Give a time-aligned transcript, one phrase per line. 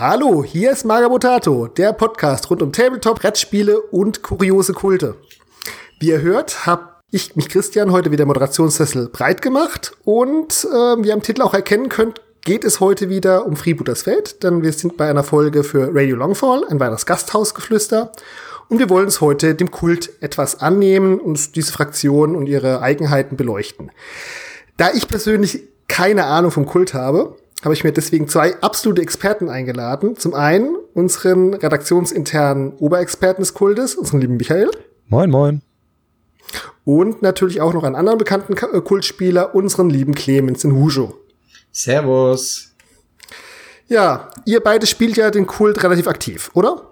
[0.00, 5.16] Hallo, hier ist Magabotato, der Podcast rund um Tabletop, Brettspiele und kuriose Kulte.
[5.98, 11.08] Wie ihr hört, habe ich mich Christian heute wieder Moderationssessel breit gemacht und äh, wie
[11.08, 14.72] ihr am Titel auch erkennen könnt, geht es heute wieder um Freebooters Feld, denn wir
[14.72, 18.10] sind bei einer Folge für Radio Longfall, ein weiteres Gasthausgeflüster.
[18.70, 23.36] Und wir wollen uns heute dem Kult etwas annehmen und diese Fraktion und ihre Eigenheiten
[23.36, 23.92] beleuchten.
[24.78, 29.48] Da ich persönlich keine Ahnung vom Kult habe, habe ich mir deswegen zwei absolute Experten
[29.48, 30.16] eingeladen.
[30.16, 34.70] Zum einen unseren redaktionsinternen Oberexperten des Kultes, unseren lieben Michael.
[35.08, 35.62] Moin, moin.
[36.84, 41.14] Und natürlich auch noch einen anderen bekannten äh, Kultspieler, unseren lieben Clemens in Hujo.
[41.70, 42.72] Servus.
[43.88, 46.88] Ja, ihr beide spielt ja den Kult relativ aktiv, oder?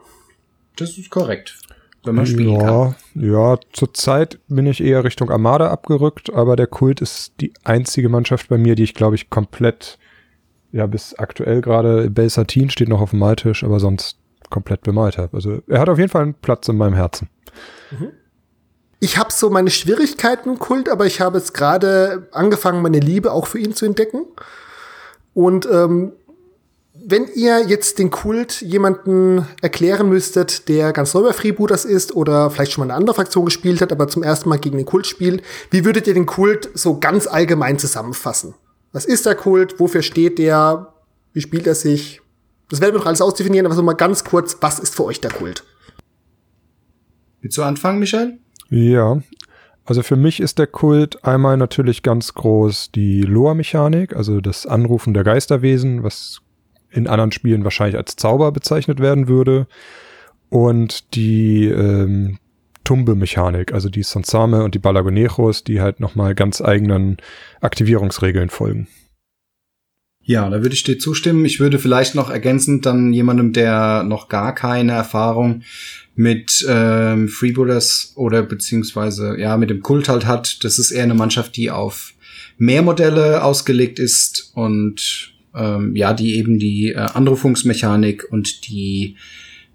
[0.77, 1.59] Das ist korrekt.
[2.05, 2.95] Wenn man spielen ja, kann.
[3.15, 8.49] Ja, zurzeit bin ich eher Richtung Armada abgerückt, aber der Kult ist die einzige Mannschaft
[8.49, 9.99] bei mir, die ich, glaube ich, komplett
[10.73, 14.19] ja, bis aktuell gerade Belsatin steht noch auf dem Maltisch, aber sonst
[14.51, 15.37] komplett bemalt habe.
[15.37, 17.29] Also er hat auf jeden Fall einen Platz in meinem Herzen.
[17.91, 18.11] Mhm.
[19.01, 23.33] Ich habe so meine Schwierigkeiten im Kult, aber ich habe jetzt gerade angefangen, meine Liebe
[23.33, 24.25] auch für ihn zu entdecken.
[25.35, 26.13] Und ähm,
[26.95, 32.51] wenn ihr jetzt den Kult jemanden erklären müsstet, der ganz neu bei Freebooters ist oder
[32.51, 35.07] vielleicht schon mal eine andere Fraktion gespielt hat, aber zum ersten Mal gegen den Kult
[35.07, 38.55] spielt, wie würdet ihr den Kult so ganz allgemein zusammenfassen?
[38.93, 39.79] Was ist der Kult?
[39.81, 40.93] Wofür steht der?
[41.33, 42.21] Wie spielt er sich?
[42.71, 45.21] Das werden wir noch alles ausdefinieren, aber so mal ganz kurz, was ist für euch
[45.21, 45.65] der Kult?
[47.41, 48.39] Willst du anfangen, Michael?
[48.71, 49.23] Ja,
[49.89, 55.15] also für mich ist der Kult einmal natürlich ganz groß die Loa-Mechanik, also das Anrufen
[55.15, 56.43] der Geisterwesen, was
[56.91, 59.67] in anderen Spielen wahrscheinlich als Zauber bezeichnet werden würde.
[60.51, 62.39] Und die ähm,
[62.89, 67.19] Tumbe-Mechanik, also die Sansame und die Balagonejos, die halt nochmal ganz eigenen
[67.61, 68.89] Aktivierungsregeln folgen.
[70.23, 71.45] Ja, da würde ich dir zustimmen.
[71.45, 75.65] Ich würde vielleicht noch ergänzend dann jemandem, der noch gar keine Erfahrung
[76.15, 80.65] mit ähm, Freebooters oder beziehungsweise ja mit dem Kult halt hat.
[80.65, 82.15] Das ist eher eine Mannschaft, die auf
[82.57, 89.17] mehr Modelle ausgelegt ist und ähm, ja, die eben die äh, Anrufungsmechanik und die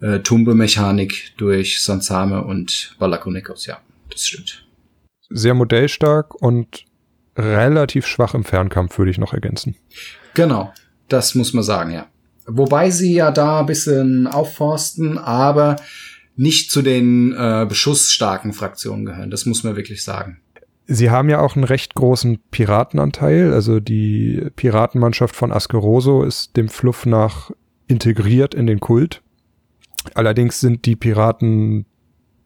[0.03, 4.67] äh, Tumbe-Mechanik durch Sansame und Balakonekos, ja, das stimmt.
[5.29, 6.85] Sehr modellstark und
[7.37, 9.75] relativ schwach im Fernkampf, würde ich noch ergänzen.
[10.33, 10.73] Genau,
[11.07, 12.07] das muss man sagen, ja.
[12.45, 15.77] Wobei sie ja da ein bisschen aufforsten, aber
[16.35, 19.31] nicht zu den äh, beschussstarken Fraktionen gehören.
[19.31, 20.41] Das muss man wirklich sagen.
[20.85, 23.53] Sie haben ja auch einen recht großen Piratenanteil.
[23.53, 27.51] Also die Piratenmannschaft von Askeroso ist dem Fluff nach
[27.87, 29.21] integriert in den Kult.
[30.13, 31.85] Allerdings sind die Piraten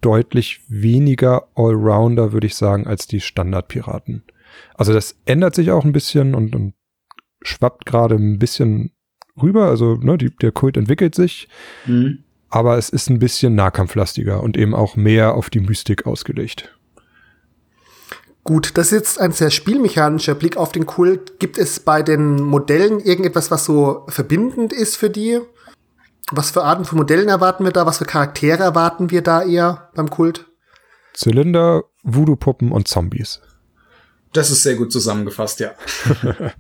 [0.01, 4.23] deutlich weniger Allrounder, würde ich sagen, als die Standardpiraten.
[4.75, 6.73] Also das ändert sich auch ein bisschen und, und
[7.41, 8.91] schwappt gerade ein bisschen
[9.41, 9.67] rüber.
[9.67, 11.47] Also ne, die, der Kult entwickelt sich,
[11.85, 12.23] mhm.
[12.50, 16.73] aber es ist ein bisschen nahkampflastiger und eben auch mehr auf die Mystik ausgelegt.
[18.44, 21.38] Gut, das ist jetzt ein sehr spielmechanischer Blick auf den Kult.
[21.38, 25.40] Gibt es bei den Modellen irgendetwas, was so verbindend ist für die?
[26.32, 27.86] Was für Arten von Modellen erwarten wir da?
[27.86, 30.46] Was für Charaktere erwarten wir da eher beim Kult?
[31.14, 33.42] Zylinder, Voodoo-Puppen und Zombies.
[34.34, 35.72] Das ist sehr gut zusammengefasst, ja.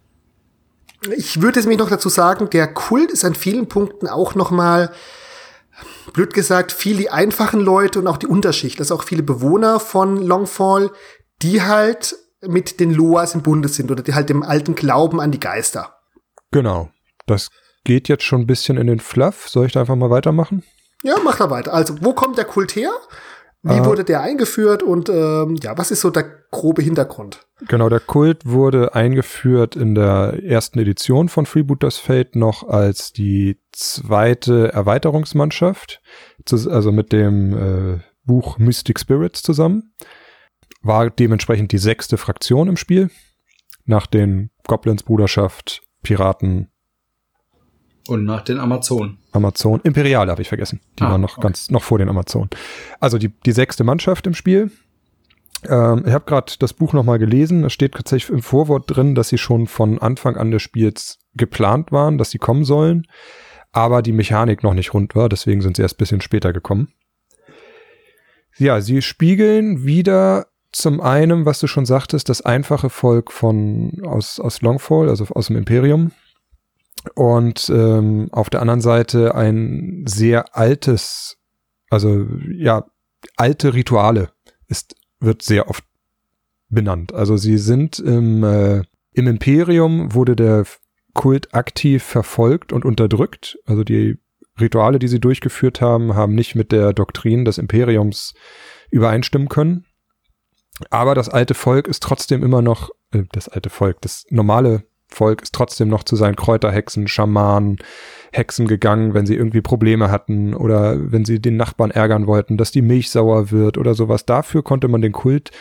[1.15, 4.51] ich würde es mich noch dazu sagen, der Kult ist an vielen Punkten auch noch
[4.51, 4.91] mal
[6.13, 10.17] blöd gesagt, viel die einfachen Leute und auch die Unterschicht, also auch viele Bewohner von
[10.17, 10.91] Longfall,
[11.41, 15.31] die halt mit den Loas im Bunde sind oder die halt dem alten Glauben an
[15.31, 15.97] die Geister.
[16.51, 16.89] Genau.
[17.25, 17.49] Das
[17.87, 19.47] geht jetzt schon ein bisschen in den Fluff.
[19.47, 20.63] Soll ich da einfach mal weitermachen?
[21.03, 21.73] Ja, mach da weiter.
[21.73, 22.91] Also, wo kommt der Kult her?
[23.63, 27.47] Wie äh, wurde der eingeführt und ähm, ja, was ist so der grobe Hintergrund?
[27.69, 33.57] Genau, der Kult wurde eingeführt in der ersten Edition von Freebooters Fate noch als die
[33.71, 36.01] zweite Erweiterungsmannschaft,
[36.51, 39.93] also mit dem äh, Buch Mystic Spirits zusammen.
[40.81, 43.09] War dementsprechend die sechste Fraktion im Spiel.
[43.85, 46.69] Nach den Goblins Bruderschaft, Piraten,
[48.07, 49.17] und nach den Amazonen.
[49.31, 50.79] Amazon, Imperiale habe ich vergessen.
[50.99, 51.41] Die ah, waren noch okay.
[51.41, 52.49] ganz, noch vor den Amazonen.
[52.99, 54.71] Also die, die sechste Mannschaft im Spiel.
[55.67, 57.63] Ähm, ich habe gerade das Buch nochmal gelesen.
[57.63, 61.91] Es steht tatsächlich im Vorwort drin, dass sie schon von Anfang an des Spiels geplant
[61.91, 63.07] waren, dass sie kommen sollen.
[63.71, 66.89] Aber die Mechanik noch nicht rund war, deswegen sind sie erst bisschen später gekommen.
[68.57, 74.39] Ja, sie spiegeln wieder zum einen, was du schon sagtest, das einfache Volk von aus,
[74.39, 76.11] aus Longfall, also aus dem Imperium,
[77.15, 81.37] und ähm, auf der anderen Seite ein sehr altes,
[81.89, 82.85] also ja,
[83.35, 84.29] alte Rituale
[84.67, 85.83] ist, wird sehr oft
[86.69, 87.13] benannt.
[87.13, 88.83] Also sie sind im, äh,
[89.13, 90.65] im Imperium wurde der
[91.13, 93.57] Kult aktiv verfolgt und unterdrückt.
[93.65, 94.17] Also die
[94.59, 98.33] Rituale, die sie durchgeführt haben, haben nicht mit der Doktrin des Imperiums
[98.89, 99.85] übereinstimmen können.
[100.89, 105.41] Aber das alte Volk ist trotzdem immer noch, äh, das alte Volk, das normale Volk
[105.41, 107.77] ist trotzdem noch zu seinen Kräuterhexen, Schamanen,
[108.31, 112.71] Hexen gegangen, wenn sie irgendwie Probleme hatten oder wenn sie den Nachbarn ärgern wollten, dass
[112.71, 114.25] die Milch sauer wird oder sowas.
[114.25, 115.51] Dafür konnte man den Kult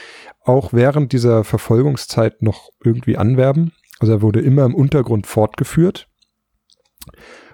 [0.45, 3.73] auch während dieser Verfolgungszeit noch irgendwie anwerben.
[3.99, 6.09] Also er wurde immer im Untergrund fortgeführt.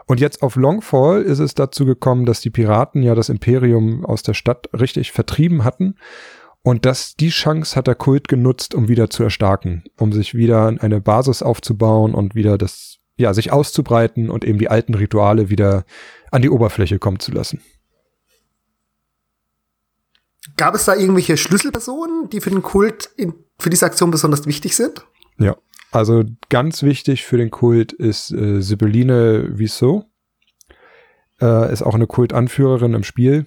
[0.07, 4.23] Und jetzt auf Longfall ist es dazu gekommen, dass die Piraten ja das Imperium aus
[4.23, 5.95] der Stadt richtig vertrieben hatten.
[6.63, 10.69] Und das, die Chance hat der Kult genutzt, um wieder zu erstarken, um sich wieder
[10.79, 15.85] eine Basis aufzubauen und wieder das, ja, sich auszubreiten und eben die alten Rituale wieder
[16.31, 17.61] an die Oberfläche kommen zu lassen.
[20.57, 24.77] Gab es da irgendwelche Schlüsselpersonen, die für den Kult in, für diese Aktion besonders wichtig
[24.77, 25.05] sind?
[25.39, 25.57] Ja,
[25.91, 30.05] also ganz wichtig für den Kult ist äh, Sibylline Wieso.
[31.41, 33.47] Äh, ist auch eine Kultanführerin im Spiel.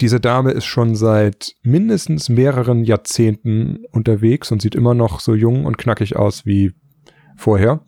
[0.00, 5.64] Diese Dame ist schon seit mindestens mehreren Jahrzehnten unterwegs und sieht immer noch so jung
[5.66, 6.72] und knackig aus wie
[7.36, 7.84] vorher.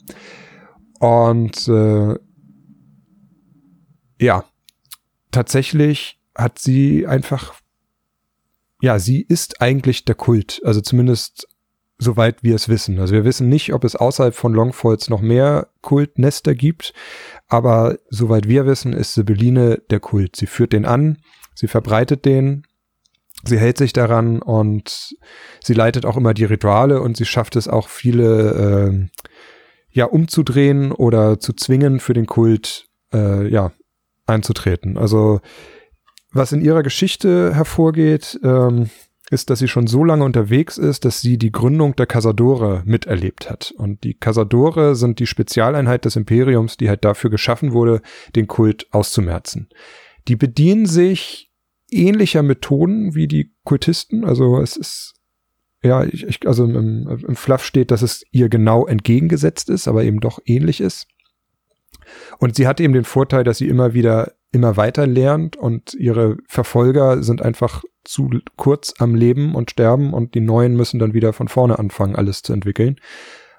[0.99, 2.15] Und äh,
[4.19, 4.45] ja,
[5.31, 7.61] tatsächlich hat sie einfach
[8.81, 10.61] ja, sie ist eigentlich der Kult.
[10.65, 11.47] Also zumindest
[11.99, 12.99] soweit wir es wissen.
[12.99, 16.95] Also wir wissen nicht, ob es außerhalb von Longfalls noch mehr Kultnester gibt,
[17.47, 20.35] aber soweit wir wissen, ist Sibylline der Kult.
[20.35, 21.19] Sie führt den an,
[21.55, 22.65] sie verbreitet den,
[23.45, 25.15] sie hält sich daran und
[25.63, 29.27] sie leitet auch immer die Rituale und sie schafft es auch viele äh,
[29.91, 33.73] ja umzudrehen oder zu zwingen für den Kult äh, ja
[34.27, 34.97] einzutreten.
[34.97, 35.41] Also
[36.33, 38.89] was in ihrer Geschichte hervorgeht, ähm,
[39.31, 43.49] ist, dass sie schon so lange unterwegs ist, dass sie die Gründung der Casadore miterlebt
[43.49, 43.73] hat.
[43.77, 48.03] Und die Casadore sind die Spezialeinheit des Imperiums, die halt dafür geschaffen wurde,
[48.35, 49.69] den Kult auszumerzen.
[50.29, 51.51] Die bedienen sich
[51.91, 54.25] ähnlicher Methoden wie die Kultisten.
[54.25, 55.15] Also es ist,
[55.83, 60.05] ja, ich, ich, also im, im Fluff steht, dass es ihr genau entgegengesetzt ist, aber
[60.05, 61.07] eben doch ähnlich ist.
[62.39, 66.37] Und sie hat eben den Vorteil, dass sie immer wieder immer weiter lernt und ihre
[66.49, 71.33] Verfolger sind einfach zu kurz am Leben und sterben und die Neuen müssen dann wieder
[71.33, 72.97] von vorne anfangen, alles zu entwickeln.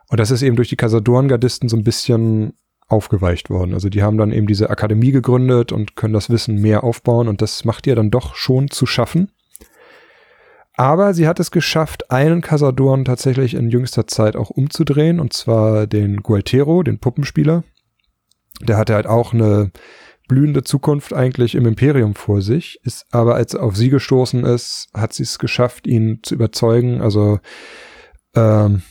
[0.10, 2.54] Und das ist eben durch die Casadoren-Gardisten so ein bisschen
[2.92, 3.74] aufgeweicht worden.
[3.74, 7.42] Also die haben dann eben diese Akademie gegründet und können das Wissen mehr aufbauen und
[7.42, 9.32] das macht ihr dann doch schon zu schaffen.
[10.74, 15.86] Aber sie hat es geschafft, einen Casadoren tatsächlich in jüngster Zeit auch umzudrehen und zwar
[15.86, 17.64] den Gualtero, den Puppenspieler.
[18.62, 19.72] Der hatte halt auch eine
[20.28, 24.88] blühende Zukunft eigentlich im Imperium vor sich, ist aber als er auf sie gestoßen ist,
[24.94, 27.40] hat sie es geschafft, ihn zu überzeugen, also
[28.34, 28.82] ähm,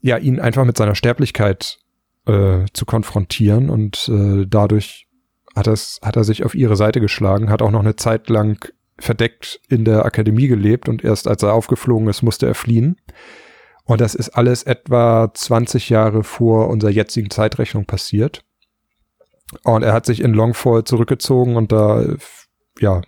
[0.00, 1.78] ja, ihn einfach mit seiner Sterblichkeit
[2.26, 5.06] äh, zu konfrontieren und äh, dadurch
[5.54, 8.70] hat, es, hat er sich auf ihre Seite geschlagen, hat auch noch eine Zeit lang
[8.98, 12.96] verdeckt in der Akademie gelebt und erst als er aufgeflogen ist, musste er fliehen.
[13.84, 18.42] Und das ist alles etwa 20 Jahre vor unserer jetzigen Zeitrechnung passiert.
[19.62, 22.04] Und er hat sich in Longfall zurückgezogen und da,
[22.80, 23.02] ja,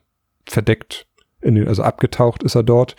[0.46, 1.06] verdeckt,
[1.40, 2.94] in den, also abgetaucht ist er dort.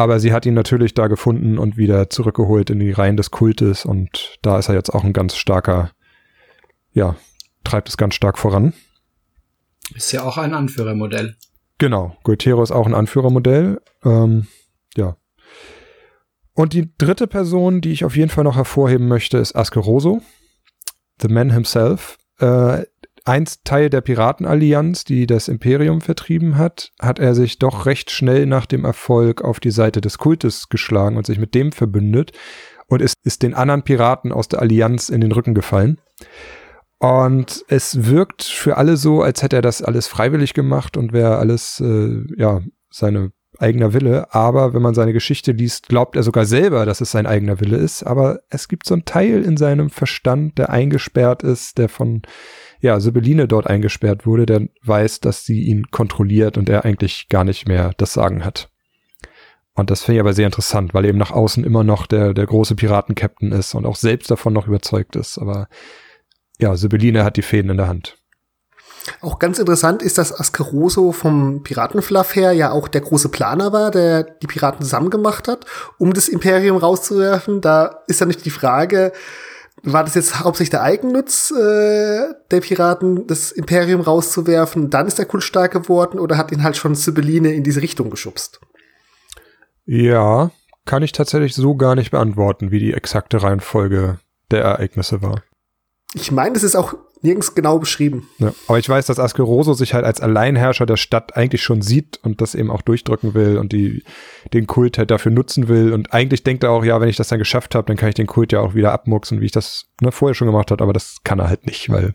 [0.00, 3.84] Aber sie hat ihn natürlich da gefunden und wieder zurückgeholt in die Reihen des Kultes
[3.84, 5.90] und da ist er jetzt auch ein ganz starker,
[6.90, 7.16] ja,
[7.64, 8.72] treibt es ganz stark voran.
[9.94, 11.36] Ist ja auch ein Anführermodell.
[11.76, 13.82] Genau, Gualtero ist auch ein Anführermodell.
[14.02, 14.46] Ähm,
[14.96, 15.18] ja.
[16.54, 20.22] Und die dritte Person, die ich auf jeden Fall noch hervorheben möchte, ist Askeroso,
[21.20, 22.86] the man himself äh,
[23.24, 28.46] einst Teil der Piratenallianz, die das Imperium vertrieben hat, hat er sich doch recht schnell
[28.46, 32.32] nach dem Erfolg auf die Seite des Kultes geschlagen und sich mit dem verbündet
[32.86, 36.00] und ist, ist den anderen Piraten aus der Allianz in den Rücken gefallen.
[36.98, 41.38] Und es wirkt für alle so, als hätte er das alles freiwillig gemacht und wäre
[41.38, 42.60] alles, äh, ja,
[42.90, 47.10] seine eigener Wille, aber wenn man seine Geschichte liest, glaubt er sogar selber, dass es
[47.10, 51.42] sein eigener Wille ist, aber es gibt so einen Teil in seinem Verstand, der eingesperrt
[51.42, 52.22] ist, der von
[52.80, 57.44] ja, Sibylline dort eingesperrt wurde, der weiß, dass sie ihn kontrolliert und er eigentlich gar
[57.44, 58.70] nicht mehr das Sagen hat.
[59.74, 62.46] Und das finde ich aber sehr interessant, weil eben nach außen immer noch der, der
[62.46, 65.38] große Piratenkapitän ist und auch selbst davon noch überzeugt ist.
[65.38, 65.68] Aber
[66.58, 68.16] ja, Sibylline hat die Fäden in der Hand.
[69.22, 73.90] Auch ganz interessant ist, dass Ascaroso vom Piratenfluff her ja auch der große Planer war,
[73.90, 75.64] der die Piraten zusammen gemacht hat,
[75.98, 77.60] um das Imperium rauszuwerfen.
[77.60, 79.12] Da ist ja nicht die Frage,
[79.82, 85.26] war das jetzt hauptsächlich der Eigennutz äh, der Piraten, das Imperium rauszuwerfen, dann ist der
[85.26, 88.60] Kult stark geworden oder hat ihn halt schon Sibylline in diese Richtung geschubst?
[89.86, 90.50] Ja,
[90.84, 94.18] kann ich tatsächlich so gar nicht beantworten, wie die exakte Reihenfolge
[94.50, 95.42] der Ereignisse war.
[96.14, 98.28] Ich meine, das ist auch nirgends genau beschrieben.
[98.38, 102.18] Ja, aber ich weiß, dass Askeroso sich halt als Alleinherrscher der Stadt eigentlich schon sieht
[102.22, 104.04] und das eben auch durchdrücken will und die,
[104.52, 105.92] den Kult halt dafür nutzen will.
[105.92, 108.14] Und eigentlich denkt er auch, ja, wenn ich das dann geschafft habe, dann kann ich
[108.14, 110.92] den Kult ja auch wieder abmuxen, wie ich das ne, vorher schon gemacht habe, aber
[110.92, 112.14] das kann er halt nicht, weil,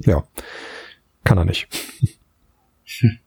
[0.00, 0.24] ja,
[1.24, 1.68] kann er nicht.
[3.00, 3.18] Hm.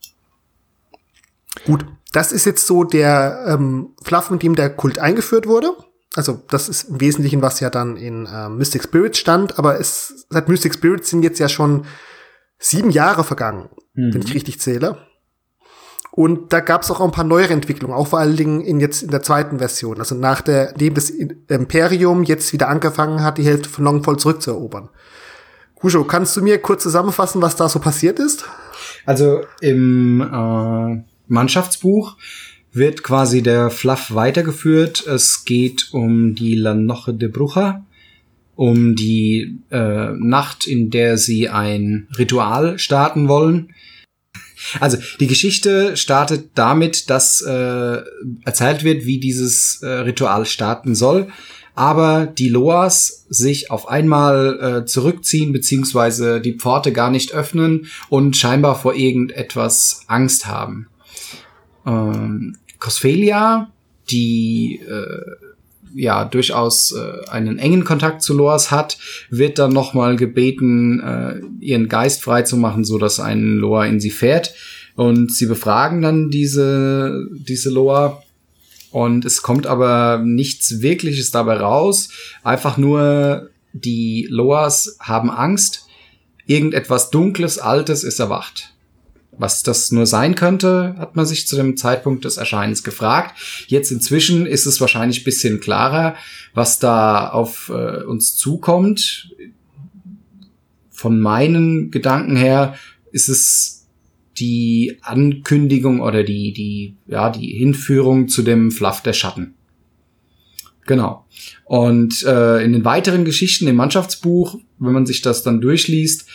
[1.65, 5.75] Gut, das ist jetzt so der ähm, Fluff, mit dem der Kult eingeführt wurde.
[6.17, 10.25] Also das ist im Wesentlichen, was ja dann in äh, Mystic Spirits stand, aber es
[10.29, 11.85] seit Mystic Spirits sind jetzt ja schon
[12.57, 14.15] sieben Jahre vergangen, mhm.
[14.15, 14.97] wenn ich richtig zähle.
[16.09, 19.03] Und da gab es auch ein paar neuere Entwicklungen, auch vor allen Dingen in jetzt
[19.03, 23.45] in der zweiten Version, also nach der, dem das Imperium jetzt wieder angefangen hat, die
[23.45, 24.89] Hälfte von Longfall zurückzuerobern.
[25.75, 28.45] Kusho, kannst du mir kurz zusammenfassen, was da so passiert ist?
[29.05, 32.17] Also im äh, Mannschaftsbuch
[32.77, 35.05] wird quasi der Fluff weitergeführt.
[35.05, 37.85] Es geht um die Lanoche de Brucha,
[38.55, 43.73] um die äh, Nacht, in der sie ein Ritual starten wollen.
[44.79, 48.01] Also die Geschichte startet damit, dass äh,
[48.43, 51.27] erzählt wird, wie dieses äh, Ritual starten soll,
[51.75, 58.35] aber die Loas sich auf einmal äh, zurückziehen beziehungsweise die Pforte gar nicht öffnen und
[58.35, 60.87] scheinbar vor irgendetwas Angst haben.
[61.85, 63.71] Ähm, Cosphelia,
[64.09, 65.47] die äh,
[65.95, 68.97] ja durchaus äh, einen engen Kontakt zu Loas hat,
[69.29, 73.99] wird dann nochmal gebeten, äh, ihren Geist frei zu machen, so dass ein Loa in
[73.99, 74.53] sie fährt.
[74.95, 78.23] Und sie befragen dann diese, diese Loa.
[78.91, 82.09] Und es kommt aber nichts Wirkliches dabei raus.
[82.43, 85.85] Einfach nur die Loas haben Angst.
[86.47, 88.73] Irgendetwas Dunkles, Altes ist erwacht.
[89.39, 93.39] Was das nur sein könnte, hat man sich zu dem Zeitpunkt des Erscheinens gefragt.
[93.67, 96.15] Jetzt inzwischen ist es wahrscheinlich bisschen klarer,
[96.53, 99.31] was da auf äh, uns zukommt.
[100.89, 102.75] Von meinen Gedanken her
[103.11, 103.87] ist es
[104.39, 109.53] die Ankündigung oder die, die, ja, die Hinführung zu dem Fluff der Schatten.
[110.87, 111.25] Genau.
[111.65, 116.27] Und äh, in den weiteren Geschichten im Mannschaftsbuch, wenn man sich das dann durchliest,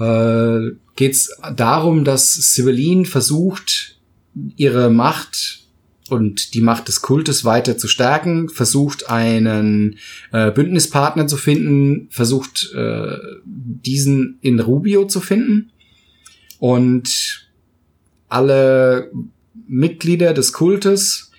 [0.00, 3.98] äh, geht es darum, dass Sibylline versucht,
[4.56, 5.60] ihre Macht
[6.08, 9.98] und die Macht des Kultes weiter zu stärken, versucht einen
[10.32, 15.70] äh, Bündnispartner zu finden, versucht äh, diesen in Rubio zu finden.
[16.58, 17.48] Und
[18.28, 19.10] alle
[19.68, 21.29] Mitglieder des Kultes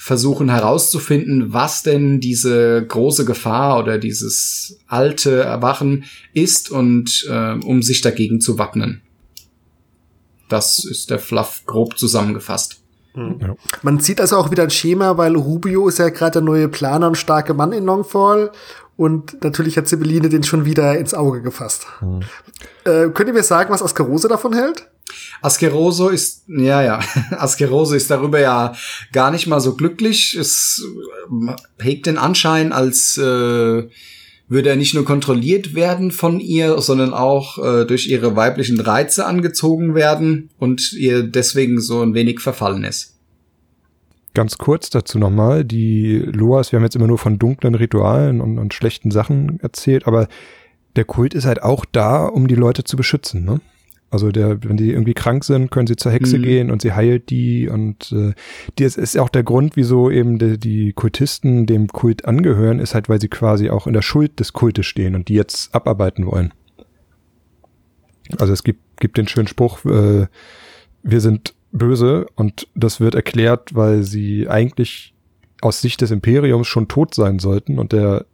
[0.00, 7.82] versuchen herauszufinden, was denn diese große Gefahr oder dieses alte Erwachen ist und äh, um
[7.82, 9.02] sich dagegen zu wappnen.
[10.48, 12.80] Das ist der Fluff grob zusammengefasst.
[13.14, 13.40] Hm.
[13.40, 13.56] Ja.
[13.82, 17.08] Man sieht also auch wieder ein Schema, weil Rubio ist ja gerade der neue Planer
[17.08, 18.52] und starke Mann in Longfall
[18.98, 21.86] und natürlich hat Sibylline den schon wieder ins Auge gefasst.
[22.00, 22.22] Hm.
[22.84, 24.88] Äh, könnt ihr mir sagen, was Askerose davon hält?
[25.40, 26.98] Askeroso ist, ja, ja,
[27.30, 28.74] Askeroso ist darüber ja
[29.12, 30.34] gar nicht mal so glücklich.
[30.34, 30.84] Es
[31.30, 37.14] äh, hegt den Anschein, als äh, würde er nicht nur kontrolliert werden von ihr, sondern
[37.14, 42.82] auch äh, durch ihre weiblichen Reize angezogen werden und ihr deswegen so ein wenig verfallen
[42.82, 43.17] ist.
[44.38, 48.60] Ganz kurz dazu nochmal, die Loas, wir haben jetzt immer nur von dunklen Ritualen und,
[48.60, 50.28] und schlechten Sachen erzählt, aber
[50.94, 53.60] der Kult ist halt auch da, um die Leute zu beschützen, ne?
[54.12, 56.42] Also der, wenn die irgendwie krank sind, können sie zur Hexe mhm.
[56.42, 58.32] gehen und sie heilt die und äh,
[58.76, 63.08] das ist auch der Grund, wieso eben die, die Kultisten dem Kult angehören, ist halt,
[63.08, 66.54] weil sie quasi auch in der Schuld des Kultes stehen und die jetzt abarbeiten wollen.
[68.38, 70.28] Also es gibt, gibt den schönen Spruch, äh,
[71.02, 75.14] wir sind böse und das wird erklärt, weil sie eigentlich
[75.60, 78.26] aus Sicht des Imperiums schon tot sein sollten und der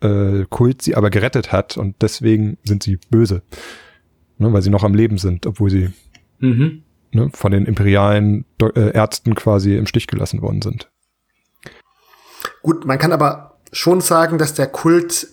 [0.00, 3.42] äh, Kult sie aber gerettet hat und deswegen sind sie böse
[4.42, 5.90] ne, weil sie noch am Leben sind, obwohl sie
[6.40, 6.82] mhm.
[7.12, 10.90] ne, von den imperialen äh, Ärzten quasi im Stich gelassen worden sind.
[12.62, 15.28] Gut, man kann aber schon sagen, dass der Kult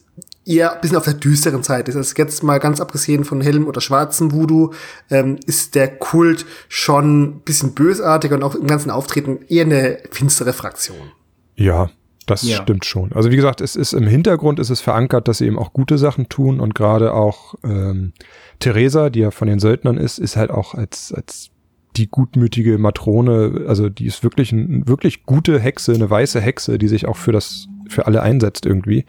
[0.45, 1.97] eher ein bisschen auf der düsteren Seite ist.
[1.97, 4.73] Also jetzt mal ganz abgesehen von hellem oder schwarzem Voodoo,
[5.09, 9.99] ähm, ist der Kult schon ein bisschen bösartiger und auch im ganzen Auftreten eher eine
[10.11, 11.11] finstere Fraktion.
[11.55, 11.89] Ja,
[12.25, 12.61] das ja.
[12.61, 13.11] stimmt schon.
[13.13, 15.97] Also wie gesagt, es ist im Hintergrund ist es verankert, dass sie eben auch gute
[15.97, 18.13] Sachen tun und gerade auch ähm,
[18.59, 21.49] Theresa, die ja von den Söldnern ist, ist halt auch als als
[21.95, 26.87] die gutmütige Matrone, also die ist wirklich eine wirklich gute Hexe, eine weiße Hexe, die
[26.87, 29.05] sich auch für das für alle einsetzt irgendwie.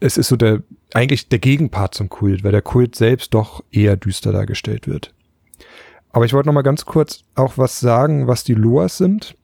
[0.00, 3.96] Es ist so der eigentlich der Gegenpart zum Kult, weil der Kult selbst doch eher
[3.96, 5.12] düster dargestellt wird.
[6.12, 9.36] Aber ich wollte noch mal ganz kurz auch was sagen, was die Loas sind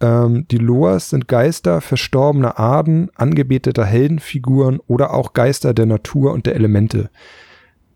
[0.00, 6.46] ähm, die Loas sind Geister verstorbener Aden, angebeteter Heldenfiguren oder auch Geister der Natur und
[6.46, 7.10] der Elemente.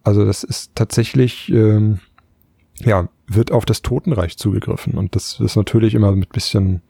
[0.02, 2.00] Also das ist tatsächlich, ähm,
[2.80, 4.94] ja, wird auf das Totenreich zugegriffen.
[4.94, 6.82] Und das ist natürlich immer mit bisschen,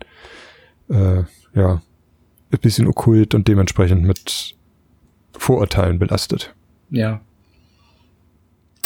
[0.89, 1.83] äh, ja,
[2.51, 4.55] ein bisschen okkult und dementsprechend mit
[5.37, 6.55] Vorurteilen belastet.
[6.91, 7.21] Ja.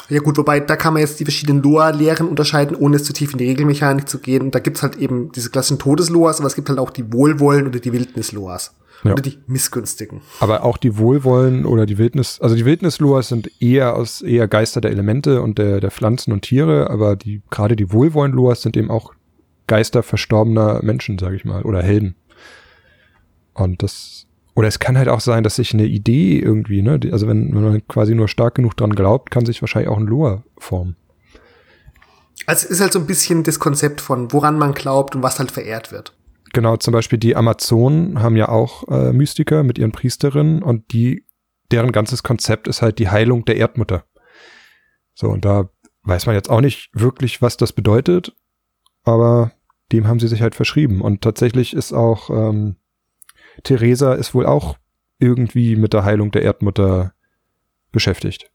[0.08, 3.32] Ja gut, wobei da kann man jetzt die verschiedenen Loa-Lehren unterscheiden, ohne es zu tief
[3.32, 4.42] in die Regelmechanik zu gehen.
[4.42, 7.66] Und da gibt's halt eben diese klassischen Todesloas, aber es gibt halt auch die Wohlwollen
[7.66, 8.76] oder die Wildnis-Loas.
[9.04, 9.12] Ja.
[9.12, 10.22] Oder die missgünstigen.
[10.40, 14.80] Aber auch die Wohlwollen oder die Wildnis, also die Wildnis-Loas sind eher aus eher Geister
[14.80, 18.90] der Elemente und der, der Pflanzen und Tiere, aber die, gerade die Wohlwollen-Loas sind eben
[18.90, 19.12] auch
[19.66, 22.14] Geister verstorbener Menschen, sage ich mal, oder Helden.
[23.52, 24.26] Und das,
[24.56, 27.62] oder es kann halt auch sein, dass sich eine Idee irgendwie, ne, also wenn, wenn
[27.62, 30.96] man quasi nur stark genug dran glaubt, kann sich wahrscheinlich auch ein Loa formen.
[32.46, 35.38] Also es ist halt so ein bisschen das Konzept von, woran man glaubt und was
[35.38, 36.16] halt verehrt wird.
[36.54, 41.26] Genau, zum Beispiel die Amazonen haben ja auch äh, Mystiker mit ihren Priesterinnen und die,
[41.70, 44.04] deren ganzes Konzept ist halt die Heilung der Erdmutter.
[45.12, 45.68] So, und da
[46.04, 48.34] weiß man jetzt auch nicht wirklich, was das bedeutet,
[49.04, 49.52] aber
[49.92, 51.02] dem haben sie sich halt verschrieben.
[51.02, 52.76] Und tatsächlich ist auch ähm,
[53.62, 54.76] Theresa ist wohl auch
[55.18, 57.12] irgendwie mit der Heilung der Erdmutter
[57.92, 58.50] beschäftigt.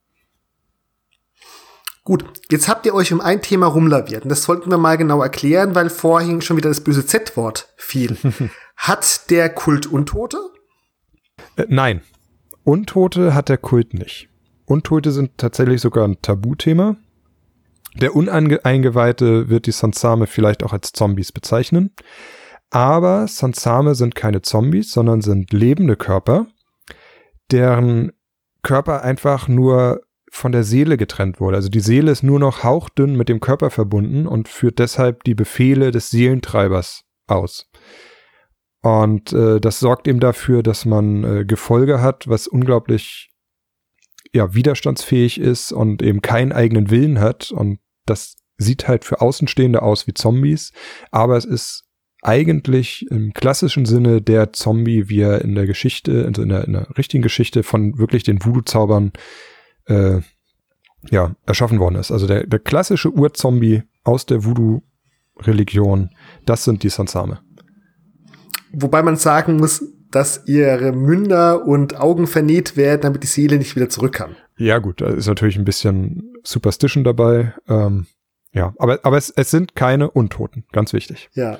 [2.04, 5.22] Gut, jetzt habt ihr euch um ein Thema rumlaviert und das sollten wir mal genau
[5.22, 8.18] erklären, weil vorhin schon wieder das böse Z-Wort fiel.
[8.76, 10.40] hat der Kult Untote?
[11.58, 12.02] Äh, nein,
[12.64, 14.30] Untote hat der Kult nicht.
[14.66, 16.96] Untote sind tatsächlich sogar ein Tabuthema.
[17.96, 21.92] Der Uneingeweihte wird die Sansame vielleicht auch als Zombies bezeichnen.
[22.72, 26.48] Aber Sansame sind keine Zombies, sondern sind lebende Körper,
[27.52, 28.14] deren
[28.64, 30.02] Körper einfach nur
[30.32, 31.58] von der Seele getrennt wurde.
[31.58, 35.36] Also die Seele ist nur noch hauchdünn mit dem Körper verbunden und führt deshalb die
[35.36, 37.70] Befehle des Seelentreibers aus.
[38.82, 43.30] Und äh, das sorgt eben dafür, dass man äh, Gefolge hat, was unglaublich
[44.34, 47.52] ja, widerstandsfähig ist und eben keinen eigenen Willen hat.
[47.52, 50.72] Und das sieht halt für Außenstehende aus wie Zombies,
[51.12, 51.84] aber es ist
[52.22, 56.74] eigentlich im klassischen Sinne der Zombie, wie er in der Geschichte, also in der, in
[56.74, 59.12] der richtigen Geschichte von wirklich den Voodoo-Zaubern
[59.88, 60.22] äh,
[61.10, 62.12] ja, erschaffen worden ist.
[62.12, 66.12] Also der, der klassische Urzombie aus der Voodoo-Religion,
[66.46, 67.40] das sind die Sansame.
[68.72, 73.76] Wobei man sagen muss, dass ihre Münder und Augen vernäht werden, damit die Seele nicht
[73.76, 74.36] wieder zurück kann.
[74.58, 77.54] Ja, gut, da ist natürlich ein bisschen Superstition dabei.
[77.68, 78.06] Ähm,
[78.54, 81.30] ja, aber, aber es, es sind keine Untoten, ganz wichtig.
[81.34, 81.58] Ja.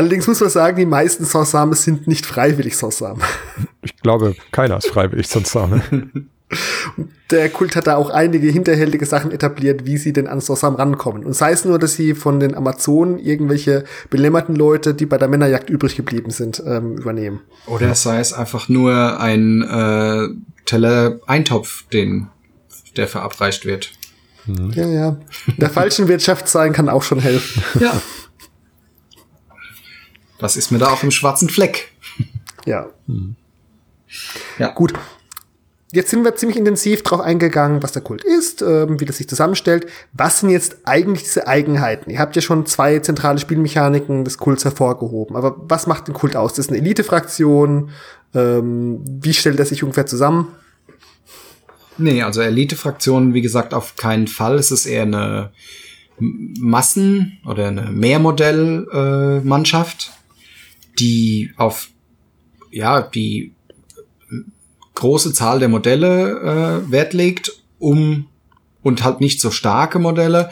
[0.00, 3.20] Allerdings muss man sagen, die meisten Sansame sind nicht freiwillig Sansame.
[3.82, 5.82] Ich glaube, keiner ist freiwillig Sansame.
[7.30, 11.26] Der Kult hat da auch einige hinterhältige Sachen etabliert, wie sie denn an Sansam rankommen.
[11.26, 15.28] Und sei es nur, dass sie von den Amazonen irgendwelche belämmerten Leute, die bei der
[15.28, 17.40] Männerjagd übrig geblieben sind, ähm, übernehmen.
[17.66, 20.28] Oder sei es einfach nur ein äh,
[20.64, 22.28] Teller Eintopf, den
[22.96, 23.92] der verabreicht wird.
[24.46, 24.70] Mhm.
[24.74, 25.16] Ja, ja.
[25.58, 27.62] Der falschen Wirtschaft sein kann auch schon helfen.
[27.78, 28.00] Ja.
[30.40, 31.92] Was ist mir da auf dem schwarzen Fleck?
[32.66, 32.90] Ja.
[33.06, 33.36] Hm.
[34.58, 34.72] Ja.
[34.72, 34.92] Gut.
[35.92, 39.28] Jetzt sind wir ziemlich intensiv drauf eingegangen, was der Kult ist, ähm, wie das sich
[39.28, 39.88] zusammenstellt.
[40.12, 42.10] Was sind jetzt eigentlich diese Eigenheiten?
[42.10, 45.34] Ihr habt ja schon zwei zentrale Spielmechaniken des Kults hervorgehoben.
[45.34, 46.52] Aber was macht den Kult aus?
[46.52, 47.90] Das ist eine Elite-Fraktion.
[48.34, 50.54] Ähm, wie stellt er sich ungefähr zusammen?
[51.98, 54.54] Nee, also Elite-Fraktion, wie gesagt, auf keinen Fall.
[54.54, 55.50] Es ist eher eine
[56.20, 60.12] Massen- oder eine Mehrmodell-Mannschaft.
[60.98, 61.90] Die auf
[62.70, 63.52] ja die
[64.94, 68.26] große Zahl der Modelle äh, Wert legt, um
[68.82, 70.50] und halt nicht so starke Modelle,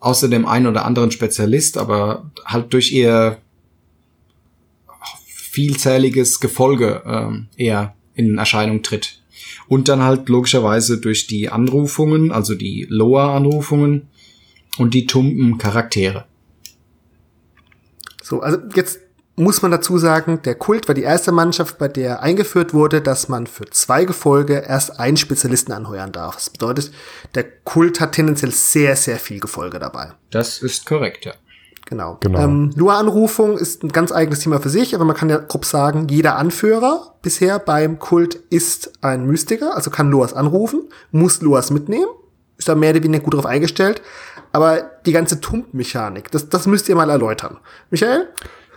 [0.00, 3.38] außer dem einen oder anderen Spezialist, aber halt durch ihr
[5.26, 9.22] vielzähliges Gefolge äh, eher in Erscheinung tritt.
[9.68, 14.08] Und dann halt logischerweise durch die Anrufungen, also die Loa-Anrufungen
[14.78, 16.26] und die tumpen Charaktere.
[18.22, 19.00] So, also jetzt
[19.36, 23.28] muss man dazu sagen, der Kult war die erste Mannschaft, bei der eingeführt wurde, dass
[23.28, 26.36] man für zwei Gefolge erst einen Spezialisten anheuern darf.
[26.36, 26.90] Das bedeutet,
[27.34, 30.12] der Kult hat tendenziell sehr, sehr viel Gefolge dabei.
[30.30, 31.34] Das ist korrekt, ja.
[31.84, 32.16] Genau.
[32.20, 32.40] genau.
[32.40, 36.08] Ähm, Lua-Anrufung ist ein ganz eigenes Thema für sich, aber man kann ja grob sagen,
[36.08, 42.08] jeder Anführer bisher beim Kult ist ein Mystiker, also kann Luas anrufen, muss Luas mitnehmen,
[42.58, 44.02] ist da mehr oder weniger gut drauf eingestellt.
[44.50, 47.58] Aber die ganze Tump-Mechanik, das, das müsst ihr mal erläutern.
[47.90, 48.28] Michael?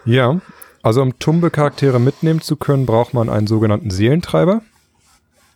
[0.10, 0.42] Ja,
[0.82, 4.64] also um Tumbe-Charaktere mitnehmen zu können, braucht man einen sogenannten Seelentreiber.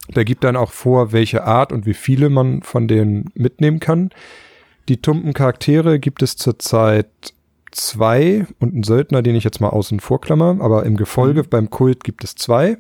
[0.10, 4.12] Der gibt dann auch vor, welche Art und wie viele man von denen mitnehmen kann.
[4.90, 7.34] Die tumpen Charaktere gibt es zurzeit
[7.72, 11.50] zwei und einen Söldner, den ich jetzt mal außen vor klammer, aber im Gefolge mhm.
[11.50, 12.78] beim Kult gibt es zwei.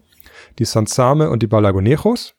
[0.59, 2.35] Die Sansame und die Balagonejos.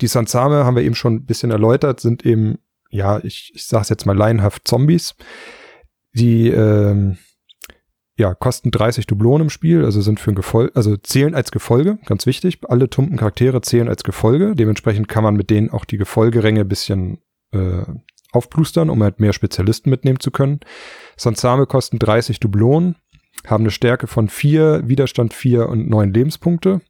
[0.00, 3.90] Die Sansame haben wir eben schon ein bisschen erläutert, sind eben, ja, ich, ich sag's
[3.90, 5.14] jetzt mal laienhaft Zombies.
[6.14, 7.18] Die ähm,
[8.18, 11.98] ja, kosten 30 Dublonen im Spiel, also sind für ein Gefolge, also zählen als Gefolge,
[12.04, 12.58] ganz wichtig.
[12.68, 14.54] Alle tumpen Charaktere zählen als Gefolge.
[14.56, 17.18] Dementsprechend kann man mit denen auch die Gefolgeränge bisschen
[17.52, 17.84] äh,
[18.32, 20.58] aufplustern, um halt mehr Spezialisten mitnehmen zu können.
[21.16, 22.96] Sansame kosten 30 Dublonen,
[23.46, 26.80] haben eine Stärke von 4, Widerstand 4 und 9 Lebenspunkte.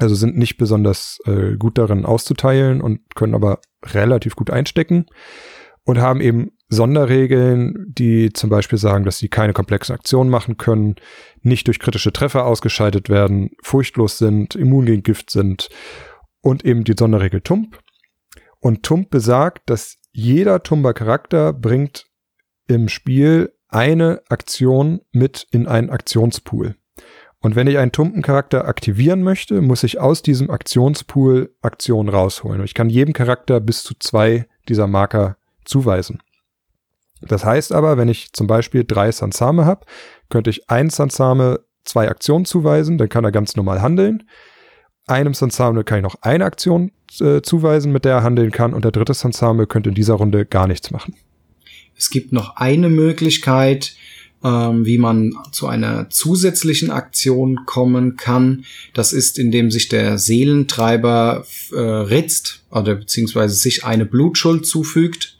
[0.00, 5.04] Also sind nicht besonders äh, gut darin auszuteilen und können aber relativ gut einstecken
[5.84, 10.96] und haben eben Sonderregeln, die zum Beispiel sagen, dass sie keine komplexen Aktionen machen können,
[11.42, 15.68] nicht durch kritische Treffer ausgeschaltet werden, furchtlos sind, immun gegen Gift sind
[16.40, 17.78] und eben die Sonderregel Tump.
[18.58, 22.06] Und Tump besagt, dass jeder Tumber Charakter bringt
[22.66, 26.76] im Spiel eine Aktion mit in einen Aktionspool.
[27.40, 32.60] Und wenn ich einen Tumpen-Charakter aktivieren möchte, muss ich aus diesem Aktionspool Aktionen rausholen.
[32.60, 36.22] Und ich kann jedem Charakter bis zu zwei dieser Marker zuweisen.
[37.28, 39.86] Das heißt aber, wenn ich zum Beispiel drei Sansame habe,
[40.28, 44.24] könnte ich ein Sansame zwei Aktionen zuweisen, dann kann er ganz normal handeln.
[45.06, 48.84] Einem Sansame kann ich noch eine Aktion äh, zuweisen, mit der er handeln kann, und
[48.84, 51.14] der dritte Sansame könnte in dieser Runde gar nichts machen.
[51.96, 53.94] Es gibt noch eine Möglichkeit,
[54.44, 58.64] ähm, wie man zu einer zusätzlichen Aktion kommen kann.
[58.94, 65.36] Das ist, indem sich der Seelentreiber äh, ritzt oder beziehungsweise sich eine Blutschuld zufügt.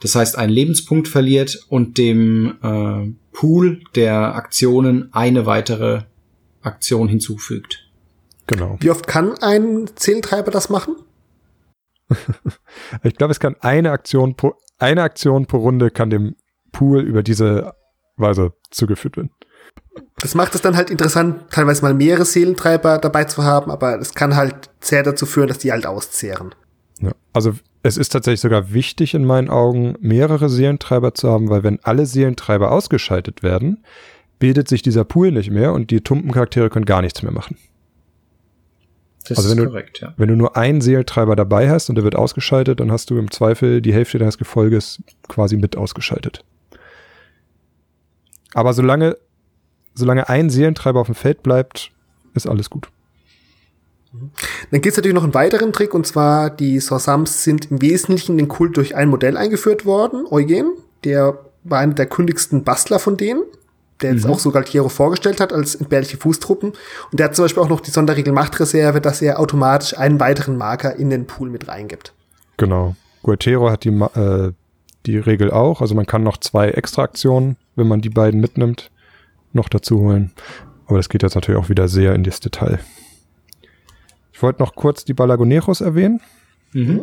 [0.00, 6.02] Das heißt, einen Lebenspunkt verliert und dem äh, Pool der Aktionen eine weitere
[6.62, 7.90] Aktion hinzufügt.
[8.46, 8.76] Genau.
[8.80, 10.96] Wie oft kann ein Seelentreiber das machen?
[13.02, 16.36] ich glaube, es kann eine Aktion pro eine Aktion pro Runde kann dem
[16.72, 17.74] Pool über diese
[18.16, 19.30] Weise zugeführt werden.
[20.16, 24.14] Das macht es dann halt interessant, teilweise mal mehrere Seelentreiber dabei zu haben, aber es
[24.14, 26.54] kann halt sehr dazu führen, dass die halt auszehren.
[27.00, 31.62] Ja, also es ist tatsächlich sogar wichtig in meinen Augen, mehrere Seelentreiber zu haben, weil
[31.62, 33.84] wenn alle Seelentreiber ausgeschaltet werden,
[34.38, 37.56] bildet sich dieser Pool nicht mehr und die Tumpencharaktere können gar nichts mehr machen.
[39.28, 40.14] Das also wenn ist korrekt, du, ja.
[40.16, 43.30] Wenn du nur einen Seelentreiber dabei hast und der wird ausgeschaltet, dann hast du im
[43.30, 46.44] Zweifel die Hälfte deines Gefolges quasi mit ausgeschaltet.
[48.54, 49.16] Aber solange,
[49.94, 51.92] solange ein Seelentreiber auf dem Feld bleibt,
[52.34, 52.88] ist alles gut.
[54.12, 58.32] Dann gibt es natürlich noch einen weiteren Trick, und zwar die Sorsams sind im Wesentlichen
[58.32, 60.72] in den Kult durch ein Modell eingeführt worden, Eugen,
[61.04, 63.42] der war einer der kündigsten Bastler von denen,
[64.02, 64.32] der jetzt mhm.
[64.32, 66.70] auch so Galtiero vorgestellt hat als entbehrliche Fußtruppen.
[66.70, 70.56] Und der hat zum Beispiel auch noch die Sonderregel Machtreserve, dass er automatisch einen weiteren
[70.56, 72.14] Marker in den Pool mit reingibt.
[72.56, 72.96] Genau.
[73.22, 74.52] Gualtiero hat die, äh,
[75.06, 75.80] die Regel auch.
[75.82, 78.90] Also man kann noch zwei Extra-Aktionen, wenn man die beiden mitnimmt,
[79.52, 80.32] noch dazu holen.
[80.86, 82.80] Aber das geht jetzt natürlich auch wieder sehr in das Detail.
[84.40, 86.22] Ich wollte noch kurz die Balagoneros erwähnen.
[86.72, 87.02] Mhm.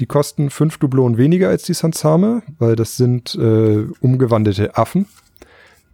[0.00, 5.06] Die kosten fünf Dublonen weniger als die Sansame, weil das sind äh, umgewandelte Affen.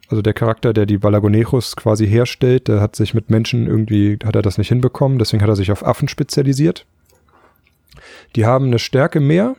[0.08, 4.34] Also der Charakter, der die Balagoneros quasi herstellt, der hat sich mit Menschen irgendwie, hat
[4.34, 6.86] er das nicht hinbekommen, deswegen hat er sich auf Affen spezialisiert.
[8.34, 9.56] Die haben eine Stärke mehr,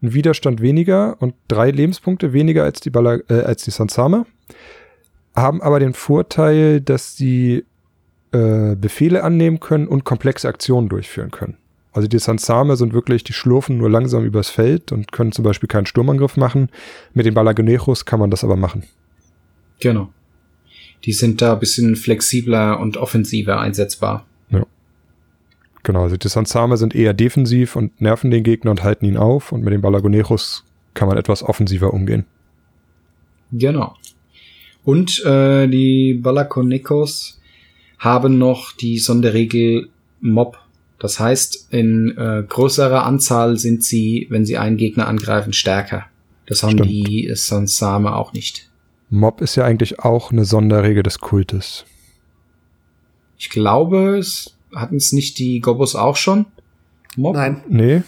[0.00, 4.24] einen Widerstand weniger und drei Lebenspunkte weniger als die, Bala, äh, als die Sansame,
[5.36, 7.66] haben aber den Vorteil, dass sie
[8.34, 11.56] äh, Befehle annehmen können und komplexe Aktionen durchführen können.
[11.92, 15.68] Also die Sansame sind wirklich, die schlurfen nur langsam übers Feld und können zum Beispiel
[15.68, 16.68] keinen Sturmangriff machen.
[17.12, 18.82] Mit den Balagonejos kann man das aber machen.
[19.78, 20.12] Genau.
[21.04, 24.26] Die sind da ein bisschen flexibler und offensiver einsetzbar.
[24.50, 24.66] Ja.
[25.84, 29.52] Genau, also die Sansame sind eher defensiv und nerven den Gegner und halten ihn auf
[29.52, 32.24] und mit den Balagonejos kann man etwas offensiver umgehen.
[33.52, 33.94] Genau.
[34.82, 37.40] Und äh, die Balakonekos
[37.98, 39.88] haben noch die Sonderregel
[40.20, 40.58] Mob.
[40.98, 46.06] Das heißt, in äh, größerer Anzahl sind sie, wenn sie einen Gegner angreifen, stärker.
[46.46, 46.90] Das haben Stimmt.
[46.90, 48.70] die Sansame auch nicht.
[49.10, 51.84] Mob ist ja eigentlich auch eine Sonderregel des Kultes.
[53.38, 56.46] Ich glaube, es hatten es nicht die Gobos auch schon?
[57.16, 57.34] Mob?
[57.36, 57.62] Nein.
[57.68, 58.02] Nee.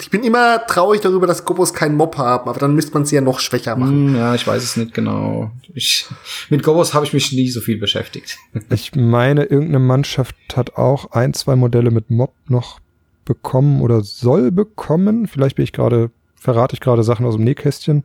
[0.00, 3.16] Ich bin immer traurig darüber, dass Gobos keinen Mob haben, aber dann müsste man sie
[3.16, 4.08] ja noch schwächer machen.
[4.08, 5.50] Hm, ja, ich weiß es nicht genau.
[5.74, 6.06] Ich,
[6.50, 8.38] mit Gobos habe ich mich nie so viel beschäftigt.
[8.70, 12.80] Ich meine, irgendeine Mannschaft hat auch ein, zwei Modelle mit Mob noch
[13.24, 15.26] bekommen oder soll bekommen.
[15.26, 18.04] Vielleicht bin ich gerade, verrate ich gerade Sachen aus dem Nähkästchen.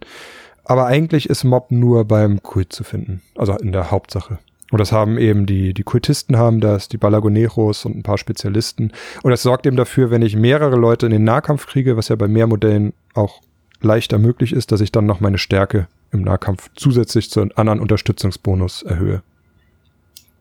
[0.65, 3.21] Aber eigentlich ist Mob nur beim Kult zu finden.
[3.35, 4.39] Also in der Hauptsache.
[4.73, 8.91] Und das haben eben die, die Kultisten haben das, die Balagoneros und ein paar Spezialisten.
[9.21, 12.15] Und das sorgt eben dafür, wenn ich mehrere Leute in den Nahkampf kriege, was ja
[12.15, 13.41] bei mehr Modellen auch
[13.81, 17.81] leichter möglich ist, dass ich dann noch meine Stärke im Nahkampf zusätzlich zu einem anderen
[17.81, 19.21] Unterstützungsbonus erhöhe.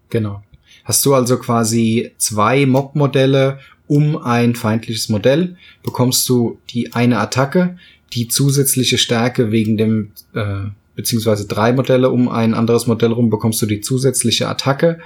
[0.08, 0.42] Genau.
[0.84, 7.76] Hast du also quasi zwei Mob-Modelle um ein feindliches Modell, bekommst du die eine Attacke,
[8.14, 13.62] die zusätzliche Stärke wegen dem, äh, beziehungsweise drei Modelle um ein anderes Modell rum, bekommst
[13.62, 15.00] du die zusätzliche Attacke,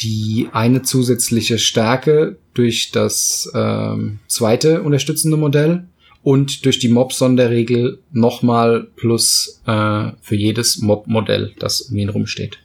[0.00, 5.84] die eine zusätzliche Stärke durch das ähm, zweite unterstützende Modell
[6.22, 12.58] und durch die Mob-Sonderregel nochmal plus äh, für jedes Mob-Modell, das um ihn rumsteht.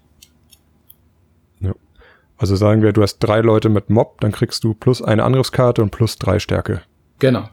[1.59, 1.73] Ja.
[2.37, 5.81] Also sagen wir, du hast drei Leute mit Mob, dann kriegst du plus eine Angriffskarte
[5.81, 6.81] und plus drei Stärke.
[7.19, 7.49] Genau.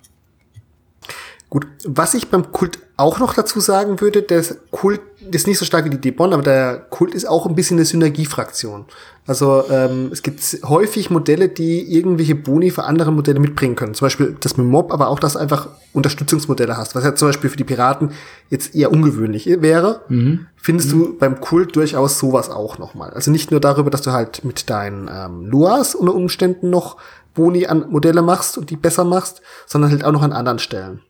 [1.50, 5.00] Gut, was ich beim Kult auch noch dazu sagen würde, der Kult
[5.32, 7.84] ist nicht so stark wie die Debon, aber der Kult ist auch ein bisschen eine
[7.84, 8.84] Synergiefraktion.
[9.26, 13.94] Also ähm, es gibt häufig Modelle, die irgendwelche Boni für andere Modelle mitbringen können.
[13.94, 17.28] Zum Beispiel das mit Mob, aber auch, dass du einfach Unterstützungsmodelle hast, was ja zum
[17.28, 18.12] Beispiel für die Piraten
[18.48, 20.02] jetzt eher ungewöhnlich wäre.
[20.08, 20.46] Mhm.
[20.56, 20.98] Findest mhm.
[20.98, 23.10] du beim Kult durchaus sowas auch nochmal.
[23.10, 26.96] Also nicht nur darüber, dass du halt mit deinen ähm, Luas unter Umständen noch
[27.34, 31.00] Boni an Modelle machst und die besser machst, sondern halt auch noch an anderen Stellen.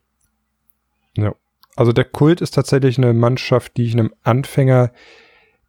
[1.17, 1.35] Ja.
[1.77, 4.93] Also der Kult ist tatsächlich eine Mannschaft, die ich einem Anfänger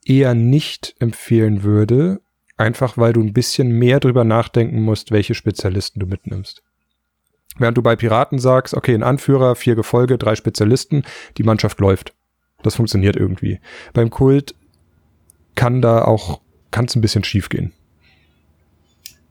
[0.06, 2.21] eher nicht empfehlen würde,
[2.58, 6.63] einfach weil du ein bisschen mehr drüber nachdenken musst, welche Spezialisten du mitnimmst.
[7.58, 11.04] Während du bei Piraten sagst, okay, ein Anführer, vier Gefolge, drei Spezialisten,
[11.38, 12.13] die Mannschaft läuft.
[12.63, 13.60] Das funktioniert irgendwie.
[13.93, 14.56] Beim Kult
[15.56, 17.73] kann da auch, kann es ein bisschen schief gehen.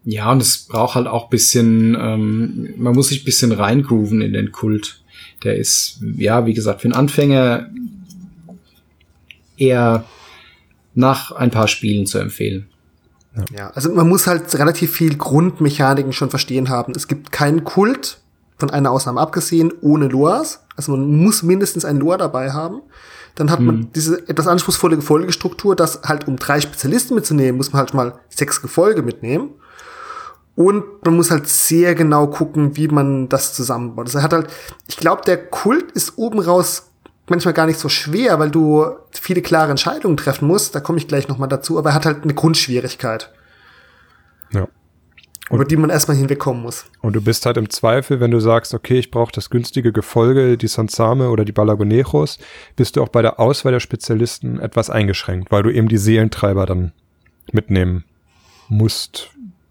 [0.05, 4.51] Ja, und es braucht halt auch bisschen, ähm, man muss sich bisschen reingrooven in den
[4.53, 5.03] Kult.
[5.43, 7.71] Der ist, ja, wie gesagt, für einen Anfänger
[9.57, 10.05] eher
[10.95, 12.69] nach ein paar Spielen zu empfehlen.
[13.37, 13.45] Ja.
[13.57, 16.93] ja, also man muss halt relativ viel Grundmechaniken schon verstehen haben.
[16.97, 18.21] Es gibt keinen Kult,
[18.61, 20.61] von einer Ausnahme abgesehen, ohne Loas.
[20.77, 22.83] Also man muss mindestens ein Loa dabei haben.
[23.35, 23.93] Dann hat man hm.
[23.95, 28.61] diese etwas anspruchsvolle Gefolgestruktur, dass halt um drei Spezialisten mitzunehmen, muss man halt mal sechs
[28.61, 29.51] Gefolge mitnehmen.
[30.61, 34.09] Und man muss halt sehr genau gucken, wie man das zusammenbaut.
[34.09, 34.49] Also er hat halt,
[34.89, 36.91] ich glaube, der Kult ist oben raus
[37.29, 40.75] manchmal gar nicht so schwer, weil du viele klare Entscheidungen treffen musst.
[40.75, 41.79] Da komme ich gleich noch mal dazu.
[41.79, 43.33] Aber er hat halt eine Grundschwierigkeit.
[44.53, 44.69] Ja.
[45.49, 46.85] Und über die man erstmal hinwegkommen muss.
[47.01, 50.59] Und du bist halt im Zweifel, wenn du sagst, okay, ich brauche das günstige Gefolge,
[50.59, 52.37] die Sansame oder die Balagonejos,
[52.77, 56.67] bist du auch bei der Auswahl der Spezialisten etwas eingeschränkt, weil du eben die Seelentreiber
[56.67, 56.93] dann
[57.51, 58.05] mitnehmen
[58.69, 59.31] musst,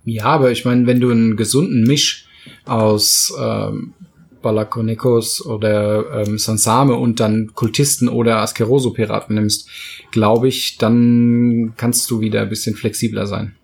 [0.09, 2.27] ja, aber ich meine, wenn du einen gesunden Misch
[2.65, 3.93] aus ähm,
[4.41, 9.69] Balakonekos oder ähm, Sansame und dann Kultisten oder Askeroso-Piraten nimmst,
[10.11, 13.55] glaube ich, dann kannst du wieder ein bisschen flexibler sein.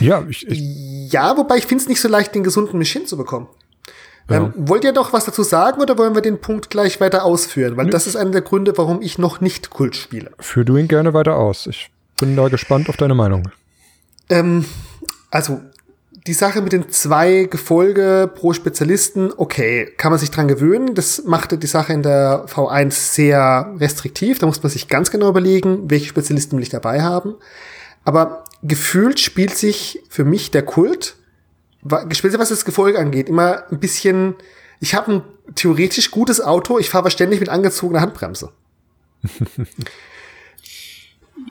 [0.00, 0.60] Ja, ich, ich
[1.12, 3.48] ja, wobei ich finde es nicht so leicht, den gesunden Misch hinzubekommen.
[4.30, 4.36] Ja.
[4.36, 7.76] Ähm, wollt ihr doch was dazu sagen oder wollen wir den Punkt gleich weiter ausführen?
[7.76, 7.90] Weil Nö.
[7.90, 10.30] das ist einer der Gründe, warum ich noch nicht Kult spiele.
[10.38, 11.66] Führ du ihn gerne weiter aus.
[11.66, 13.50] Ich bin da gespannt auf deine Meinung.
[14.30, 14.64] Ähm,
[15.34, 15.60] also
[16.28, 20.94] die Sache mit den zwei Gefolge pro Spezialisten, okay, kann man sich dran gewöhnen.
[20.94, 24.38] Das machte die Sache in der V1 sehr restriktiv.
[24.38, 27.34] Da muss man sich ganz genau überlegen, welche Spezialisten will ich dabei haben.
[28.04, 31.16] Aber gefühlt spielt sich für mich der Kult,
[32.12, 34.36] speziell was das Gefolge angeht, immer ein bisschen,
[34.78, 35.22] ich habe ein
[35.56, 38.52] theoretisch gutes Auto, ich fahre ständig mit angezogener Handbremse.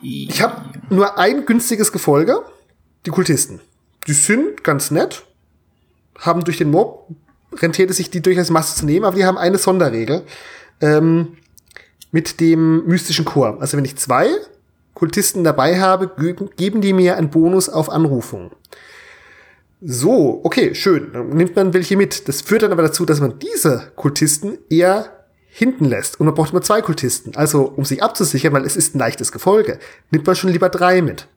[0.02, 2.42] ich habe nur ein günstiges Gefolge,
[3.04, 3.60] die Kultisten
[4.06, 5.24] die sind ganz nett,
[6.18, 7.08] haben durch den Mob,
[7.56, 10.22] rentiert es sich die durchaus Masse zu nehmen, aber die haben eine Sonderregel
[10.80, 11.36] ähm,
[12.10, 13.58] mit dem mystischen Chor.
[13.60, 14.28] Also wenn ich zwei
[14.94, 16.10] Kultisten dabei habe,
[16.56, 18.52] geben die mir einen Bonus auf Anrufung.
[19.86, 21.12] So, okay, schön.
[21.12, 22.26] Dann nimmt man welche mit.
[22.28, 25.10] Das führt dann aber dazu, dass man diese Kultisten eher
[25.48, 26.18] hinten lässt.
[26.18, 27.36] Und man braucht immer zwei Kultisten.
[27.36, 29.78] Also, um sich abzusichern, weil es ist ein leichtes Gefolge,
[30.10, 31.28] nimmt man schon lieber drei mit.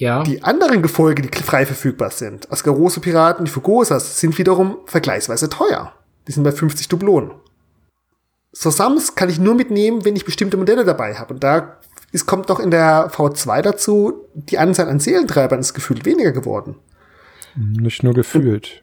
[0.00, 0.22] Ja.
[0.22, 5.92] Die anderen Gefolge, die frei verfügbar sind, Asgarose Piraten, die Fugosas, sind wiederum vergleichsweise teuer.
[6.26, 7.32] Die sind bei 50 Dublonen.
[8.50, 11.34] Sosams kann ich nur mitnehmen, wenn ich bestimmte Modelle dabei habe.
[11.34, 11.76] Und da
[12.12, 16.76] ist, kommt doch in der V2 dazu, die Anzahl an Seelentreibern ist gefühlt weniger geworden.
[17.54, 18.82] Nicht nur gefühlt.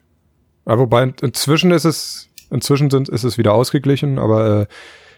[0.66, 4.66] Aber wobei, inzwischen ist es, inzwischen sind, ist es wieder ausgeglichen, aber äh,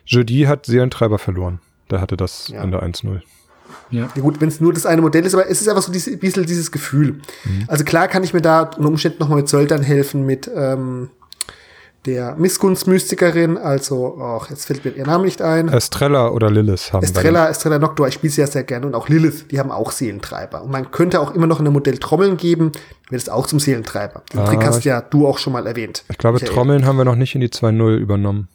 [0.07, 1.61] Jeudi hat Seelentreiber verloren.
[1.91, 2.63] Der hatte das ja.
[2.63, 3.21] in der 1-0.
[3.91, 4.09] Ja.
[4.15, 6.19] ja gut, wenn es nur das eine Modell ist, aber es ist einfach so ein
[6.19, 7.21] bisschen dieses Gefühl.
[7.45, 7.65] Mhm.
[7.67, 11.11] Also klar kann ich mir da unter Umständen nochmal mit Söldern helfen, mit ähm,
[12.07, 15.69] der Missgunstmystikerin, also, ach, jetzt fällt mir ihr Name nicht ein.
[15.69, 19.09] Estrella oder Lilith haben Estrella, Estrella Noctua, ich spiele sie ja sehr gerne und auch
[19.09, 20.63] Lilith, die haben auch Seelentreiber.
[20.63, 22.73] Und man könnte auch immer noch eine Modell Trommeln geben,
[23.11, 24.23] wird es auch zum Seelentreiber.
[24.33, 26.05] Den ah, Trick hast ja du auch schon mal erwähnt.
[26.09, 26.55] Ich glaube, Michael.
[26.55, 28.49] Trommeln haben wir noch nicht in die 2.0 übernommen.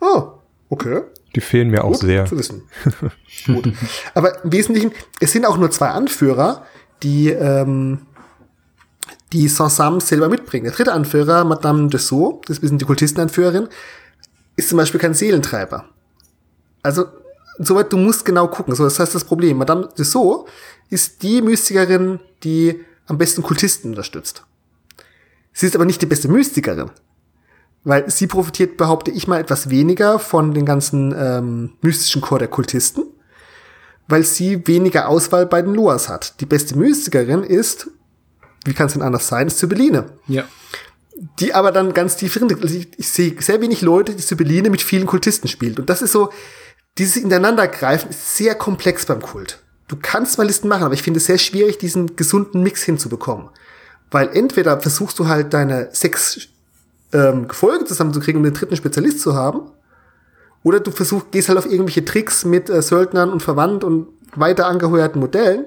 [0.00, 0.28] Oh,
[0.68, 1.00] okay.
[1.34, 2.26] Die fehlen mir auch Gut sehr.
[2.26, 2.62] zu wissen.
[3.46, 3.72] Gut.
[4.14, 6.64] Aber im Wesentlichen, es sind auch nur zwei Anführer,
[7.02, 8.06] die ähm,
[9.32, 10.64] die Sansam selber mitbringen.
[10.64, 13.68] Der dritte Anführer, Madame Dessau, das ist ein bisschen die Kultistenanführerin,
[14.56, 15.84] ist zum Beispiel kein Seelentreiber.
[16.82, 17.06] Also,
[17.58, 18.74] soweit du musst genau gucken.
[18.74, 19.58] So, das heißt das Problem.
[19.58, 20.46] Madame Dessau
[20.90, 24.44] ist die Mystikerin, die am besten Kultisten unterstützt.
[25.52, 26.90] Sie ist aber nicht die beste Mystikerin.
[27.88, 32.48] Weil sie profitiert, behaupte ich mal, etwas weniger von den ganzen ähm, mystischen Chor der
[32.48, 33.02] Kultisten,
[34.08, 36.38] weil sie weniger Auswahl bei den Loas hat.
[36.42, 37.88] Die beste Mystikerin ist,
[38.66, 40.04] wie kann es denn anders sein, ist Sibylline.
[40.26, 40.44] Ja.
[41.40, 45.06] Die aber dann ganz tief also ich, sehe sehr wenig Leute, die Sibylline mit vielen
[45.06, 45.80] Kultisten spielt.
[45.80, 46.28] Und das ist so,
[46.98, 49.60] dieses Ineinandergreifen ist sehr komplex beim Kult.
[49.88, 53.48] Du kannst mal Listen machen, aber ich finde es sehr schwierig, diesen gesunden Mix hinzubekommen.
[54.10, 56.50] Weil entweder versuchst du halt deine sechs
[57.12, 59.70] ähm, Gefolge zusammenzukriegen, um den dritten Spezialist zu haben,
[60.62, 64.66] oder du versuchst, gehst halt auf irgendwelche Tricks mit äh, Söldnern und Verwandt und weiter
[64.66, 65.66] angeheuerten Modellen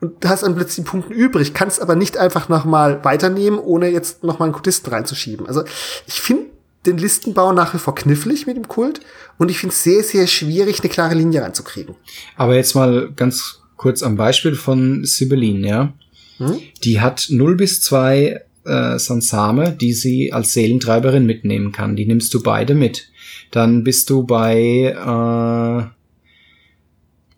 [0.00, 4.46] und hast dann plötzlich Punkten übrig, kannst aber nicht einfach nochmal weiternehmen, ohne jetzt nochmal
[4.46, 5.46] einen Kultisten reinzuschieben.
[5.46, 5.62] Also
[6.06, 6.46] ich finde
[6.86, 9.00] den Listenbau nach wie vor knifflig mit dem Kult
[9.38, 11.94] und ich finde es sehr, sehr schwierig, eine klare Linie reinzukriegen.
[12.36, 15.92] Aber jetzt mal ganz kurz am Beispiel von Sibylline, ja.
[16.38, 16.58] Hm?
[16.82, 21.96] Die hat 0 bis 2 äh, Sansame, die sie als Seelentreiberin mitnehmen kann.
[21.96, 23.10] Die nimmst du beide mit.
[23.50, 25.82] Dann bist du bei äh,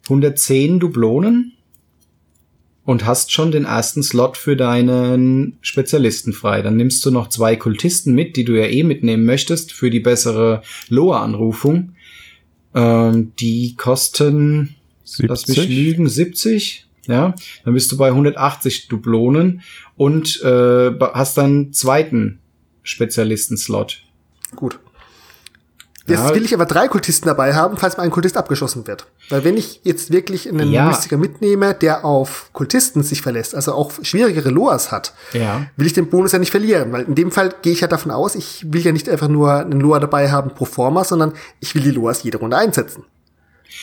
[0.05, 1.53] 110 Dublonen
[2.85, 6.63] und hast schon den ersten Slot für deinen Spezialisten frei.
[6.63, 10.01] Dann nimmst du noch zwei Kultisten mit, die du ja eh mitnehmen möchtest für die
[10.01, 11.95] bessere Loa-Anrufung.
[12.75, 14.77] Ähm, die kosten,
[15.19, 15.77] lass mich 70?
[15.77, 16.87] lügen, 70.
[17.09, 19.63] Ja, dann bist du bei 180 Dublonen
[20.03, 22.41] und äh, hast deinen zweiten
[22.83, 24.03] Spezialisten-Slot.
[24.57, 24.79] Gut.
[26.09, 26.35] Jetzt Ja.
[26.35, 29.07] will ich aber drei Kultisten dabei haben, falls mal ein Kultist abgeschossen wird.
[29.31, 30.87] Weil wenn ich jetzt wirklich einen Ja.
[30.87, 35.67] Mystiker mitnehme, der auf Kultisten sich verlässt, also auch schwierigere Loas hat, Ja.
[35.77, 36.91] will ich den Bonus ja nicht verlieren.
[36.91, 39.53] Weil in dem Fall gehe ich ja davon aus, ich will ja nicht einfach nur
[39.53, 43.05] einen Loa dabei haben pro forma, sondern ich will die Loas jede Runde einsetzen.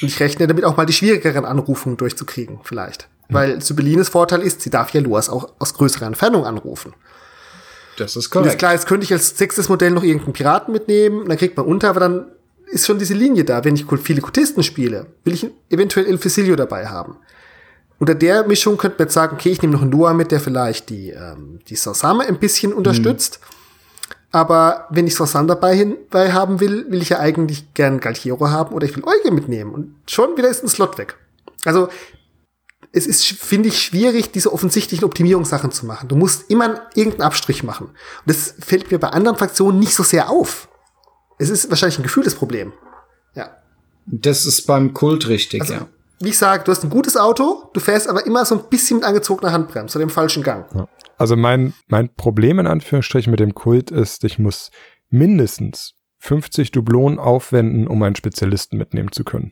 [0.02, 3.08] Und ich rechne damit auch mal die schwierigeren Anrufungen durchzukriegen, vielleicht.
[3.32, 6.94] Weil Sibylines Vorteil ist, sie darf ja Loas auch aus größerer Entfernung anrufen.
[7.98, 8.60] Das ist Und ist korrekt.
[8.60, 11.90] klar, jetzt könnte ich als sechstes Modell noch irgendeinen Piraten mitnehmen, dann kriegt man unter,
[11.90, 12.26] aber dann
[12.72, 13.64] ist schon diese Linie da.
[13.64, 17.18] Wenn ich viele Kultisten spiele, will ich eventuell El Fusilio dabei haben.
[18.00, 20.40] Unter der Mischung könnte man jetzt sagen, okay, ich nehme noch einen Noah mit, der
[20.40, 23.40] vielleicht die, ähm, die Sansame ein bisschen unterstützt.
[24.32, 28.76] Aber wenn ich Sansan dabei, dabei haben will, will ich ja eigentlich gern Galtiero haben
[28.76, 29.74] oder ich will Euge mitnehmen.
[29.74, 31.18] Und schon wieder ist ein Slot weg.
[31.66, 31.90] Also
[32.92, 36.08] es ist, finde ich, schwierig, diese offensichtlichen Optimierungssachen zu machen.
[36.08, 37.88] Du musst immer irgendeinen Abstrich machen.
[37.88, 40.70] Und das fällt mir bei anderen Fraktionen nicht so sehr auf.
[41.38, 42.74] Es ist wahrscheinlich ein gefühltes Problem.
[43.36, 43.58] Ja.
[44.06, 45.88] Das ist beim Kult richtig, Also, ja.
[46.20, 48.98] wie ich sage, du hast ein gutes Auto, du fährst aber immer so ein bisschen
[48.98, 50.66] mit angezogener Handbremse oder dem falschen Gang.
[51.20, 54.72] Also mein, mein Problem in Anführungsstrichen mit dem Kult ist, ich muss
[55.10, 59.52] mindestens 50 Dublonen aufwenden, um einen Spezialisten mitnehmen zu können.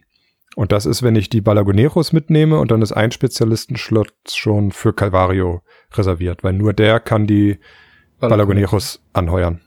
[0.56, 4.94] Und das ist, wenn ich die Balagoneros mitnehme und dann ist ein Spezialistenschlot schon für
[4.94, 5.62] Calvario
[5.94, 7.60] reserviert, weil nur der kann die
[8.22, 9.60] Balagoneros anheuern.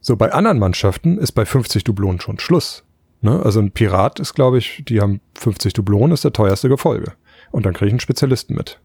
[0.00, 2.84] So, bei anderen Mannschaften ist bei 50 Dublonen schon Schluss.
[3.22, 3.40] Ne?
[3.42, 7.14] Also ein Pirat ist, glaube ich, die haben 50 Dublonen, ist der teuerste Gefolge.
[7.50, 8.80] Und dann kriege ich einen Spezialisten mit.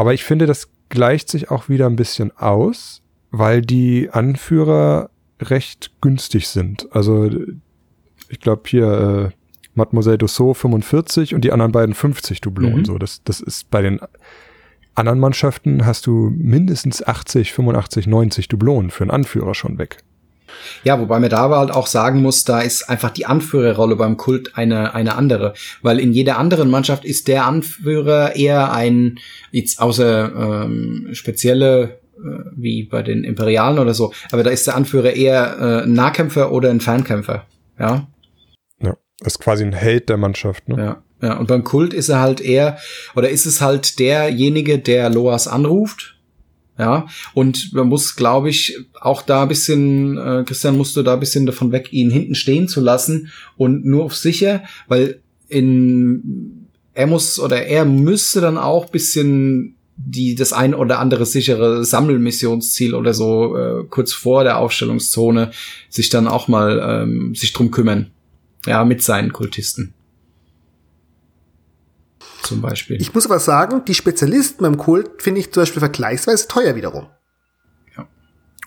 [0.00, 5.10] Aber ich finde, das gleicht sich auch wieder ein bisschen aus, weil die Anführer
[5.42, 6.88] recht günstig sind.
[6.92, 7.28] Also
[8.30, 9.36] ich glaube hier äh,
[9.74, 12.78] Mademoiselle Dussault 45 und die anderen beiden 50 Dublonen.
[12.78, 12.84] Mhm.
[12.86, 14.00] So, das, das ist bei den
[14.94, 19.98] anderen Mannschaften hast du mindestens 80, 85, 90 Dublonen für einen Anführer schon weg.
[20.84, 24.16] Ja, wobei man da aber halt auch sagen muss, da ist einfach die Anführerrolle beim
[24.16, 25.54] Kult eine, eine andere.
[25.82, 29.18] Weil in jeder anderen Mannschaft ist der Anführer eher ein,
[29.50, 34.76] jetzt außer ähm, spezielle, äh, wie bei den Imperialen oder so, aber da ist der
[34.76, 37.46] Anführer eher äh, ein Nahkämpfer oder ein Fernkämpfer.
[37.78, 38.06] Ja,
[38.82, 40.68] Ja, ist quasi ein Held der Mannschaft.
[40.68, 40.76] Ne?
[40.78, 41.02] ja.
[41.22, 42.78] Ja, und beim Kult ist er halt eher,
[43.14, 46.16] oder ist es halt derjenige, der Loas anruft.
[46.80, 51.12] Ja, und man muss, glaube ich, auch da ein bisschen, äh, Christian, musst du da
[51.12, 56.68] ein bisschen davon weg, ihn hinten stehen zu lassen und nur auf sicher, weil in,
[56.94, 62.94] er muss oder er müsste dann auch bisschen die das ein oder andere sichere Sammelmissionsziel
[62.94, 65.50] oder so äh, kurz vor der Aufstellungszone
[65.90, 68.10] sich dann auch mal ähm, sich drum kümmern.
[68.64, 69.92] Ja, mit seinen Kultisten
[72.42, 73.00] zum Beispiel.
[73.00, 77.06] Ich muss aber sagen, die Spezialisten beim Kult finde ich zum Beispiel vergleichsweise teuer wiederum.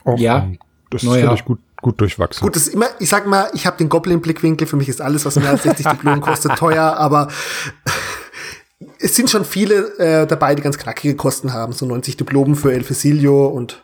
[0.05, 0.49] Oh, Ja.
[0.89, 1.21] Das Naja.
[1.21, 2.43] finde ich gut, gut durchwachsen.
[2.45, 5.25] Gut, das ist immer, ich sag mal, ich habe den Goblin-Blickwinkel, für mich ist alles,
[5.25, 7.29] was mehr als 60 Diplomen kostet, teuer, aber
[8.99, 12.71] es sind schon viele äh, dabei, die ganz knackige Kosten haben, so 90 Diplomen für
[12.73, 13.83] El Fusilio und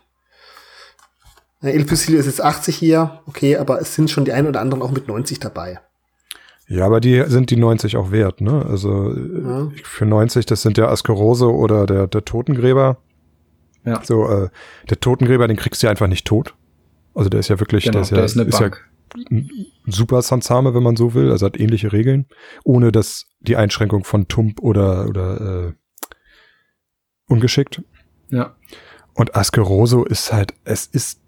[1.63, 4.61] äh, El Fusilio ist jetzt 80 hier, okay, aber es sind schon die ein oder
[4.61, 5.79] anderen auch mit 90 dabei.
[6.69, 8.63] Ja, aber die sind die 90 auch wert, ne?
[8.65, 9.71] Also ja.
[9.83, 12.97] für 90, das sind der Askerose oder der, der Totengräber.
[13.85, 14.03] Ja.
[14.03, 14.49] So, äh,
[14.87, 16.53] der Totengräber, den kriegst du ja einfach nicht tot.
[17.15, 18.69] Also der ist ja wirklich, genau, der ist ja, der ist, eine ist ja
[19.31, 19.49] ein
[19.87, 21.31] super Sansame, wenn man so will.
[21.31, 22.27] Also hat ähnliche Regeln,
[22.63, 25.73] ohne dass die Einschränkung von Tump oder oder äh,
[27.27, 27.81] ungeschickt.
[28.29, 28.55] Ja.
[29.15, 31.19] Und Askeroso ist halt, es ist,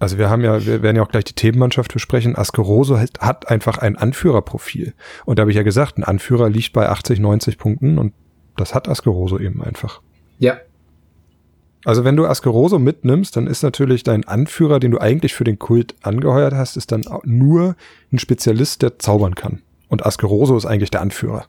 [0.00, 2.34] also wir haben ja, wir werden ja auch gleich die Themenmannschaft besprechen.
[2.34, 4.94] Askeroso hat, einfach ein Anführerprofil.
[5.24, 8.12] Und da habe ich ja gesagt, ein Anführer liegt bei 80, 90 Punkten und
[8.56, 10.00] das hat Askeroso eben einfach.
[10.38, 10.58] Ja,
[11.84, 15.58] also wenn du Askeroso mitnimmst, dann ist natürlich dein Anführer, den du eigentlich für den
[15.58, 17.74] Kult angeheuert hast, ist dann nur
[18.12, 19.62] ein Spezialist, der zaubern kann.
[19.88, 21.46] Und Askeroso ist eigentlich der Anführer.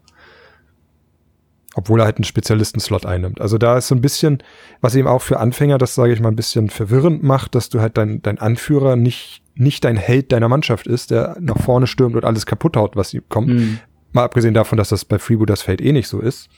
[1.74, 3.40] Obwohl er halt einen Spezialisten-Slot einnimmt.
[3.40, 4.44] Also da ist so ein bisschen,
[4.82, 7.80] was eben auch für Anfänger, das sage ich mal, ein bisschen verwirrend macht, dass du
[7.80, 12.16] halt dein, dein Anführer nicht, nicht dein Held deiner Mannschaft ist, der nach vorne stürmt
[12.16, 13.50] und alles kaputt haut, was ihm kommt.
[13.50, 13.80] Mhm.
[14.12, 16.50] Mal abgesehen davon, dass das bei Freebooters Fate eh nicht so ist.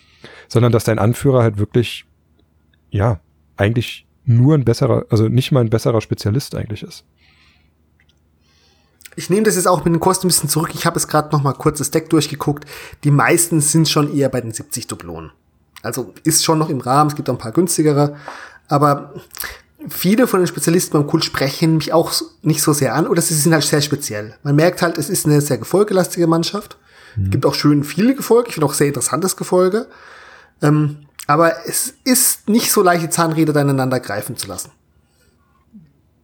[0.48, 2.06] Sondern dass dein Anführer halt wirklich,
[2.90, 3.20] ja,
[3.56, 7.06] eigentlich nur ein besserer, also nicht mal ein besserer Spezialist eigentlich ist.
[9.16, 10.72] Ich nehme das jetzt auch mit den Kosten ein bisschen zurück.
[10.74, 12.66] Ich habe es gerade noch mal kurz das Deck durchgeguckt.
[13.04, 15.32] Die meisten sind schon eher bei den 70 Dublonen.
[15.82, 17.10] Also ist schon noch im Rahmen.
[17.10, 18.16] Es gibt auch ein paar günstigere.
[18.68, 19.14] Aber
[19.90, 23.34] viele von den Spezialisten beim Kult sprechen mich auch nicht so sehr an oder sie
[23.34, 24.36] sind halt sehr speziell.
[24.44, 26.78] Man merkt halt, es ist eine sehr gefolgelastige Mannschaft.
[27.16, 27.32] Mhm.
[27.32, 28.50] Gibt auch schön viele Gefolge.
[28.50, 29.88] Ich finde auch sehr interessantes Gefolge.
[30.62, 30.98] Ähm,
[31.28, 34.72] aber es ist nicht so leicht, die Zahnräder ineinander greifen zu lassen.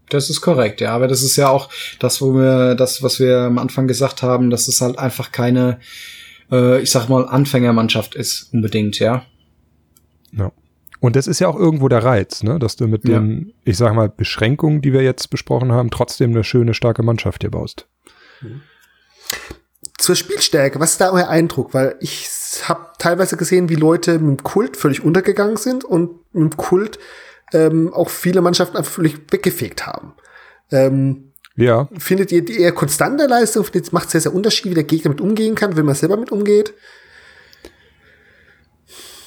[0.09, 0.93] Das ist korrekt, ja.
[0.93, 4.49] Aber das ist ja auch das, wo wir, das, was wir am Anfang gesagt haben,
[4.49, 5.79] dass es halt einfach keine,
[6.51, 9.23] äh, ich sag mal, Anfängermannschaft ist, unbedingt, ja.
[10.31, 10.51] Ja.
[10.99, 12.59] Und das ist ja auch irgendwo der Reiz, ne?
[12.59, 13.53] dass du mit den, ja.
[13.63, 17.51] ich sag mal, Beschränkungen, die wir jetzt besprochen haben, trotzdem eine schöne, starke Mannschaft hier
[17.51, 17.87] baust.
[18.41, 18.61] Mhm
[19.99, 21.73] zur Spielstärke, was ist da euer Eindruck?
[21.73, 22.27] Weil ich
[22.63, 26.99] habe teilweise gesehen, wie Leute mit dem Kult völlig untergegangen sind und mit dem Kult
[27.53, 30.13] ähm, auch viele Mannschaften einfach völlig weggefegt haben.
[30.71, 31.89] Ähm, ja.
[31.97, 33.63] Findet ihr die eher konstante Leistung?
[33.63, 36.17] Findet es macht sehr, sehr Unterschied, wie der Gegner mit umgehen kann, wenn man selber
[36.17, 36.73] mit umgeht?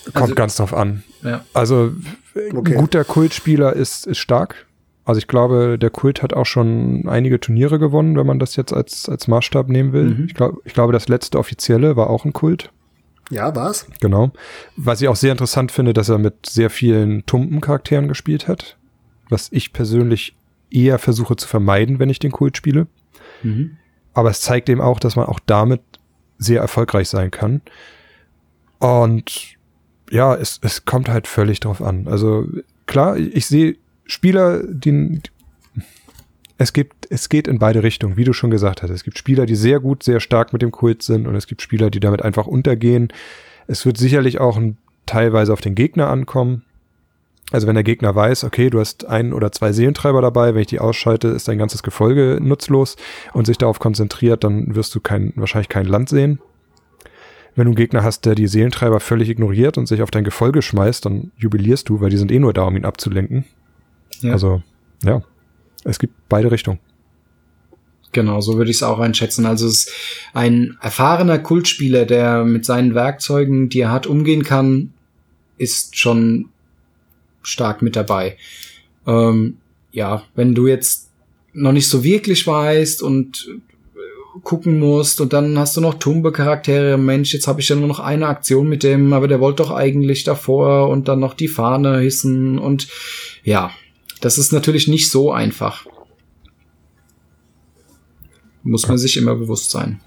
[0.06, 1.04] Kommt also, ganz drauf an.
[1.22, 1.44] Ja.
[1.52, 1.92] Also
[2.34, 2.72] okay.
[2.72, 4.66] ein guter Kultspieler ist, ist stark.
[5.04, 8.72] Also ich glaube, der Kult hat auch schon einige Turniere gewonnen, wenn man das jetzt
[8.72, 10.14] als, als Maßstab nehmen will.
[10.14, 10.24] Mhm.
[10.26, 12.70] Ich, glaub, ich glaube, das letzte offizielle war auch ein Kult.
[13.32, 13.86] Ja, war's.
[14.00, 14.30] Genau.
[14.76, 18.76] Was ich auch sehr interessant finde, dass er mit sehr vielen Tumpen-Charakteren gespielt hat.
[19.30, 20.36] Was ich persönlich
[20.70, 22.86] eher versuche zu vermeiden, wenn ich den Kult spiele.
[23.42, 23.78] Mhm.
[24.12, 25.80] Aber es zeigt eben auch, dass man auch damit
[26.36, 27.62] sehr erfolgreich sein kann.
[28.78, 29.56] Und
[30.10, 32.08] ja, es, es kommt halt völlig drauf an.
[32.08, 32.46] Also
[32.84, 35.22] klar, ich sehe Spieler, die,
[36.62, 38.90] es gibt, es geht in beide Richtungen, wie du schon gesagt hast.
[38.90, 41.60] Es gibt Spieler, die sehr gut, sehr stark mit dem Kult sind und es gibt
[41.60, 43.08] Spieler, die damit einfach untergehen.
[43.66, 46.62] Es wird sicherlich auch ein, teilweise auf den Gegner ankommen.
[47.50, 50.68] Also wenn der Gegner weiß, okay, du hast ein oder zwei Seelentreiber dabei, wenn ich
[50.68, 52.96] die ausschalte, ist dein ganzes Gefolge nutzlos
[53.32, 56.38] und sich darauf konzentriert, dann wirst du kein, wahrscheinlich kein Land sehen.
[57.56, 60.62] Wenn du einen Gegner hast, der die Seelentreiber völlig ignoriert und sich auf dein Gefolge
[60.62, 63.46] schmeißt, dann jubilierst du, weil die sind eh nur da, um ihn abzulenken.
[64.20, 64.32] Ja.
[64.32, 64.62] Also,
[65.02, 65.22] ja,
[65.84, 66.78] es gibt beide Richtungen.
[68.12, 69.46] Genau, so würde ich es auch einschätzen.
[69.46, 69.92] Also es ist
[70.34, 74.92] ein erfahrener Kultspieler, der mit seinen Werkzeugen, die er hat, umgehen kann,
[75.56, 76.50] ist schon
[77.42, 78.36] stark mit dabei.
[79.06, 79.56] Ähm,
[79.92, 81.10] ja, wenn du jetzt
[81.54, 83.48] noch nicht so wirklich weißt und
[84.42, 86.96] gucken musst und dann hast du noch Tumbe-Charaktere.
[86.96, 89.70] Mensch, jetzt habe ich ja nur noch eine Aktion mit dem, aber der wollte doch
[89.70, 92.88] eigentlich davor und dann noch die Fahne hissen und
[93.44, 93.70] ja,
[94.22, 95.84] das ist natürlich nicht so einfach.
[98.62, 100.00] Muss man sich immer bewusst sein.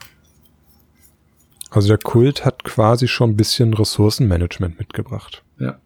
[1.70, 5.44] Also der Kult hat quasi schon ein bisschen Ressourcenmanagement mitgebracht.
[5.60, 5.80] Ja.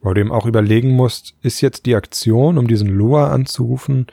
[0.00, 4.06] Weil du eben auch überlegen musst, ist jetzt die Aktion, um diesen Loa anzurufen,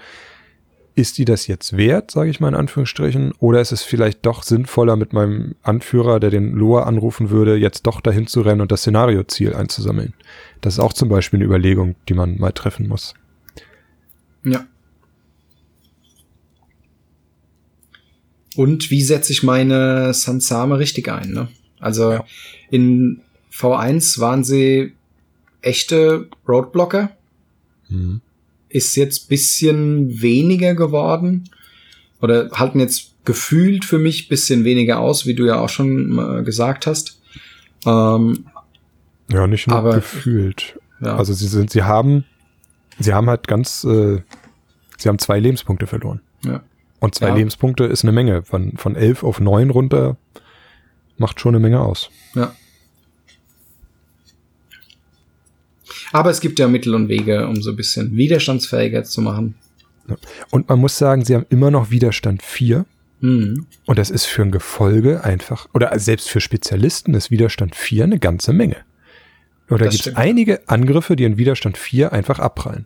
[0.95, 4.41] ist die das jetzt wert, sage ich mal in Anführungsstrichen, oder ist es vielleicht doch
[4.41, 8.71] sinnvoller mit meinem Anführer, der den Loa anrufen würde, jetzt doch dahin zu rennen und
[8.71, 10.15] das Szenarioziel einzusammeln?
[10.61, 13.13] Das ist auch zum Beispiel eine Überlegung, die man mal treffen muss.
[14.43, 14.65] Ja.
[18.55, 21.31] Und wie setze ich meine Sansame richtig ein?
[21.31, 21.47] Ne?
[21.79, 22.25] Also ja.
[22.69, 23.21] in
[23.51, 24.93] V1 waren sie
[25.61, 27.11] echte Roadblocker.
[27.89, 28.21] Mhm.
[28.69, 31.49] Ist jetzt bisschen weniger geworden.
[32.21, 36.87] oder halten jetzt gefühlt für mich bisschen weniger aus, wie du ja auch schon gesagt
[36.87, 37.19] hast.
[37.85, 38.45] Ähm,
[39.29, 40.79] ja, nicht nur aber, gefühlt.
[41.01, 41.17] Ja.
[41.17, 42.25] Also sie sind, sie haben,
[43.01, 44.21] sie haben halt ganz, äh,
[44.97, 46.21] sie haben zwei Lebenspunkte verloren.
[46.43, 46.63] Ja.
[46.99, 47.35] Und zwei Ja.
[47.35, 48.43] Lebenspunkte ist eine Menge.
[48.43, 50.17] Von, von elf auf neun runter
[51.17, 52.09] macht schon eine Menge aus.
[52.35, 52.53] Ja.
[56.11, 59.55] Aber es gibt ja Mittel und Wege, um so ein bisschen widerstandsfähiger zu machen.
[60.49, 62.85] Und man muss sagen, sie haben immer noch Widerstand 4.
[63.21, 63.65] Mhm.
[63.85, 68.19] Und das ist für ein Gefolge einfach, oder selbst für Spezialisten ist Widerstand 4 eine
[68.19, 68.77] ganze Menge.
[69.71, 72.85] Oder gibt es einige Angriffe, die in Widerstand 4 einfach abprallen.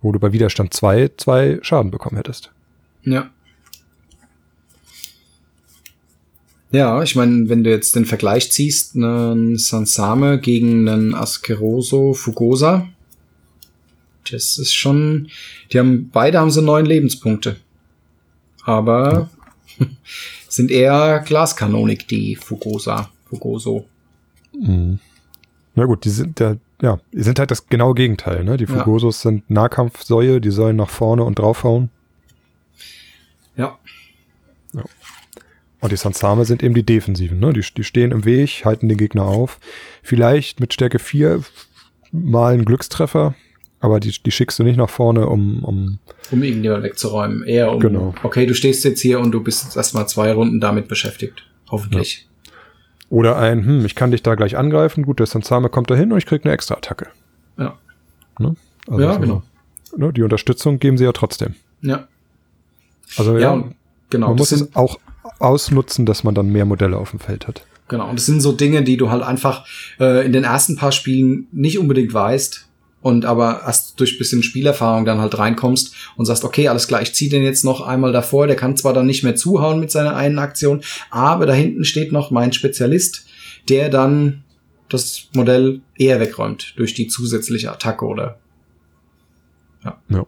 [0.00, 2.50] Wo du bei Widerstand 2 zwei Schaden bekommen hättest.
[3.04, 3.30] Ja.
[6.70, 12.88] Ja, ich meine, wenn du jetzt den Vergleich ziehst, einen Sansame gegen einen Askeroso Fugosa,
[14.30, 15.28] das ist schon,
[15.70, 17.56] die haben, beide haben so neun Lebenspunkte.
[18.64, 19.28] Aber
[20.48, 23.84] sind eher Glaskanonik, die Fugosa, Fugoso.
[24.58, 24.98] Mhm.
[25.74, 28.56] Na gut, die sind ja, ja, die sind halt das genaue Gegenteil, ne?
[28.56, 28.70] Die Ja.
[28.78, 31.90] Fugosos sind Nahkampfsäue, die sollen nach vorne und draufhauen.
[33.56, 33.78] Ja,
[35.80, 37.52] Und die Sansame sind eben die Defensiven, ne?
[37.52, 39.58] Die, die stehen im Weg, halten den Gegner auf.
[40.02, 41.42] Vielleicht mit Stärke 4
[42.12, 43.34] mal einen Glückstreffer,
[43.80, 45.98] aber die, die schickst du nicht nach vorne, um, um
[46.30, 47.42] um irgendjemand wegzuräumen.
[47.42, 48.14] Eher um, Genau.
[48.22, 51.46] okay, du stehst jetzt hier und du bist jetzt erstmal zwei Runden damit beschäftigt.
[51.70, 52.28] Hoffentlich.
[53.12, 56.10] Oder ein, hm, ich kann dich da gleich angreifen, gut, der Sansame kommt da hin
[56.12, 57.08] und ich krieg eine extra Attacke.
[57.58, 57.76] Ja,
[58.38, 58.56] Ne?
[58.88, 59.42] Also ja so, genau.
[59.94, 60.12] Ne?
[60.14, 61.54] Die Unterstützung geben sie ja trotzdem.
[61.82, 62.08] Ja,
[63.18, 63.64] Also ja, ja,
[64.08, 64.28] genau.
[64.28, 64.98] man das muss es auch
[65.38, 67.66] ausnutzen, dass man dann mehr Modelle auf dem Feld hat.
[67.88, 69.66] Genau, und das sind so Dinge, die du halt einfach
[70.00, 72.66] äh, in den ersten paar Spielen nicht unbedingt weißt
[73.02, 77.14] und aber erst durch bisschen Spielerfahrung dann halt reinkommst und sagst, okay, alles klar, ich
[77.14, 80.16] zieh den jetzt noch einmal davor, der kann zwar dann nicht mehr zuhauen mit seiner
[80.16, 83.26] einen Aktion, aber da hinten steht noch mein Spezialist,
[83.68, 84.44] der dann
[84.88, 88.38] das Modell eher wegräumt durch die zusätzliche Attacke oder
[90.08, 90.26] Ja,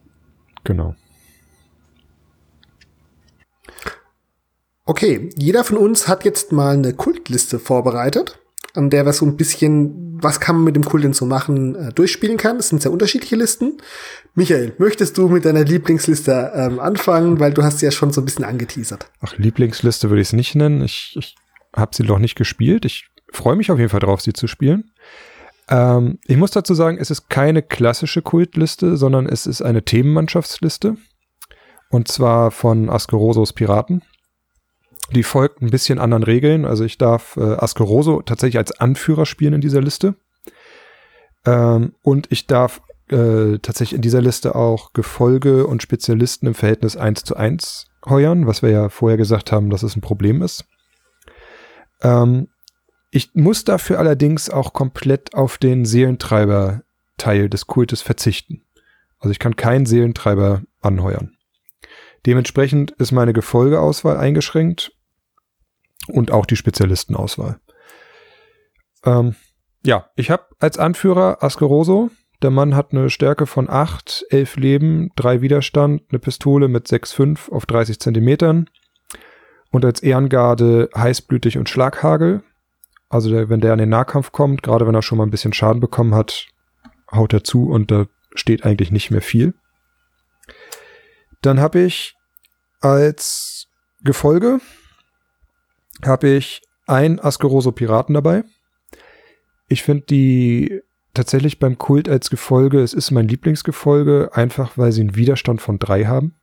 [0.65, 0.97] genau.
[4.87, 8.39] Okay, jeder von uns hat jetzt mal eine Kultliste vorbereitet,
[8.75, 11.77] an der wir so ein bisschen, was kann man mit dem Kult denn so machen,
[11.77, 12.57] äh, durchspielen kann.
[12.57, 13.79] Es sind sehr unterschiedliche Listen.
[14.35, 18.21] Michael, möchtest du mit deiner Lieblingsliste ähm, anfangen, weil du hast sie ja schon so
[18.21, 19.11] ein bisschen angeteasert.
[19.21, 20.83] Ach, Lieblingsliste würde ich es nicht nennen.
[20.83, 21.37] Ich, ich
[21.75, 22.85] habe sie noch nicht gespielt.
[22.85, 24.91] Ich freue mich auf jeden Fall drauf, sie zu spielen.
[25.69, 30.97] Ähm, ich muss dazu sagen, es ist keine klassische Kultliste, sondern es ist eine Themenmannschaftsliste.
[31.91, 34.03] Und zwar von Askerosos Piraten.
[35.13, 36.65] Die folgt ein bisschen anderen Regeln.
[36.65, 40.15] Also ich darf äh, Askeroso tatsächlich als Anführer spielen in dieser Liste.
[41.45, 46.97] Ähm, und ich darf äh, tatsächlich in dieser Liste auch Gefolge und Spezialisten im Verhältnis
[46.97, 50.65] 1 zu 1 heuern, was wir ja vorher gesagt haben, dass es ein Problem ist.
[52.01, 52.49] Ähm,
[53.11, 58.63] ich muss dafür allerdings auch komplett auf den Seelentreiber-Teil des Kultes verzichten.
[59.21, 61.37] Also ich kann keinen Seelentreiber anheuern.
[62.27, 64.94] Dementsprechend ist meine Gefolgeauswahl eingeschränkt
[66.09, 67.59] und auch die Spezialistenauswahl.
[69.05, 69.35] Ähm,
[69.85, 72.11] ja, ich habe als Anführer Askeroso.
[72.43, 77.51] Der Mann hat eine Stärke von 8, 11 Leben, 3 Widerstand, eine Pistole mit 6,5
[77.51, 78.69] auf 30 Zentimetern
[79.71, 82.43] und als Ehrengarde heißblütig und Schlaghagel.
[83.09, 85.53] Also der, wenn der an den Nahkampf kommt, gerade wenn er schon mal ein bisschen
[85.53, 86.49] Schaden bekommen hat,
[87.11, 89.55] haut er zu und da steht eigentlich nicht mehr viel.
[91.43, 92.17] Dann habe ich
[92.81, 93.69] als
[94.03, 94.61] Gefolge
[96.05, 98.45] habe ich ein Askeroso Piraten dabei.
[99.69, 100.81] Ich finde die
[101.15, 105.79] tatsächlich beim Kult als Gefolge, es ist mein Lieblingsgefolge, einfach weil sie einen Widerstand von
[105.79, 106.35] drei haben,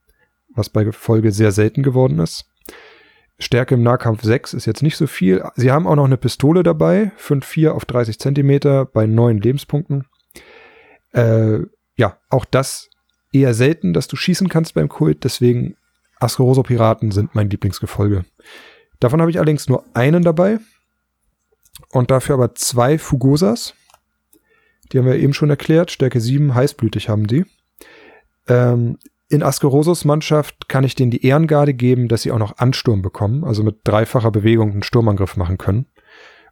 [0.55, 2.45] was bei Gefolge sehr selten geworden ist.
[3.37, 5.43] Stärke im Nahkampf 6 ist jetzt nicht so viel.
[5.55, 10.05] Sie haben auch noch eine Pistole dabei, 5,4 auf 30 Zentimeter bei neun Lebenspunkten.
[11.11, 11.59] Äh,
[11.97, 12.89] ja, auch das
[13.33, 15.75] eher selten, dass du schießen kannst beim Kult, deswegen
[16.19, 18.25] Askeroso Piraten sind mein Lieblingsgefolge.
[19.01, 20.59] Davon habe ich allerdings nur einen dabei
[21.89, 23.73] und dafür aber zwei Fugosas.
[24.91, 25.91] Die haben wir eben schon erklärt.
[25.91, 27.45] Stärke 7, heißblütig haben die.
[28.47, 33.01] Ähm, in Askerosos Mannschaft kann ich denen die Ehrengarde geben, dass sie auch noch Ansturm
[33.01, 35.87] bekommen, also mit dreifacher Bewegung einen Sturmangriff machen können.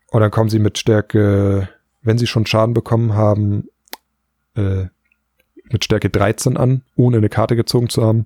[0.08, 1.70] Und dann kommen sie mit Stärke,
[2.02, 3.68] wenn sie schon Schaden bekommen haben,
[4.56, 4.86] äh,
[5.72, 8.26] mit Stärke 13 an, ohne eine Karte gezogen zu haben.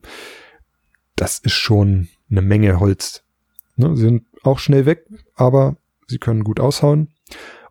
[1.18, 3.24] Das ist schon eine Menge Holz.
[3.76, 5.06] Ne, sie sind auch schnell weg,
[5.36, 7.14] aber sie können gut aushauen.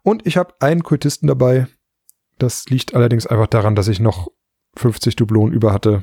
[0.02, 1.68] Und ich habe einen Kultisten dabei.
[2.38, 4.28] Das liegt allerdings einfach daran, dass ich noch
[4.76, 6.02] 50 Dublonen über hatte.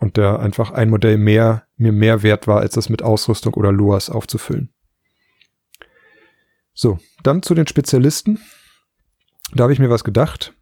[0.00, 3.70] Und der einfach ein Modell mehr, mir mehr wert war, als das mit Ausrüstung oder
[3.70, 4.72] Loas aufzufüllen.
[6.72, 8.40] So, dann zu den Spezialisten.
[9.54, 10.54] Da habe ich mir was gedacht.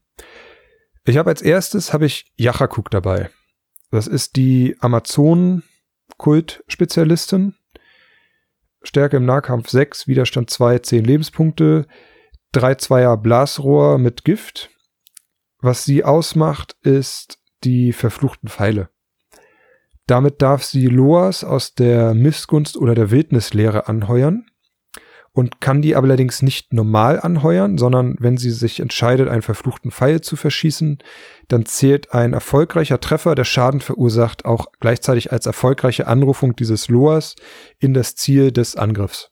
[1.04, 3.30] Ich habe als erstes habe ich Yachakuk dabei.
[3.90, 7.56] Das ist die Amazonen-Kult-Spezialistin.
[8.82, 11.86] Stärke im Nahkampf 6, Widerstand 2, 10 Lebenspunkte,
[12.54, 14.70] 3-2er Blasrohr mit Gift.
[15.58, 18.88] Was sie ausmacht, ist die verfluchten Pfeile.
[20.06, 24.46] Damit darf sie Loas aus der Missgunst oder der Wildnislehre anheuern
[25.34, 30.20] und kann die allerdings nicht normal anheuern, sondern wenn sie sich entscheidet, einen verfluchten Pfeil
[30.20, 30.98] zu verschießen,
[31.48, 37.34] dann zählt ein erfolgreicher Treffer, der Schaden verursacht, auch gleichzeitig als erfolgreiche Anrufung dieses Loas
[37.78, 39.30] in das Ziel des Angriffs.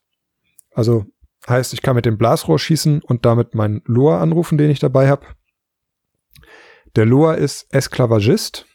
[0.72, 1.04] Also
[1.48, 5.08] heißt, ich kann mit dem Blasrohr schießen und damit meinen Loa anrufen, den ich dabei
[5.08, 5.26] habe.
[6.96, 8.66] Der Loa ist Esklavagist.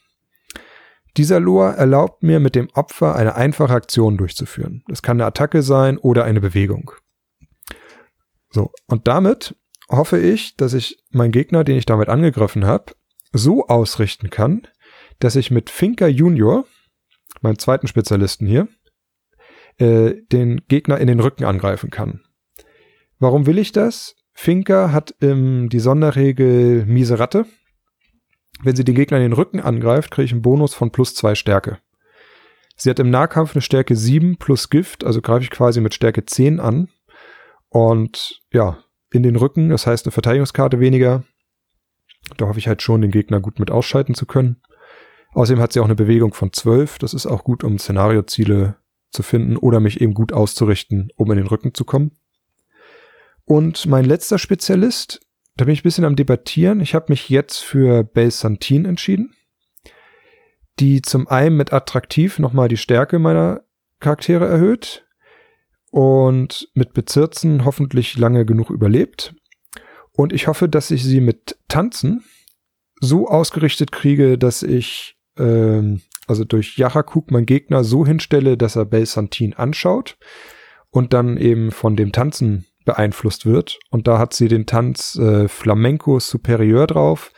[1.17, 4.84] Dieser Loa erlaubt mir mit dem Opfer eine einfache Aktion durchzuführen.
[4.88, 6.91] Das kann eine Attacke sein oder eine Bewegung.
[8.56, 9.53] So, und damit
[9.89, 12.93] hoffe ich, dass ich meinen Gegner, den ich damit angegriffen habe,
[13.34, 14.66] so ausrichten kann,
[15.20, 16.66] dass ich mit Finker Junior,
[17.41, 18.70] meinem zweiten Spezialisten hier,
[19.78, 22.22] äh, den Gegner in den Rücken angreifen kann.
[23.20, 24.16] Warum will ich das?
[24.32, 27.45] Finker hat ähm, die Sonderregel miese Ratte.
[28.64, 31.36] Wenn sie den Gegner in den Rücken angreift, kriege ich einen Bonus von plus zwei
[31.36, 31.80] Stärke.
[32.78, 36.26] Sie hat im Nahkampf eine Stärke 7 plus Gift, also greife ich quasi mit Stärke
[36.26, 36.88] 10 an.
[37.76, 38.78] Und ja,
[39.11, 41.26] in den Rücken, das heißt eine Verteidigungskarte weniger.
[42.38, 44.61] Da hoffe ich halt schon, den Gegner gut mit ausschalten zu können.
[45.34, 46.99] Außerdem hat sie auch eine Bewegung von 12.
[46.99, 48.78] Das ist auch gut, um Szenarioziele
[49.11, 52.11] zu finden oder mich eben gut auszurichten, um in den Rücken zu kommen.
[53.43, 55.19] Und mein letzter Spezialist,
[55.57, 56.80] da bin ich ein bisschen am Debattieren.
[56.80, 59.36] Ich habe mich jetzt für Belsantin entschieden,
[60.80, 63.65] die zum einen mit attraktiv nochmal die Stärke meiner
[63.99, 65.05] Charaktere erhöht,
[65.96, 69.34] und mit Bezirzen hoffentlich lange genug überlebt.
[70.12, 72.22] Und ich hoffe, dass ich sie mit Tanzen
[73.00, 78.84] so ausgerichtet kriege, dass ich ähm, also durch Yachakuk meinen Gegner so hinstelle, dass er
[78.84, 80.18] Belsantin anschaut
[80.89, 83.80] und dann eben von dem Tanzen beeinflusst wird.
[83.89, 87.32] Und da hat sie den Tanz äh, Flamenco Superior drauf.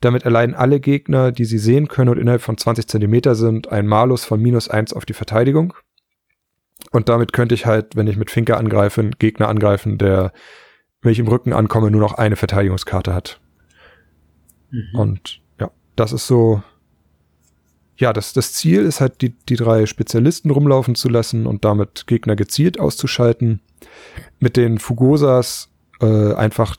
[0.00, 3.86] Damit erleiden alle Gegner, die sie sehen können und innerhalb von 20 Zentimeter sind, ein
[3.86, 5.74] Malus von minus eins auf die Verteidigung.
[6.90, 10.32] Und damit könnte ich halt, wenn ich mit Finker angreife, einen Gegner angreifen, der,
[11.00, 13.40] wenn ich im Rücken ankomme, nur noch eine Verteidigungskarte hat.
[14.70, 14.98] Mhm.
[14.98, 16.62] Und ja, das ist so.
[17.96, 22.06] Ja, das, das Ziel ist halt, die, die drei Spezialisten rumlaufen zu lassen und damit
[22.06, 23.60] Gegner gezielt auszuschalten.
[24.40, 25.70] Mit den Fugosas
[26.00, 26.76] äh, einfach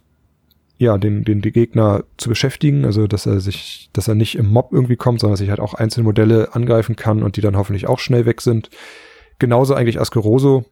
[0.78, 4.47] ja, den, den, die Gegner zu beschäftigen, also dass er sich, dass er nicht im
[4.47, 7.56] Mob irgendwie kommt, sondern dass ich halt auch einzelne Modelle angreifen kann und die dann
[7.56, 8.70] hoffentlich auch schnell weg sind
[9.40, 10.66] genauso eigentlich Askeroso.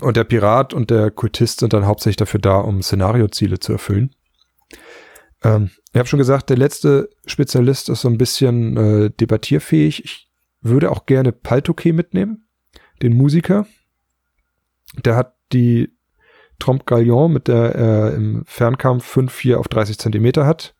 [0.00, 4.14] Und der Pirat und der Kultist sind dann hauptsächlich dafür da, um Szenarioziele zu erfüllen.
[5.42, 10.04] Ähm, ich habe schon gesagt, der letzte Spezialist ist so ein bisschen äh, debattierfähig.
[10.04, 10.30] Ich
[10.60, 12.46] würde auch gerne Paltoke mitnehmen,
[13.02, 13.66] den Musiker.
[15.04, 15.92] Der hat die
[16.58, 20.74] Trompe Gallion, mit der er im Fernkampf 5-4 auf 30 Zentimeter hat.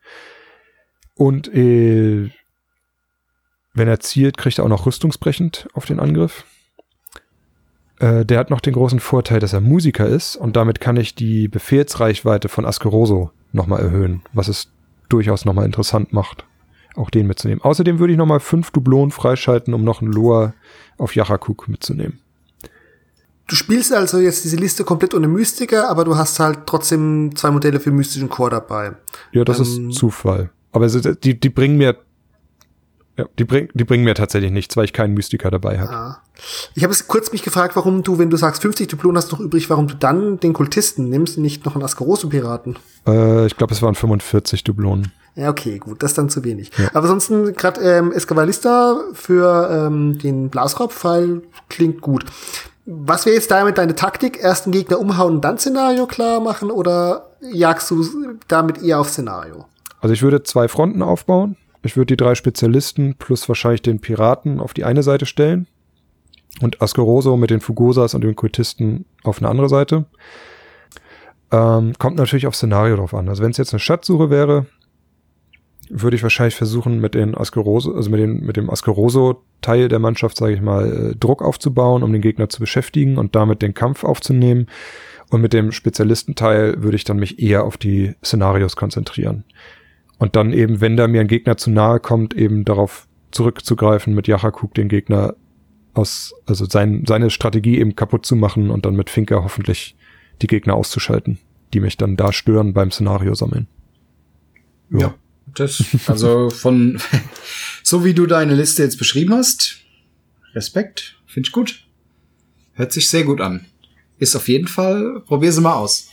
[1.15, 2.31] Und äh,
[3.73, 6.45] wenn er zielt, kriegt er auch noch rüstungsbrechend auf den Angriff.
[8.01, 11.15] Äh, der hat noch den großen Vorteil, dass er Musiker ist und damit kann ich
[11.15, 14.69] die Befehlsreichweite von Askeroso nochmal erhöhen, was es
[15.09, 16.45] durchaus nochmal interessant macht,
[16.97, 17.63] auch den mitzunehmen.
[17.63, 20.55] Außerdem würde ich nochmal fünf Dublonen freischalten, um noch einen Loa
[20.97, 22.19] auf Yachakuk mitzunehmen.
[23.47, 27.51] Du spielst also jetzt diese Liste komplett ohne Mystiker, aber du hast halt trotzdem zwei
[27.51, 28.93] Modelle für mystischen Chor dabei.
[29.33, 30.51] Ja, das ähm, ist Zufall.
[30.73, 31.97] Aber die, die bringen mir
[33.21, 35.93] ja, die, bring, die bringen mir tatsächlich nichts, weil ich keinen Mystiker dabei habe.
[35.93, 36.23] Ah.
[36.75, 39.41] Ich habe es kurz mich gefragt, warum du, wenn du sagst 50 Duplonen hast noch
[39.41, 42.79] übrig, warum du dann den Kultisten nimmst, nicht noch einen Ascaroso-Piraten?
[43.07, 45.13] Äh, ich glaube, es waren 45 Dublonen.
[45.35, 46.71] Ja, okay, gut, das ist dann zu wenig.
[46.79, 46.89] Ja.
[46.89, 52.25] Aber ansonsten gerade ähm, Escavalista für ähm, den Blasraubpfeil klingt gut.
[52.87, 54.39] Was wäre jetzt damit deine Taktik?
[54.39, 58.05] Ersten Gegner umhauen und dann Szenario klar machen oder jagst du
[58.49, 59.67] damit eher auf Szenario?
[60.01, 61.57] Also ich würde zwei Fronten aufbauen.
[61.83, 65.67] Ich würde die drei Spezialisten plus wahrscheinlich den Piraten auf die eine Seite stellen
[66.61, 70.07] und Askeroso mit den Fugosas und den Kultisten auf eine andere Seite.
[71.51, 73.29] Ähm, kommt natürlich auf Szenario drauf an.
[73.29, 74.67] Also wenn es jetzt eine Schatzsuche wäre,
[75.89, 80.37] würde ich wahrscheinlich versuchen, mit den Askeroso, also mit, den, mit dem Askeroso-Teil der Mannschaft,
[80.37, 84.05] sage ich mal, äh, Druck aufzubauen, um den Gegner zu beschäftigen und damit den Kampf
[84.05, 84.67] aufzunehmen.
[85.31, 89.45] Und mit dem Spezialistenteil würde ich dann mich eher auf die Szenarios konzentrieren.
[90.21, 94.29] Und dann eben, wenn da mir ein Gegner zu nahe kommt, eben darauf zurückzugreifen, mit
[94.29, 95.35] Yachakuk den Gegner
[95.95, 99.97] aus, also sein, seine Strategie eben kaputt zu machen und dann mit Finker hoffentlich
[100.43, 101.39] die Gegner auszuschalten,
[101.73, 103.67] die mich dann da stören beim Szenario sammeln.
[104.91, 104.99] Ja.
[104.99, 105.15] ja
[105.55, 107.01] das, also von,
[107.83, 109.79] so wie du deine Liste jetzt beschrieben hast,
[110.55, 111.87] Respekt, finde ich gut.
[112.75, 113.65] Hört sich sehr gut an.
[114.19, 116.11] Ist auf jeden Fall, probier sie mal aus.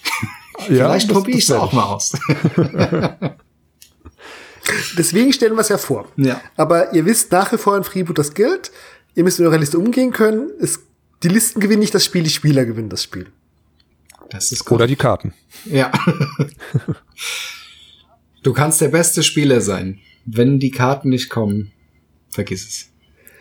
[0.69, 2.13] Ja, Vielleicht probiere ich es auch mal aus.
[4.97, 6.11] Deswegen stellen wir es ja vor.
[6.17, 6.41] Ja.
[6.55, 8.71] Aber ihr wisst nach wie vor in Freeboot das gilt.
[9.15, 10.49] Ihr müsst mit eurer Liste umgehen können.
[10.59, 10.79] Es,
[11.23, 13.27] die Listen gewinnen nicht das Spiel, die Spieler gewinnen das Spiel.
[14.29, 15.33] Das ist Oder die Karten.
[15.65, 15.91] Ja.
[18.43, 19.99] du kannst der beste Spieler sein.
[20.25, 21.71] Wenn die Karten nicht kommen,
[22.29, 22.89] vergiss es.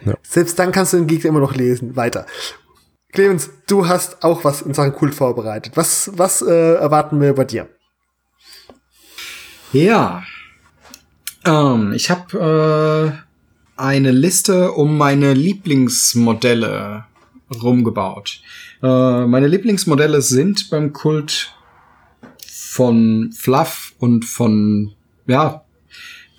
[0.04, 0.14] Ja.
[0.22, 1.96] Selbst dann kannst du den Gegner immer noch lesen.
[1.96, 2.26] Weiter.
[3.12, 5.76] Clemens, du hast auch was in Sachen Kult vorbereitet.
[5.76, 7.68] Was, was äh, erwarten wir bei dir?
[9.72, 10.22] Ja,
[11.46, 13.16] ähm, ich habe
[13.76, 17.04] äh, eine Liste um meine Lieblingsmodelle
[17.62, 18.40] rumgebaut.
[18.82, 21.54] Äh, meine Lieblingsmodelle sind beim Kult
[22.46, 24.92] von Fluff und von,
[25.26, 25.64] ja,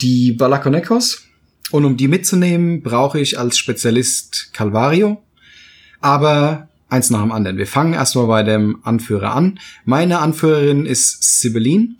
[0.01, 1.23] die Balakonekos.
[1.71, 5.21] Und um die mitzunehmen, brauche ich als Spezialist Calvario.
[5.99, 7.57] Aber eins nach dem anderen.
[7.57, 9.59] Wir fangen erstmal bei dem Anführer an.
[9.83, 11.97] Meine Anführerin ist Sibyllin.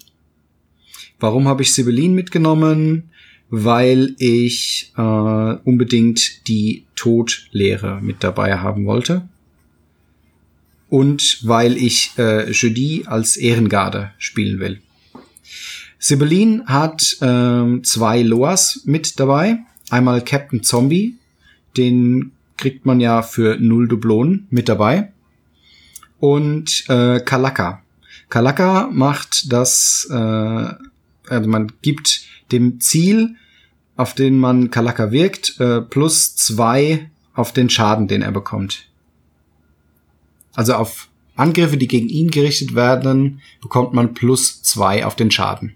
[1.20, 3.10] Warum habe ich Sibyllin mitgenommen?
[3.50, 9.28] Weil ich äh, unbedingt die Todlehre mit dabei haben wollte.
[10.90, 14.82] Und weil ich äh, Jeudi als Ehrengarde spielen will.
[16.00, 19.60] Sibyllin hat äh, zwei Loas mit dabei.
[19.90, 21.16] Einmal Captain Zombie,
[21.76, 25.12] den kriegt man ja für null Dublonen mit dabei.
[26.20, 27.84] Und äh, Kalaka.
[28.30, 30.70] Kalaka macht das, äh,
[31.30, 32.22] also man gibt
[32.52, 33.36] dem Ziel,
[33.96, 38.88] auf den man Kalaka wirkt, äh, plus zwei auf den Schaden, den er bekommt.
[40.54, 45.74] Also auf Angriffe, die gegen ihn gerichtet werden, bekommt man plus zwei auf den Schaden.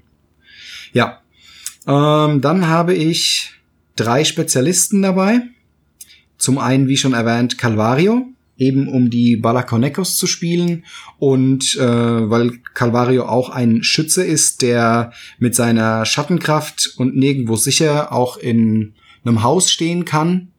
[0.91, 1.21] Ja.
[1.87, 3.51] Ähm, dann habe ich
[3.95, 5.41] drei Spezialisten dabei.
[6.37, 8.25] Zum einen, wie schon erwähnt, Calvario,
[8.61, 10.85] eben um die Balakonekos zu spielen
[11.17, 11.81] und äh,
[12.29, 18.93] weil Calvario auch ein Schütze ist, der mit seiner Schattenkraft und nirgendwo sicher auch in
[19.25, 20.49] einem Haus stehen kann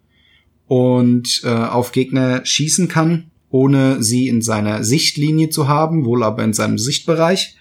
[0.67, 6.43] und äh, auf Gegner schießen kann, ohne sie in seiner Sichtlinie zu haben, wohl aber
[6.43, 7.57] in seinem Sichtbereich.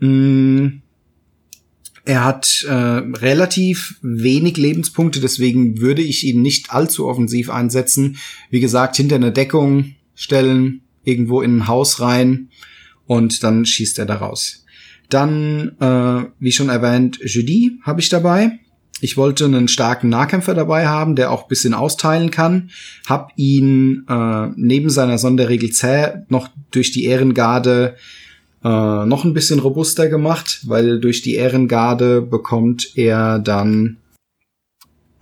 [0.00, 0.80] Mm,
[2.04, 8.18] er hat äh, relativ wenig Lebenspunkte, deswegen würde ich ihn nicht allzu offensiv einsetzen.
[8.50, 12.50] Wie gesagt, hinter eine Deckung stellen, irgendwo in ein Haus rein
[13.06, 14.64] und dann schießt er da raus.
[15.08, 18.58] Dann, äh, wie schon erwähnt, Judy habe ich dabei.
[19.00, 22.70] Ich wollte einen starken Nahkämpfer dabei haben, der auch bisschen austeilen kann.
[23.06, 27.96] Hab ihn äh, neben seiner Sonderregel zäh noch durch die Ehrengarde
[28.64, 33.98] äh, noch ein bisschen robuster gemacht, weil durch die Ehrengarde bekommt er dann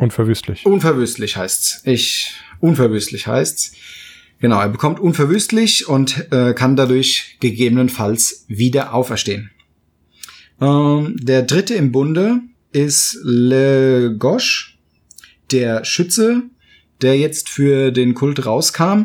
[0.02, 0.66] Unverwüstlich.
[0.66, 1.82] Unverwüstlich heißt's.
[1.84, 3.72] Ich unverwüstlich heißt's.
[4.40, 9.52] Genau, er bekommt unverwüstlich und äh, kann dadurch gegebenenfalls wieder auferstehen.
[10.60, 12.40] Ähm, der dritte im Bunde
[12.72, 14.76] ist Le Gosh,
[15.52, 16.42] der Schütze,
[17.00, 19.04] der jetzt für den Kult rauskam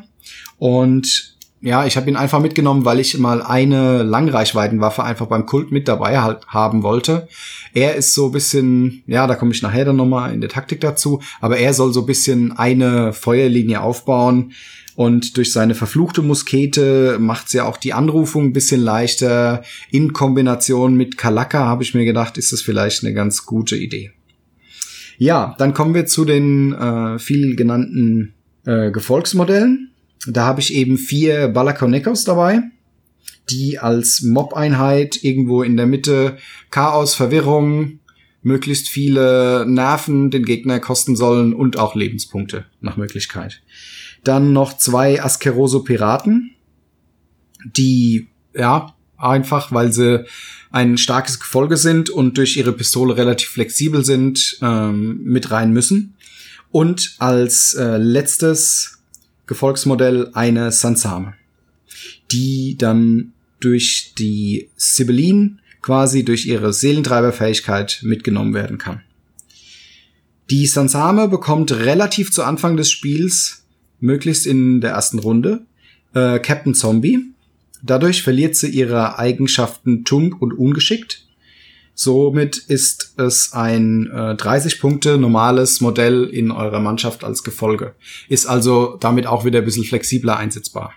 [0.58, 5.72] und ja, ich habe ihn einfach mitgenommen, weil ich mal eine Langreichweitenwaffe einfach beim Kult
[5.72, 7.28] mit dabei halt haben wollte.
[7.74, 11.22] Er ist so bisschen, ja, da komme ich nachher dann nochmal in der Taktik dazu,
[11.42, 14.54] aber er soll so bisschen eine Feuerlinie aufbauen
[14.98, 19.62] und durch seine verfluchte Muskete macht's ja auch die Anrufung ein bisschen leichter.
[19.92, 24.12] In Kombination mit Kalaka habe ich mir gedacht, ist das vielleicht eine ganz gute Idee.
[25.20, 28.34] Ja, dann kommen wir zu den äh, viel genannten
[28.66, 29.92] äh, Gefolgsmodellen.
[30.28, 32.62] Da habe ich eben vier Balakonekos dabei,
[33.50, 36.38] die als Mob-Einheit irgendwo in der Mitte
[36.70, 38.00] Chaos, Verwirrung,
[38.42, 43.62] möglichst viele Nerven den Gegner kosten sollen und auch Lebenspunkte nach Möglichkeit.
[44.24, 46.52] Dann noch zwei Askeroso-Piraten,
[47.66, 50.26] die, ja, einfach, weil sie
[50.72, 56.16] ein starkes Gefolge sind und durch ihre Pistole relativ flexibel sind, ähm, mit rein müssen.
[56.72, 58.97] Und als äh, letztes
[59.48, 61.34] Gefolgsmodell eine Sansame,
[62.32, 69.02] die dann durch die Sibyllin quasi durch ihre Seelentreiberfähigkeit mitgenommen werden kann.
[70.50, 73.66] Die Sansame bekommt relativ zu Anfang des Spiels,
[74.00, 75.66] möglichst in der ersten Runde,
[76.14, 77.34] äh, Captain Zombie.
[77.84, 81.27] Dadurch verliert sie ihre Eigenschaften tunk und ungeschickt.
[82.00, 87.96] Somit ist es ein äh, 30 Punkte normales Modell in eurer Mannschaft als Gefolge.
[88.30, 90.94] Ist also damit auch wieder ein bisschen flexibler einsetzbar.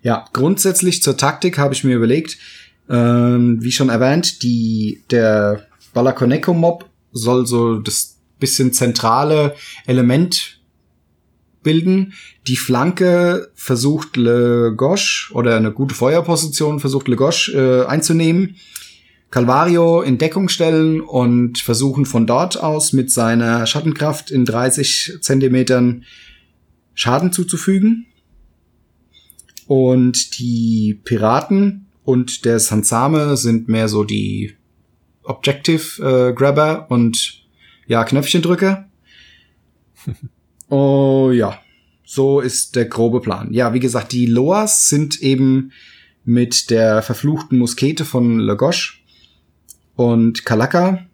[0.00, 2.38] Ja, grundsätzlich zur Taktik habe ich mir überlegt,
[2.88, 10.60] ähm, wie schon erwähnt, die, der Balakoneko-Mob soll so das bisschen zentrale Element
[11.64, 12.12] bilden.
[12.46, 18.54] Die Flanke versucht Le Gauche oder eine gute Feuerposition versucht Le Gauche äh, einzunehmen.
[19.32, 26.04] Calvario in Deckung stellen und versuchen von dort aus mit seiner Schattenkraft in 30 Zentimetern
[26.92, 28.06] Schaden zuzufügen.
[29.66, 34.54] Und die Piraten und der Sansame sind mehr so die
[35.22, 37.42] Objective äh, Grabber und
[37.86, 38.86] ja, Knöpfchendrücker.
[40.68, 41.58] oh ja,
[42.04, 43.50] so ist der grobe Plan.
[43.54, 45.72] Ja, wie gesagt, die Loas sind eben
[46.22, 48.98] mit der verfluchten Muskete von Lagos
[49.96, 51.06] und Kalaka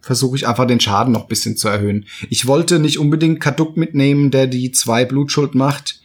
[0.00, 2.06] versuche ich einfach den Schaden noch bisschen zu erhöhen.
[2.30, 6.00] Ich wollte nicht unbedingt Kaduk mitnehmen, der die zwei Blutschuld macht.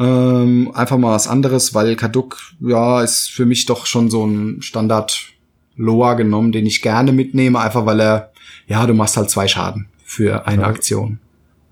[0.00, 4.60] Ähm, einfach mal was anderes, weil Kaduk, ja, ist für mich doch schon so ein
[4.62, 5.28] Standard
[5.76, 8.32] Loa genommen, den ich gerne mitnehme, einfach weil er,
[8.66, 10.68] ja, du machst halt zwei Schaden für eine ja.
[10.68, 11.20] Aktion.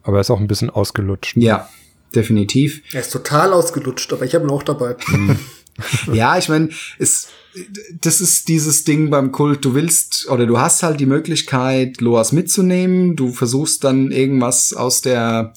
[0.04, 1.36] Aber er ist auch ein bisschen ausgelutscht.
[1.36, 1.68] Ja,
[2.14, 2.82] definitiv.
[2.92, 4.96] Er ist total ausgelutscht, aber ich habe ihn auch dabei.
[6.12, 6.68] ja, ich meine,
[6.98, 7.28] es
[8.00, 12.32] das ist dieses Ding beim Kult, du willst oder du hast halt die Möglichkeit, Loas
[12.32, 13.16] mitzunehmen.
[13.16, 15.53] Du versuchst dann irgendwas aus der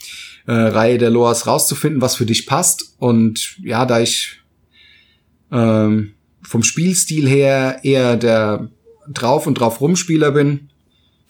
[0.45, 2.95] äh, Reihe der Loas rauszufinden, was für dich passt.
[2.97, 4.41] Und ja, da ich
[5.51, 8.69] ähm, vom Spielstil her eher der
[9.07, 10.69] drauf und drauf rumspieler bin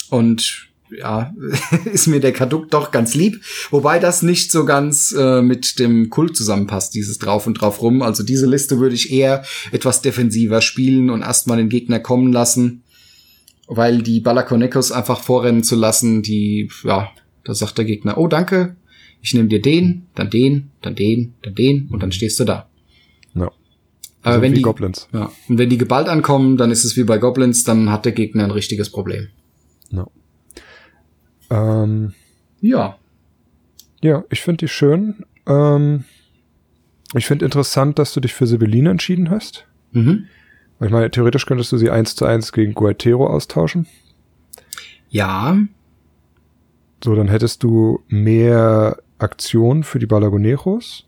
[0.10, 1.34] und ja,
[1.86, 3.42] ist mir der Kaduk doch ganz lieb.
[3.72, 8.02] Wobei das nicht so ganz äh, mit dem Kult zusammenpasst, dieses drauf und drauf rum.
[8.02, 12.84] Also diese Liste würde ich eher etwas defensiver spielen und erstmal den Gegner kommen lassen.
[13.68, 17.10] Weil die Balakonekos einfach vorrennen zu lassen, die, ja,
[17.44, 18.76] da sagt der Gegner, oh danke,
[19.22, 22.70] ich nehme dir den, dann den, dann den, dann den und dann stehst du da.
[23.34, 23.52] Ja.
[24.22, 25.08] Aber wenn die Goblins.
[25.14, 28.12] Ja, und wenn die geballt ankommen, dann ist es wie bei Goblins, dann hat der
[28.12, 29.30] Gegner ein richtiges Problem.
[29.90, 30.08] Ja.
[31.56, 32.14] Ähm,
[32.62, 32.98] ja.
[34.02, 35.26] Ja, ich finde die schön.
[35.48, 36.06] Ähm,
[37.14, 39.66] ich finde interessant, dass du dich für Sibylline entschieden hast.
[39.92, 40.26] Mhm.
[40.82, 43.88] Ich meine, theoretisch könntest du sie eins zu eins gegen Guaitero austauschen.
[45.10, 45.58] Ja.
[47.04, 51.08] So, dann hättest du mehr Aktion für die Balagoneros.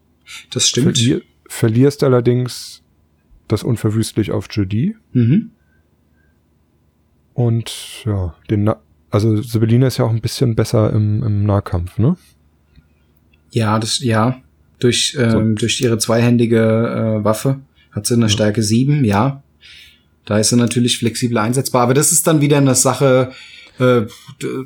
[0.51, 0.97] Das stimmt.
[0.97, 2.83] Verlier verlierst allerdings
[3.47, 4.95] das unverwüstlich auf Judy.
[5.11, 5.51] Mhm.
[7.33, 11.97] Und ja, den Na also Sibylline ist ja auch ein bisschen besser im, im Nahkampf,
[11.97, 12.17] ne?
[13.51, 14.41] Ja, das, ja.
[14.79, 15.41] Durch, ähm, so.
[15.61, 17.59] durch ihre zweihändige äh, Waffe
[17.91, 18.29] hat sie eine ja.
[18.29, 19.41] Stärke 7, ja.
[20.25, 23.31] Da ist sie natürlich flexibel einsetzbar, aber das ist dann wieder eine Sache
[23.79, 24.01] äh,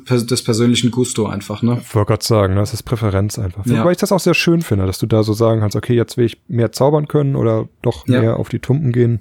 [0.08, 1.78] des persönlichen Gusto einfach, ne?
[1.80, 3.64] Ich wollte gerade sagen, das ist Präferenz einfach.
[3.66, 3.84] Ja.
[3.84, 6.16] Weil ich das auch sehr schön finde, dass du da so sagen kannst, okay, jetzt
[6.16, 8.20] will ich mehr zaubern können oder doch ja.
[8.20, 9.20] mehr auf die Tumpen gehen.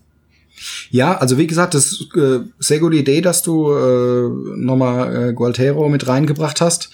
[0.89, 5.33] Ja, also wie gesagt, das ist äh, sehr gute Idee, dass du äh, nochmal äh,
[5.33, 6.91] Gualtero mit reingebracht hast.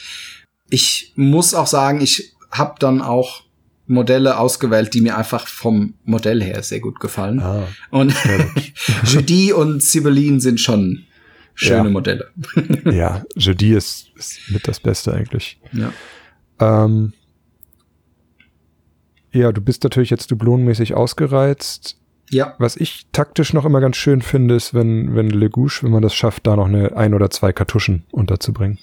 [0.69, 3.43] Ich muss auch sagen, ich habe dann auch
[3.87, 7.39] Modelle ausgewählt, die mir einfach vom Modell her sehr gut gefallen.
[7.39, 8.13] Ah, und
[9.05, 11.05] Judy und Sibylline sind schon
[11.55, 11.89] schöne ja.
[11.89, 12.31] Modelle.
[12.85, 15.59] ja, Judy ist, ist mit das Beste eigentlich.
[15.71, 15.93] Ja.
[16.59, 17.13] Ähm,
[19.31, 21.97] ja, du bist natürlich jetzt dublonmäßig ausgereizt.
[22.29, 22.55] Ja.
[22.59, 26.13] Was ich taktisch noch immer ganz schön finde, ist, wenn, wenn Legouche, wenn man das
[26.13, 28.79] schafft, da noch eine ein oder zwei Kartuschen unterzubringen.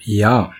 [0.00, 0.52] Ja.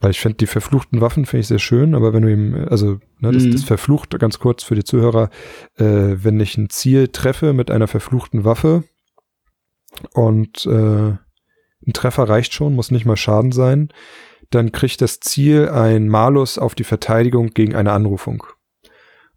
[0.00, 3.00] Weil ich finde, die verfluchten Waffen finde ich sehr schön, aber wenn du ihm, also,
[3.18, 3.52] ne, das, mhm.
[3.52, 5.30] das verflucht, ganz kurz für die Zuhörer,
[5.76, 8.84] äh, wenn ich ein Ziel treffe mit einer verfluchten Waffe
[10.12, 11.16] und äh,
[11.86, 13.88] ein Treffer reicht schon, muss nicht mal Schaden sein,
[14.50, 18.44] dann kriegt das Ziel ein Malus auf die Verteidigung gegen eine Anrufung.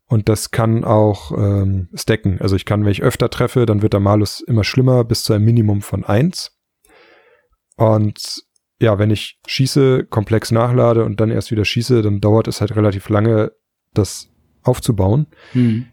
[0.10, 2.42] Und das kann auch ähm, stacken.
[2.42, 5.34] Also ich kann, wenn ich öfter treffe, dann wird der Malus immer schlimmer bis zu
[5.34, 6.58] einem Minimum von eins.
[7.76, 8.44] Und
[8.82, 12.76] ja, wenn ich schieße, komplex nachlade und dann erst wieder schieße, dann dauert es halt
[12.76, 13.52] relativ lange,
[13.94, 14.32] das
[14.64, 15.28] aufzubauen.
[15.54, 15.86] Mhm.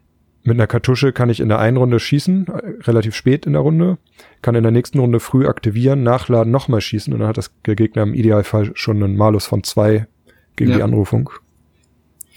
[0.45, 2.47] Mit einer Kartusche kann ich in der einen Runde schießen,
[2.83, 3.99] relativ spät in der Runde,
[4.41, 7.75] kann in der nächsten Runde früh aktivieren, nachladen, nochmal schießen und dann hat das der
[7.75, 10.07] Gegner im Idealfall schon einen Malus von zwei
[10.55, 10.77] gegen ja.
[10.77, 11.31] die Anrufung.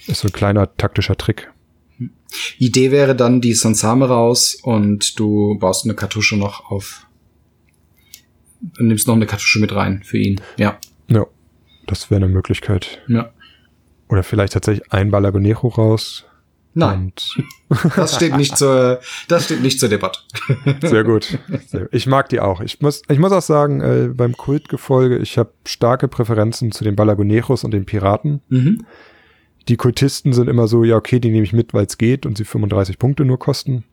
[0.08, 1.50] Ist so ein kleiner taktischer Trick.
[2.58, 7.06] Idee wäre dann die Sansame raus und du baust eine Kartusche noch auf.
[8.78, 10.40] Nimmst noch eine Kartusche mit rein für ihn.
[10.56, 10.78] Ja.
[11.08, 11.26] Ja.
[11.86, 13.00] Das wäre eine Möglichkeit.
[13.08, 13.32] Ja.
[14.08, 16.24] Oder vielleicht tatsächlich ein Balagonero raus.
[16.72, 17.12] Nein.
[17.96, 20.20] das steht nicht zur, das steht nicht zur Debatte.
[20.82, 21.38] Sehr gut.
[21.90, 22.60] Ich mag die auch.
[22.60, 26.94] Ich muss, ich muss auch sagen, äh, beim Kultgefolge, ich habe starke Präferenzen zu den
[26.94, 28.40] Balagonejos und den Piraten.
[28.48, 28.84] Mhm.
[29.70, 32.36] Die Kultisten sind immer so, ja, okay, die nehme ich mit, weil es geht und
[32.36, 33.84] sie 35 Punkte nur kosten.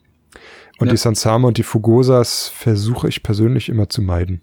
[0.79, 0.93] Und ja.
[0.93, 4.41] die Sansame und die Fugosas versuche ich persönlich immer zu meiden.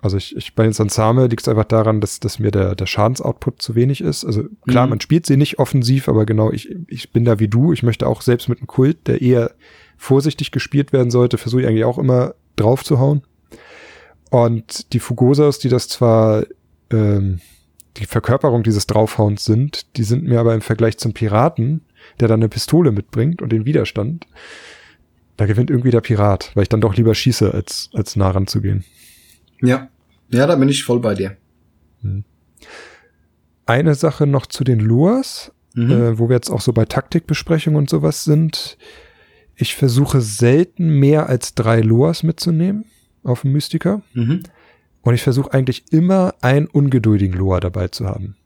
[0.00, 2.86] Also ich, ich bei den Sansame liegt es einfach daran, dass, dass mir der, der
[2.86, 4.24] Schadensoutput zu wenig ist.
[4.24, 4.90] Also klar, mhm.
[4.90, 7.72] man spielt sie nicht offensiv, aber genau, ich, ich bin da wie du.
[7.72, 9.56] Ich möchte auch selbst mit einem Kult, der eher
[9.96, 13.22] vorsichtig gespielt werden sollte, versuche ich eigentlich auch immer drauf zu hauen.
[14.30, 16.44] Und die Fugosas, die das zwar
[16.90, 17.40] ähm,
[17.96, 21.82] die Verkörperung dieses Draufhauens sind, die sind mir aber im Vergleich zum Piraten,
[22.20, 24.26] der dann eine Pistole mitbringt und den Widerstand,
[25.36, 28.84] da gewinnt irgendwie der Pirat, weil ich dann doch lieber schieße, als, als nah ranzugehen.
[29.60, 29.88] Ja.
[30.30, 31.36] Ja, da bin ich voll bei dir.
[32.02, 32.24] Hm.
[33.66, 35.90] Eine Sache noch zu den Lures, mhm.
[35.90, 38.76] äh, wo wir jetzt auch so bei Taktikbesprechungen und sowas sind.
[39.56, 42.84] Ich versuche selten mehr als drei Lures mitzunehmen
[43.22, 44.02] auf dem Mystiker.
[44.12, 44.42] Mhm.
[45.04, 48.36] Und ich versuche eigentlich immer einen ungeduldigen Loa dabei zu haben.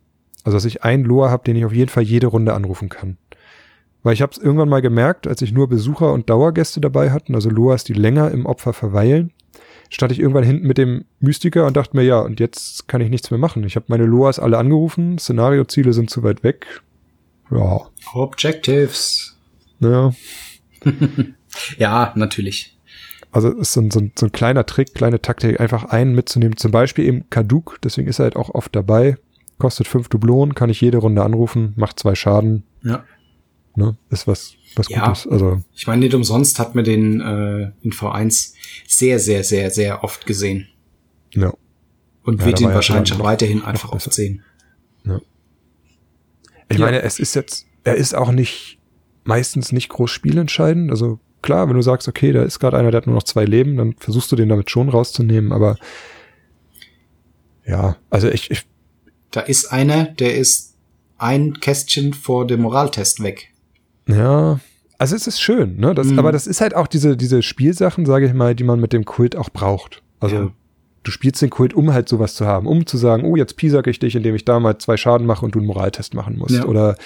[0.44, 3.16] Also dass ich einen Loa habe, den ich auf jeden Fall jede Runde anrufen kann.
[4.02, 7.34] Weil ich habe es irgendwann mal gemerkt, als ich nur Besucher und Dauergäste dabei hatten,
[7.34, 9.32] also Loas, die länger im Opfer verweilen,
[9.90, 13.10] stand ich irgendwann hinten mit dem Mystiker und dachte mir, ja, und jetzt kann ich
[13.10, 13.64] nichts mehr machen.
[13.64, 16.82] Ich habe meine Loas alle angerufen, Szenarioziele sind zu weit weg.
[17.50, 17.86] Ja.
[18.14, 19.36] Objectives.
[19.80, 20.12] Ja.
[21.78, 22.77] ja, natürlich.
[23.30, 26.56] Also ist so ein, so, ein, so ein kleiner Trick, kleine Taktik, einfach einen mitzunehmen.
[26.56, 29.16] Zum Beispiel eben Kaduk, deswegen ist er halt auch oft dabei.
[29.58, 32.64] Kostet fünf Dublonen, kann ich jede Runde anrufen, macht zwei Schaden.
[32.82, 33.04] Ja.
[33.74, 35.26] Ne, ist was, was ja, Gutes.
[35.26, 35.62] Also.
[35.74, 38.54] Ich meine, nicht umsonst hat man den äh, in V1
[38.86, 40.68] sehr, sehr, sehr, sehr oft gesehen.
[41.34, 41.52] Ja.
[42.24, 44.42] Und ja, wird ihn wahrscheinlich auch weiterhin einfach oft sehen.
[45.04, 45.20] Ja.
[46.68, 46.84] Ich ja.
[46.84, 48.78] meine, es ist jetzt, er ist auch nicht,
[49.24, 50.90] meistens nicht groß spielentscheidend.
[50.90, 53.44] Also klar, wenn du sagst, okay, da ist gerade einer, der hat nur noch zwei
[53.44, 55.76] Leben, dann versuchst du den damit schon rauszunehmen, aber
[57.66, 58.66] ja, also ich, ich
[59.30, 60.74] da ist einer, der ist
[61.18, 63.52] ein Kästchen vor dem Moraltest weg.
[64.06, 64.60] Ja,
[64.96, 65.94] also es ist schön, ne?
[65.94, 66.18] Das, mhm.
[66.18, 69.04] Aber das ist halt auch diese, diese Spielsachen, sage ich mal, die man mit dem
[69.04, 70.02] Kult auch braucht.
[70.18, 70.50] Also ja.
[71.08, 73.86] Du spielst den Kult, um halt sowas zu haben, um zu sagen, oh, jetzt piesack
[73.86, 76.56] ich dich, indem ich da mal zwei Schaden mache und du einen Moraltest machen musst.
[76.56, 76.64] Ja.
[76.66, 76.96] Oder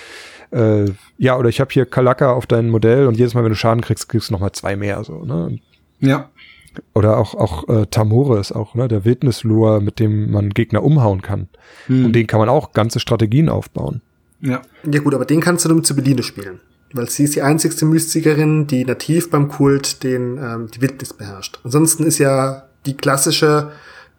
[0.51, 3.57] äh, ja, oder ich habe hier Kalaka auf dein Modell und jedes Mal, wenn du
[3.57, 5.05] Schaden kriegst, kriegst du nochmal zwei mehr.
[5.05, 5.59] So, ne?
[6.01, 6.31] Ja.
[6.95, 11.23] Oder auch, auch äh, Tamore ist auch, ne, der Wildnislure, mit dem man Gegner umhauen
[11.23, 11.49] kann.
[11.87, 12.07] Hm.
[12.07, 14.01] Und den kann man auch ganze Strategien aufbauen.
[14.41, 14.63] Ja.
[14.91, 16.61] Ja gut, aber den kannst du nur mit Zibeline spielen.
[16.93, 21.61] Weil sie ist die einzigste Mystikerin, die nativ beim Kult den, ähm, die Wildnis beherrscht.
[21.63, 23.71] Ansonsten ist ja die klassische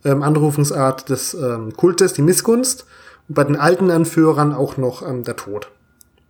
[0.06, 2.86] ähm, Anrufungsart des ähm, Kultes die Missgunst.
[3.28, 5.70] Und bei den alten Anführern auch noch ähm, der Tod.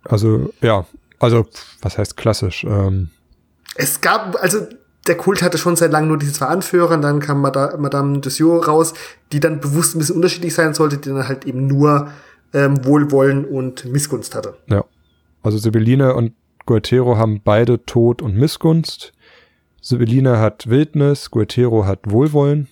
[0.04, 0.86] Also, ja,
[1.18, 1.46] also,
[1.82, 2.64] was heißt klassisch?
[2.64, 3.10] Ähm
[3.76, 4.60] es gab, also,
[5.06, 8.18] der Kult hatte schon seit langem nur diese zwei Anführer, und dann kam Madame, Madame
[8.20, 8.94] Dussiot raus,
[9.32, 12.10] die dann bewusst ein bisschen unterschiedlich sein sollte, die dann halt eben nur
[12.52, 14.56] ähm, Wohlwollen und Missgunst hatte.
[14.68, 14.84] Ja.
[15.42, 16.32] Also Sibylline und
[16.64, 19.12] Gualtero haben beide Tod und Missgunst.
[19.82, 22.68] Sibylline hat Wildnis, Gualtero hat Wohlwollen.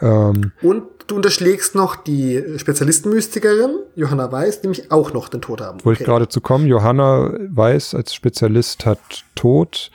[0.00, 5.60] Ähm, und du unterschlägst noch die Spezialistenmystikerin, Johanna Weiß, die nämlich auch noch den Tod
[5.60, 5.84] haben.
[5.84, 6.02] Wollte okay.
[6.02, 6.66] ich gerade zu kommen.
[6.66, 9.90] Johanna Weiß als Spezialist hat Tod.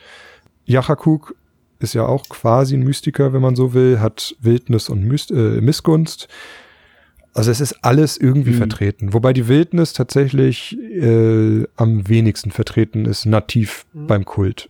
[0.64, 1.34] Jachakuk
[1.80, 5.60] ist ja auch quasi ein Mystiker, wenn man so will, hat Wildnis und Myst äh,
[5.60, 6.28] Missgunst.
[7.34, 8.58] Also es ist alles irgendwie mhm.
[8.58, 9.14] vertreten.
[9.14, 14.06] Wobei die Wildnis tatsächlich äh, am wenigsten vertreten ist, nativ mhm.
[14.06, 14.68] beim Kult.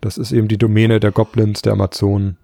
[0.00, 2.36] Das ist eben die Domäne der Goblins, der Amazonen.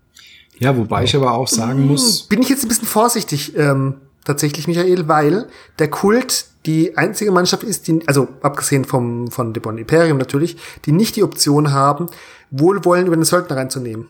[0.58, 1.04] Ja, wobei ja.
[1.04, 2.22] ich aber auch sagen hm, muss.
[2.22, 3.94] Bin ich jetzt ein bisschen vorsichtig, ähm,
[4.24, 5.48] tatsächlich, Michael, weil
[5.78, 10.92] der Kult die einzige Mannschaft ist, die, also abgesehen vom, von Debon Imperium natürlich, die
[10.92, 12.06] nicht die Option haben,
[12.50, 14.08] Wohlwollen über den Söldner reinzunehmen.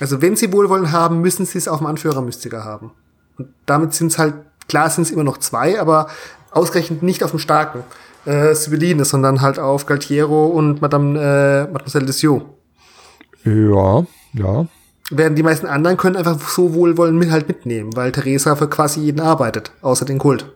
[0.00, 2.92] Also wenn sie Wohlwollen haben, müssen sie es auf dem Anführer-Mystiker haben.
[3.38, 4.34] Und damit sind es halt,
[4.68, 6.08] klar sind es immer noch zwei, aber
[6.50, 7.82] ausgerechnet nicht auf dem starken
[8.24, 12.44] äh, Sibylline, sondern halt auf Galtiero und Madame äh, Mademoiselle Desiot.
[13.44, 14.66] Ja, ja.
[15.10, 19.00] Während die meisten anderen können einfach so Wohlwollen mit halt mitnehmen, weil Theresa für quasi
[19.00, 20.50] jeden arbeitet, außer den Kult.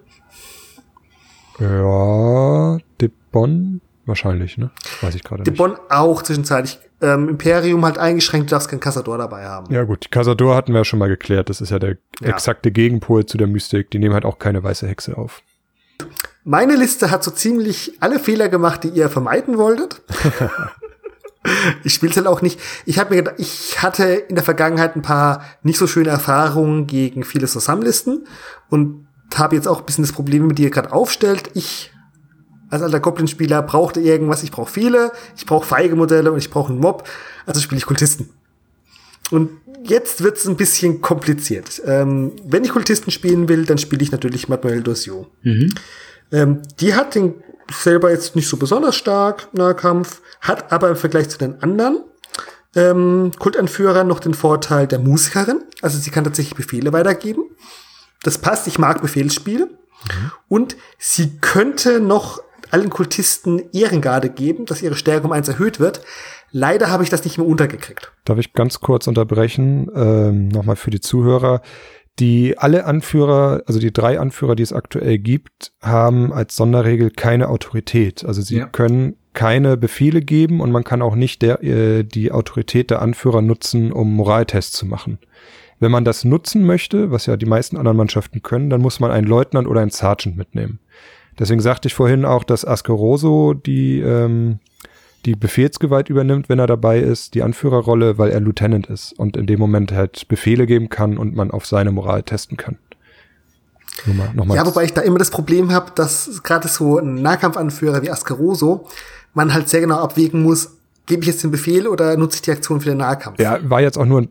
[1.58, 4.70] Ja, De Bonn wahrscheinlich, ne?
[5.02, 5.50] Weiß ich gerade nicht.
[5.50, 6.78] De Bonn auch zwischenzeitlich.
[7.00, 9.72] Ähm, Imperium halt eingeschränkt, du darfst keinen Casador dabei haben.
[9.72, 11.48] Ja gut, Casador hatten wir ja schon mal geklärt.
[11.48, 12.28] Das ist ja der ja.
[12.28, 13.90] exakte Gegenpol zu der Mystik.
[13.90, 15.42] Die nehmen halt auch keine weiße Hexe auf.
[16.44, 20.00] Meine Liste hat so ziemlich alle Fehler gemacht, die ihr vermeiden wolltet.
[21.84, 22.60] ich spiele es halt auch nicht.
[22.84, 26.86] Ich habe mir gedacht, ich hatte in der Vergangenheit ein paar nicht so schöne Erfahrungen
[26.86, 28.26] gegen viele Zusammenlisten
[28.68, 31.50] und habe jetzt auch ein bisschen das Problem mit dir gerade aufstellt.
[31.54, 31.92] Ich
[32.70, 36.72] Als alter Goblin-Spieler brauchte irgendwas, ich brauche viele, ich brauche feige Modelle und ich brauche
[36.72, 37.08] einen Mob,
[37.46, 38.30] also spiele ich Kultisten.
[39.30, 39.50] Und
[39.84, 41.80] jetzt wird's ein bisschen kompliziert.
[41.84, 45.26] Ähm, wenn ich Kultisten spielen will, dann spiele ich natürlich Mademoiselle Dosio.
[45.42, 45.74] Mhm.
[46.30, 47.34] Ähm, die hat den
[47.70, 52.04] selber jetzt nicht so besonders stark, Nahkampf, hat aber im Vergleich zu den anderen
[52.74, 55.62] ähm, Kultanführern noch den Vorteil der Musikerin.
[55.82, 57.44] Also sie kann tatsächlich Befehle weitergeben.
[58.22, 59.66] Das passt, ich mag Befehlsspiele.
[59.66, 60.32] Mhm.
[60.48, 62.40] Und sie könnte noch
[62.70, 66.02] allen Kultisten Ehrengarde geben, dass ihre Stärke um eins erhöht wird.
[66.50, 68.12] Leider habe ich das nicht mehr untergekriegt.
[68.24, 71.62] Darf ich ganz kurz unterbrechen, ähm, nochmal für die Zuhörer.
[72.18, 77.48] Die alle Anführer, also die drei Anführer, die es aktuell gibt, haben als Sonderregel keine
[77.48, 78.24] Autorität.
[78.24, 78.66] Also sie ja.
[78.66, 83.40] können keine Befehle geben und man kann auch nicht der, äh, die Autorität der Anführer
[83.40, 85.18] nutzen, um Moraltests zu machen.
[85.78, 89.12] Wenn man das nutzen möchte, was ja die meisten anderen Mannschaften können, dann muss man
[89.12, 90.80] einen Leutnant oder einen Sergeant mitnehmen.
[91.38, 94.58] Deswegen sagte ich vorhin auch, dass Askeroso die, ähm,
[95.24, 99.46] die Befehlsgewalt übernimmt, wenn er dabei ist, die Anführerrolle, weil er Lieutenant ist und in
[99.46, 102.78] dem Moment halt Befehle geben kann und man auf seine Moral testen kann.
[104.06, 108.02] Nochmal, nochmal ja, wobei ich da immer das Problem habe, dass gerade so ein Nahkampfanführer
[108.02, 108.86] wie Askeroso
[109.34, 110.70] man halt sehr genau abwägen muss,
[111.06, 113.40] gebe ich jetzt den Befehl oder nutze ich die Aktion für den Nahkampf?
[113.40, 114.28] Ja, war jetzt auch nur ein,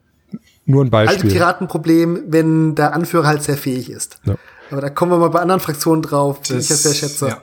[0.66, 1.24] nur ein Beispiel.
[1.24, 4.22] Also Piratenproblem, wenn der Anführer halt sehr fähig ist.
[4.24, 4.36] Ja.
[4.72, 7.28] Aber da kommen wir mal bei anderen Fraktionen drauf, die das, ich ja sehr schätze.
[7.28, 7.42] Ja.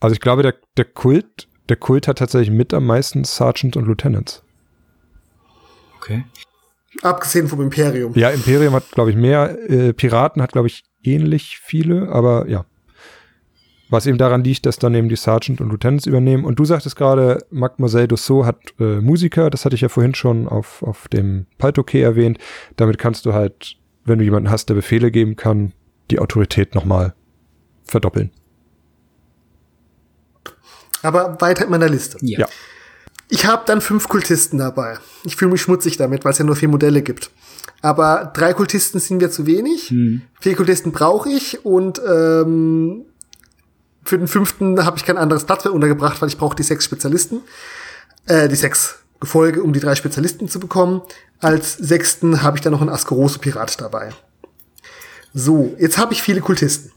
[0.00, 3.86] Also ich glaube, der, der Kult, der Kult hat tatsächlich mit am meisten Sergeants und
[3.86, 4.42] Lieutenants.
[5.96, 6.24] Okay.
[7.02, 8.12] Abgesehen vom Imperium.
[8.14, 9.58] Ja, Imperium hat, glaube ich, mehr.
[9.70, 12.64] Äh, Piraten hat, glaube ich, ähnlich viele, aber ja.
[13.90, 16.44] Was eben daran liegt, dass dann eben die Sergeant und Lieutenants übernehmen.
[16.44, 20.46] Und du sagtest gerade, Mademoiselle Dussault hat äh, Musiker, das hatte ich ja vorhin schon
[20.46, 22.38] auf, auf dem Paltoquet erwähnt.
[22.76, 25.72] Damit kannst du halt, wenn du jemanden hast, der Befehle geben kann,
[26.10, 27.14] die Autorität nochmal
[27.84, 28.30] verdoppeln.
[31.02, 32.18] Aber weiter in meiner Liste.
[32.20, 32.40] Ja.
[32.40, 32.46] ja.
[33.28, 34.98] Ich habe dann fünf Kultisten dabei.
[35.24, 37.30] Ich fühle mich schmutzig damit, weil es ja nur vier Modelle gibt.
[37.82, 39.90] Aber drei Kultisten sind mir zu wenig.
[39.90, 40.22] Hm.
[40.40, 43.04] Vier Kultisten brauche ich und ähm,
[44.04, 46.84] für den fünften habe ich kein anderes Platz mehr untergebracht, weil ich brauche die sechs
[46.84, 47.42] Spezialisten,
[48.26, 51.02] äh, die sechs Gefolge, um die drei Spezialisten zu bekommen.
[51.40, 54.10] Als sechsten habe ich dann noch einen Askeroso Pirat dabei.
[55.34, 56.90] So, jetzt habe ich viele Kultisten.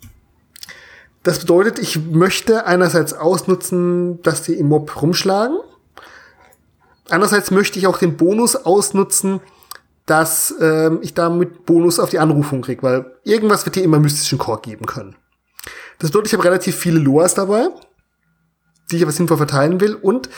[1.24, 5.58] Das bedeutet, ich möchte einerseits ausnutzen, dass die im Mob rumschlagen.
[7.10, 9.42] Andererseits möchte ich auch den Bonus ausnutzen,
[10.06, 14.40] dass ähm, ich damit Bonus auf die Anrufung kriege, weil irgendwas wird hier immer mystischen
[14.40, 15.16] Chor geben können.
[16.00, 17.68] Das bedeutet, ich habe relativ viele Loas dabei,
[18.90, 19.94] die ich aber sinnvoll verteilen will.
[19.94, 20.30] Und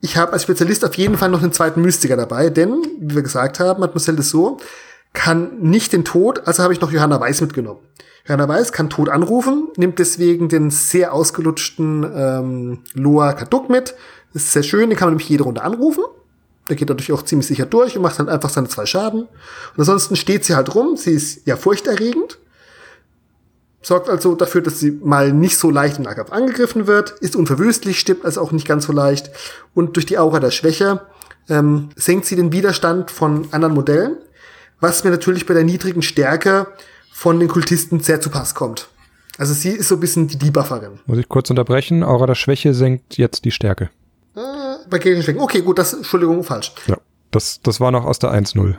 [0.00, 3.22] ich habe als Spezialist auf jeden Fall noch einen zweiten Mystiker dabei, denn, wie wir
[3.22, 4.58] gesagt haben, Mademoiselle so
[5.12, 7.80] kann nicht den Tod, also habe ich noch Johanna Weiß mitgenommen.
[8.26, 13.94] Johanna Weiß kann Tod anrufen, nimmt deswegen den sehr ausgelutschten ähm, Loa Kaduk mit.
[14.32, 16.04] Das ist sehr schön, den kann man nämlich jede Runde anrufen.
[16.68, 19.22] Der geht dadurch auch ziemlich sicher durch und macht dann einfach seine zwei Schaden.
[19.22, 22.38] Und ansonsten steht sie halt rum, sie ist ja furchterregend
[23.82, 27.98] sorgt also dafür, dass sie mal nicht so leicht im Nahkampf angegriffen wird, ist unverwüstlich,
[27.98, 29.30] stirbt also auch nicht ganz so leicht
[29.74, 31.00] und durch die Aura der Schwäche
[31.48, 34.16] ähm, senkt sie den Widerstand von anderen Modellen,
[34.80, 36.66] was mir natürlich bei der niedrigen Stärke
[37.20, 38.88] von den Kultisten sehr zu Pass kommt.
[39.36, 41.00] Also sie ist so ein bisschen die Debufferin.
[41.04, 42.02] Muss ich kurz unterbrechen?
[42.02, 43.90] Aura der Schwäche senkt jetzt die Stärke.
[44.34, 44.40] Äh,
[44.88, 45.38] bei Gegenschwächen.
[45.38, 46.72] Okay, gut, das, Entschuldigung, falsch.
[46.86, 46.96] Ja,
[47.30, 48.74] das, das war noch aus der 1-0.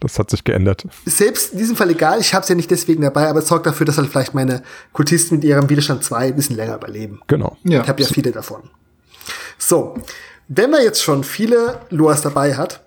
[0.00, 0.84] Das hat sich geändert.
[1.04, 3.66] Selbst in diesem Fall egal, ich habe es ja nicht deswegen dabei, aber es sorgt
[3.66, 7.20] dafür, dass halt vielleicht meine Kultisten mit ihrem Widerstand 2 ein bisschen länger überleben.
[7.28, 7.56] Genau.
[7.62, 7.82] Ja.
[7.82, 8.68] Ich habe ja viele davon.
[9.58, 9.94] So,
[10.48, 12.82] wenn man jetzt schon viele Loas dabei hat,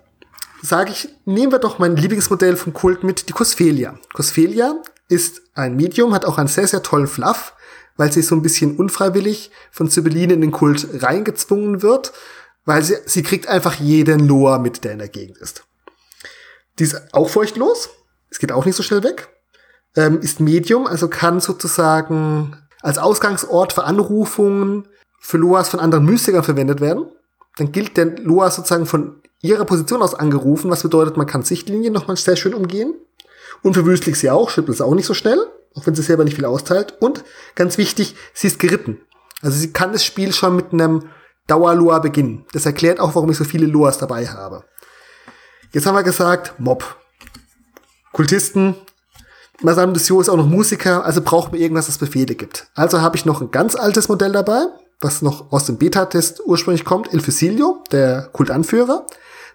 [0.62, 3.98] sage ich, nehmen wir doch mein Lieblingsmodell vom Kult mit, die Cosphelia.
[4.12, 4.74] Cosphelia
[5.08, 7.54] ist ein Medium, hat auch einen sehr, sehr tollen Fluff,
[7.96, 12.12] weil sie so ein bisschen unfreiwillig von Sibylline in den Kult reingezwungen wird,
[12.64, 15.64] weil sie, sie kriegt einfach jeden Loa mit, der in der Gegend ist.
[16.78, 17.90] Die ist auch feuchtlos.
[18.30, 19.28] Es geht auch nicht so schnell weg.
[19.96, 24.88] Ähm, ist Medium, also kann sozusagen als Ausgangsort für Anrufungen
[25.20, 27.06] für Loas von anderen Mystikern verwendet werden.
[27.56, 31.92] Dann gilt der Loa sozusagen von ihrer Position aus angerufen, was bedeutet, man kann Sichtlinien
[31.92, 32.94] nochmal sehr schön umgehen.
[33.62, 35.38] Unverwüstlich sie auch, schüttelt es auch nicht so schnell,
[35.74, 36.94] auch wenn sie selber nicht viel austeilt.
[37.00, 39.00] Und ganz wichtig, sie ist geritten.
[39.42, 41.08] Also sie kann das Spiel schon mit einem
[41.46, 42.44] Dauer-Loa beginnen.
[42.52, 44.64] Das erklärt auch, warum ich so viele Loas dabei habe.
[45.72, 46.96] Jetzt haben wir gesagt, Mob.
[48.12, 48.74] Kultisten.
[49.62, 52.68] Masam Desio ist auch noch Musiker, also braucht man irgendwas, das Befehle gibt.
[52.74, 54.66] Also habe ich noch ein ganz altes Modell dabei,
[55.00, 57.12] was noch aus dem Beta-Test ursprünglich kommt.
[57.12, 59.06] Il Fusilio, der Kultanführer.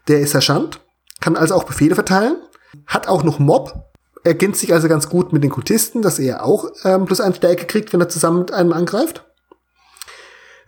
[0.08, 0.80] Der ist Sergeant,
[1.20, 2.38] kann also auch Befehle verteilen.
[2.88, 3.74] Hat auch noch Mob,
[4.24, 7.66] ergänzt sich also ganz gut mit den Kultisten, dass er auch ähm, plus eine Stärke
[7.66, 9.24] kriegt, wenn er zusammen mit einem angreift.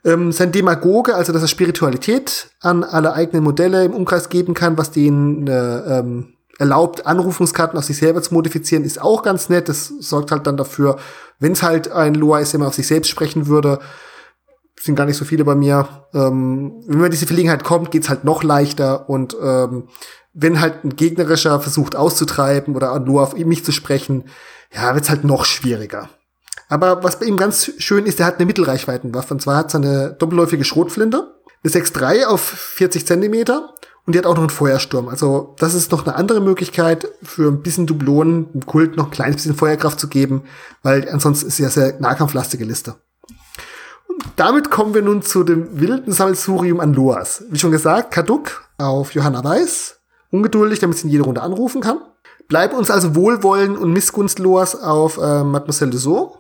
[0.05, 4.77] Ähm, sein Demagoge, also dass er Spiritualität an alle eigenen Modelle im Umkreis geben kann,
[4.77, 9.69] was denen äh, ähm, erlaubt, Anrufungskarten auf sich selber zu modifizieren, ist auch ganz nett.
[9.69, 10.97] Das sorgt halt dann dafür,
[11.39, 13.79] wenn es halt ein Loa ist, der mal auf sich selbst sprechen würde,
[14.87, 15.87] sind gar nicht so viele bei mir.
[16.13, 19.87] Ähm, wenn man diese Verlegenheit kommt, geht's halt noch leichter und ähm,
[20.33, 24.25] wenn halt ein gegnerischer versucht auszutreiben oder nur auf mich zu sprechen,
[24.73, 26.09] ja, wird's halt noch schwieriger.
[26.69, 29.33] Aber was bei ihm ganz schön ist, der hat eine Mittelreichweitenwaffe.
[29.33, 33.73] Und zwar hat er eine doppelläufige Schrotflinte, eine 6.3 auf 40 Zentimeter
[34.05, 35.07] und die hat auch noch einen Feuersturm.
[35.09, 39.11] Also das ist noch eine andere Möglichkeit für ein bisschen Dublonen, dem Kult noch ein
[39.11, 40.43] kleines bisschen Feuerkraft zu geben,
[40.83, 42.95] weil ansonsten ist ja sehr nahkampflastige Liste.
[44.35, 47.43] Damit kommen wir nun zu dem wilden Sammelsurium an Loas.
[47.49, 49.99] Wie schon gesagt, Kaduk auf Johanna Weiß,
[50.31, 51.99] ungeduldig, damit sie in jede Runde anrufen kann.
[52.47, 56.39] Bleiben uns also Wohlwollen und Missgunst Loas auf äh, Mademoiselle de Sceaux.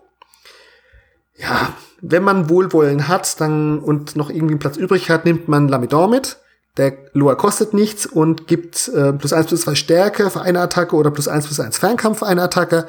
[1.35, 5.67] Ja, wenn man Wohlwollen hat dann und noch irgendwie einen Platz übrig hat, nimmt man
[5.67, 6.37] Lamidor mit
[6.77, 10.95] der Loa kostet nichts und gibt äh, plus eins plus zwei Stärke für eine Attacke
[10.95, 12.87] oder plus eins plus eins Fernkampf für eine Attacke.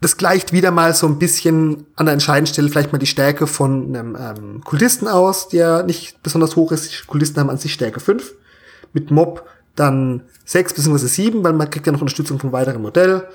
[0.00, 3.48] Das gleicht wieder mal so ein bisschen an der entscheidenden Stelle vielleicht mal die Stärke
[3.48, 6.90] von einem ähm, Kultisten aus, der nicht besonders hoch ist.
[6.92, 8.32] Die Kultisten haben an sich Stärke 5.
[8.92, 9.44] Mit Mob
[9.74, 11.06] dann 6 bzw.
[11.06, 13.26] 7, weil man kriegt ja noch Unterstützung von weiteren Modell.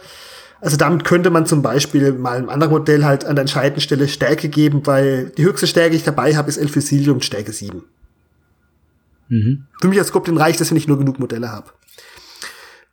[0.62, 4.08] Also damit könnte man zum Beispiel mal einem anderen Modell halt an der entscheidenden Stelle
[4.08, 7.84] Stärke geben, weil die höchste Stärke, die ich dabei habe, ist Elphysilium Stärke 7.
[9.28, 9.66] Mhm.
[9.82, 11.72] Für mich als Goblin reicht es, wenn ich nur genug Modelle habe.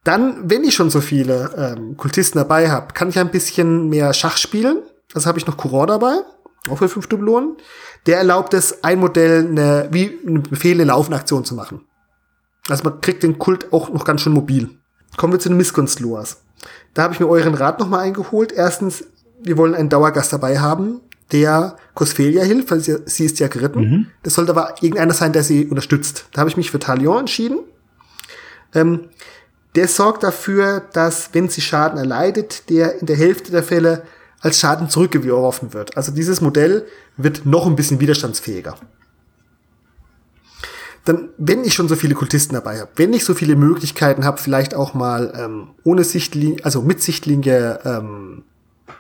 [0.05, 4.13] Dann, wenn ich schon so viele ähm, Kultisten dabei habe, kann ich ein bisschen mehr
[4.15, 4.83] Schach spielen.
[5.15, 6.21] Also habe ich noch Kuror dabei,
[6.69, 7.57] auch für fünf Dublonen.
[8.07, 11.83] Der erlaubt es, ein Modell eine, wie eine Befehl, eine laufende Aktion zu machen.
[12.69, 14.71] Also man kriegt den Kult auch noch ganz schön mobil.
[15.17, 16.43] Kommen wir zu den Missgunst-Loas.
[16.95, 18.53] Da habe ich mir euren Rat noch mal eingeholt.
[18.53, 19.05] Erstens,
[19.43, 21.01] wir wollen einen Dauergast dabei haben,
[21.33, 23.81] der Cosfelia hilft, weil sie, sie ist ja geritten.
[23.81, 24.07] Mhm.
[24.23, 26.27] Das sollte aber irgendeiner sein, der sie unterstützt.
[26.33, 27.61] Da habe ich mich für Talion entschieden.
[28.75, 29.09] Ähm,
[29.75, 34.03] der sorgt dafür, dass, wenn sie Schaden erleidet, der in der Hälfte der Fälle
[34.41, 35.97] als Schaden zurückgeworfen wird.
[35.97, 36.87] Also dieses Modell
[37.17, 38.77] wird noch ein bisschen widerstandsfähiger.
[41.05, 44.39] Dann, wenn ich schon so viele Kultisten dabei habe, wenn ich so viele Möglichkeiten habe,
[44.39, 48.45] vielleicht auch mal ähm, ohne Sichtlinie, also mit Sichtlinie ähm,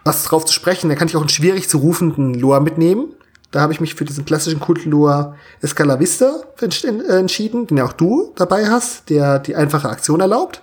[0.04, 0.88] was drauf zu sprechen.
[0.88, 3.14] Da kann ich auch einen schwierig zu rufenden Loa mitnehmen.
[3.50, 6.64] Da habe ich mich für diesen klassischen Kult-Loa Escalavista äh,
[7.08, 10.62] entschieden, den ja auch du dabei hast, der die einfache Aktion erlaubt.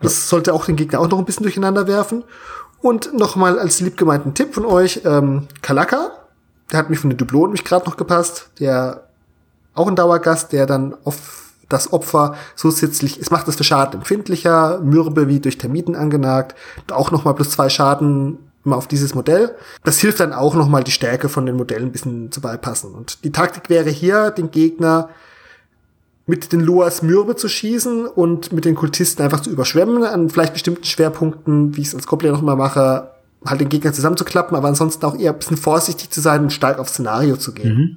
[0.00, 2.22] Das sollte auch den Gegner auch noch ein bisschen durcheinander werfen.
[2.80, 6.12] Und nochmal als liebgemeinten Tipp von euch, ähm, Kalaka,
[6.70, 9.08] der hat mich von den Dublonen mich gerade noch gepasst, der
[9.74, 14.80] auch ein Dauergast, der dann auf das Opfer zusätzlich, es macht es für Schaden empfindlicher,
[14.80, 16.54] mürbe wie durch Termiten angenagt,
[16.90, 18.38] auch nochmal plus zwei Schaden
[18.68, 19.54] immer auf dieses Modell.
[19.82, 22.94] Das hilft dann auch nochmal die Stärke von den Modellen ein bisschen zu beipassen.
[22.94, 25.08] Und die Taktik wäre hier, den Gegner
[26.26, 30.52] mit den Loas mürbe zu schießen und mit den Kultisten einfach zu überschwemmen, an vielleicht
[30.52, 33.10] bestimmten Schwerpunkten, wie ich es als Goblin nochmal mache,
[33.46, 36.78] halt den Gegner zusammenzuklappen, aber ansonsten auch eher ein bisschen vorsichtig zu sein und stark
[36.78, 37.74] auf Szenario zu gehen.
[37.74, 37.96] Mhm.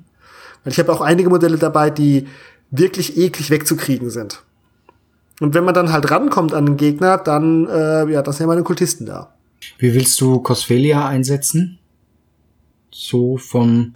[0.64, 2.27] Weil ich habe auch einige Modelle dabei, die
[2.69, 4.43] wirklich eklig wegzukriegen sind.
[5.41, 8.48] Und wenn man dann halt rankommt an den Gegner, dann, äh, ja, das sind ja
[8.48, 9.34] meine Kultisten da.
[9.77, 11.80] Wie willst du Cosfelia einsetzen?
[12.91, 13.95] So vom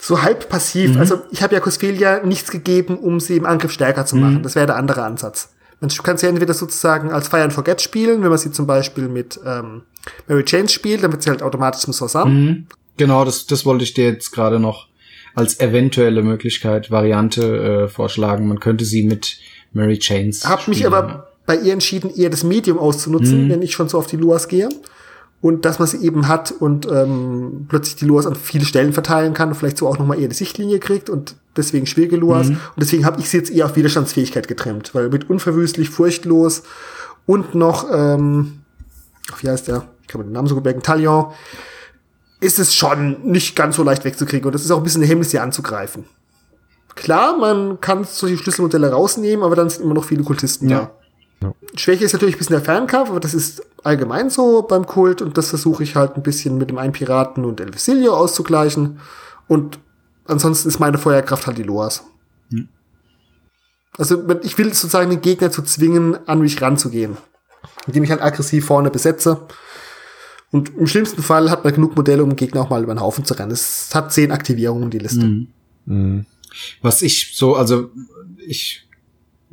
[0.00, 0.94] so halb passiv.
[0.94, 1.00] Mhm.
[1.00, 4.38] Also ich habe ja Cosfelia nichts gegeben, um sie im Angriff stärker zu machen.
[4.38, 4.42] Mhm.
[4.42, 5.54] Das wäre der andere Ansatz.
[5.80, 9.08] Man kann sie entweder sozusagen als Fire and Forget spielen, wenn man sie zum Beispiel
[9.08, 9.82] mit ähm,
[10.28, 12.34] Mary Jane spielt, dann wird sie halt automatisch zum Sorsam.
[12.34, 12.66] Mhm.
[12.96, 14.88] Genau, das, das wollte ich dir jetzt gerade noch
[15.34, 18.46] als eventuelle Möglichkeit, Variante äh, vorschlagen.
[18.46, 19.38] Man könnte sie mit
[19.72, 20.48] Mary Chains.
[20.48, 20.76] Hab spielen.
[20.76, 23.50] mich aber bei ihr entschieden, eher das Medium auszunutzen, mhm.
[23.50, 24.68] wenn ich schon so auf die Luas gehe.
[25.40, 29.34] Und dass man sie eben hat und ähm, plötzlich die Luas an viele Stellen verteilen
[29.34, 32.48] kann und vielleicht so auch nochmal eher die Sichtlinie kriegt und deswegen schwierige Luas.
[32.48, 32.52] Mhm.
[32.54, 36.62] Und deswegen habe ich sie jetzt eher auf Widerstandsfähigkeit getrimmt, weil mit unverwüstlich, furchtlos
[37.26, 38.60] und noch, ähm,
[39.40, 39.84] wie heißt der?
[40.00, 41.26] Ich kann mir den Namen so gut merken, Talion
[42.40, 44.46] ist es schon nicht ganz so leicht wegzukriegen.
[44.46, 46.04] Und das ist auch ein bisschen ein Hemmnis, hier anzugreifen.
[46.94, 50.78] Klar, man kann solche Schlüsselmodelle rausnehmen, aber dann sind immer noch viele Kultisten ja.
[50.78, 50.90] da.
[51.44, 51.54] Ja.
[51.76, 55.36] Schwäche ist natürlich ein bisschen der Fernkampf, aber das ist allgemein so beim Kult und
[55.36, 59.00] das versuche ich halt ein bisschen mit dem einen Piraten und Elvisilio auszugleichen.
[59.48, 59.78] Und
[60.26, 62.04] ansonsten ist meine Feuerkraft halt die Loas.
[62.50, 62.68] Hm.
[63.96, 67.16] Also ich will sozusagen den Gegner zu zwingen, an mich ranzugehen.
[67.86, 69.46] Indem ich halt aggressiv vorne besetze
[70.54, 73.00] und im schlimmsten Fall hat man genug Modelle, um den Gegner auch mal über den
[73.00, 73.50] Haufen zu rennen.
[73.50, 75.24] Es hat zehn Aktivierungen, die Liste.
[75.24, 75.48] Mhm.
[75.84, 76.26] Mhm.
[76.80, 77.90] Was ich so, also
[78.38, 78.83] ich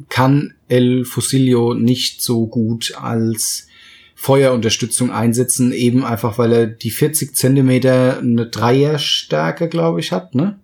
[0.10, 3.68] kann El Fusilio nicht so gut als
[4.16, 10.60] Feuerunterstützung einsetzen, eben einfach, weil er die 40 Zentimeter eine Dreierstärke, glaube ich, hat, ne?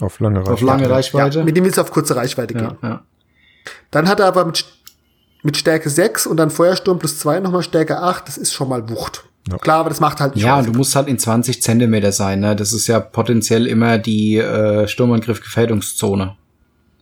[0.00, 0.52] Auf lange Reichweite.
[0.52, 1.38] Auf lange Reichweite.
[1.40, 2.76] Ja, mit dem willst du auf kurze Reichweite gehen.
[2.82, 3.04] ja, ja.
[3.90, 4.64] Dann hat er aber mit,
[5.42, 8.28] mit Stärke 6 und dann Feuersturm plus 2 nochmal Stärke 8.
[8.28, 9.24] Das ist schon mal Wucht.
[9.50, 9.58] Ja.
[9.58, 12.40] Klar, aber das macht halt nicht Ja, und du musst halt in 20 Zentimeter sein,
[12.40, 12.56] ne?
[12.56, 16.36] Das ist ja potenziell immer die äh, Sturmangriff-Gefährdungszone.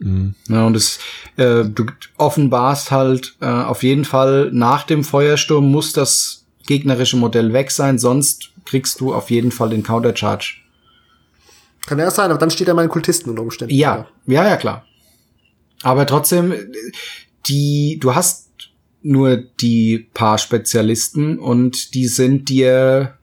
[0.03, 0.35] Mhm.
[0.49, 0.99] Ja, und es,
[1.37, 7.53] äh, du offenbarst halt äh, auf jeden Fall nach dem Feuersturm muss das gegnerische Modell
[7.53, 10.55] weg sein, sonst kriegst du auf jeden Fall den Countercharge.
[11.87, 13.75] Kann ja sein, aber dann steht er meinen Kultisten unter Umständen.
[13.75, 14.87] Ja, ja, ja, klar.
[15.83, 16.55] Aber trotzdem,
[17.47, 18.49] die, du hast
[19.03, 23.19] nur die paar Spezialisten und die sind dir,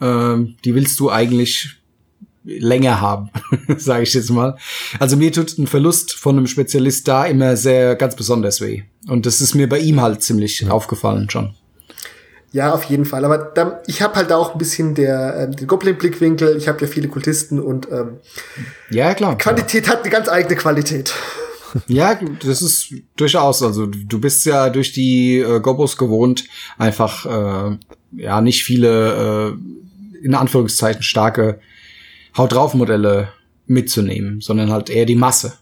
[0.00, 1.76] ähm, die willst du eigentlich
[2.44, 3.30] länger haben,
[3.76, 4.56] sage ich jetzt mal.
[4.98, 8.82] Also mir tut ein Verlust von einem Spezialist da immer sehr ganz besonders weh.
[9.08, 11.54] Und das ist mir bei ihm halt ziemlich aufgefallen schon.
[12.52, 13.24] Ja, auf jeden Fall.
[13.24, 16.56] Aber dann, ich habe halt auch ein bisschen der, ähm, den Goblin-Blickwinkel.
[16.56, 18.18] Ich habe ja viele Kultisten und ähm,
[18.90, 19.36] Ja, klar.
[19.36, 21.12] Qualität hat eine ganz eigene Qualität.
[21.88, 22.16] Ja,
[22.46, 23.60] das ist durchaus.
[23.60, 26.44] Also du bist ja durch die äh, Gobos gewohnt,
[26.78, 27.78] einfach äh,
[28.12, 31.58] ja nicht viele äh, in Anführungszeichen starke
[32.36, 33.28] Haut drauf Modelle
[33.66, 35.54] mitzunehmen, sondern halt eher die Masse.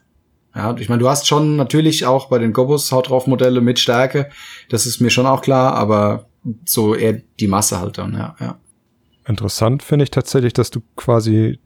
[0.54, 3.78] Ja, ich meine, du hast schon natürlich auch bei den Gobos Haut drauf Modelle mit
[3.78, 4.28] Stärke,
[4.68, 6.26] das ist mir schon auch klar, aber
[6.66, 8.58] so eher die Masse halt dann, ja, ja.
[9.26, 11.58] Interessant finde ich tatsächlich, dass du quasi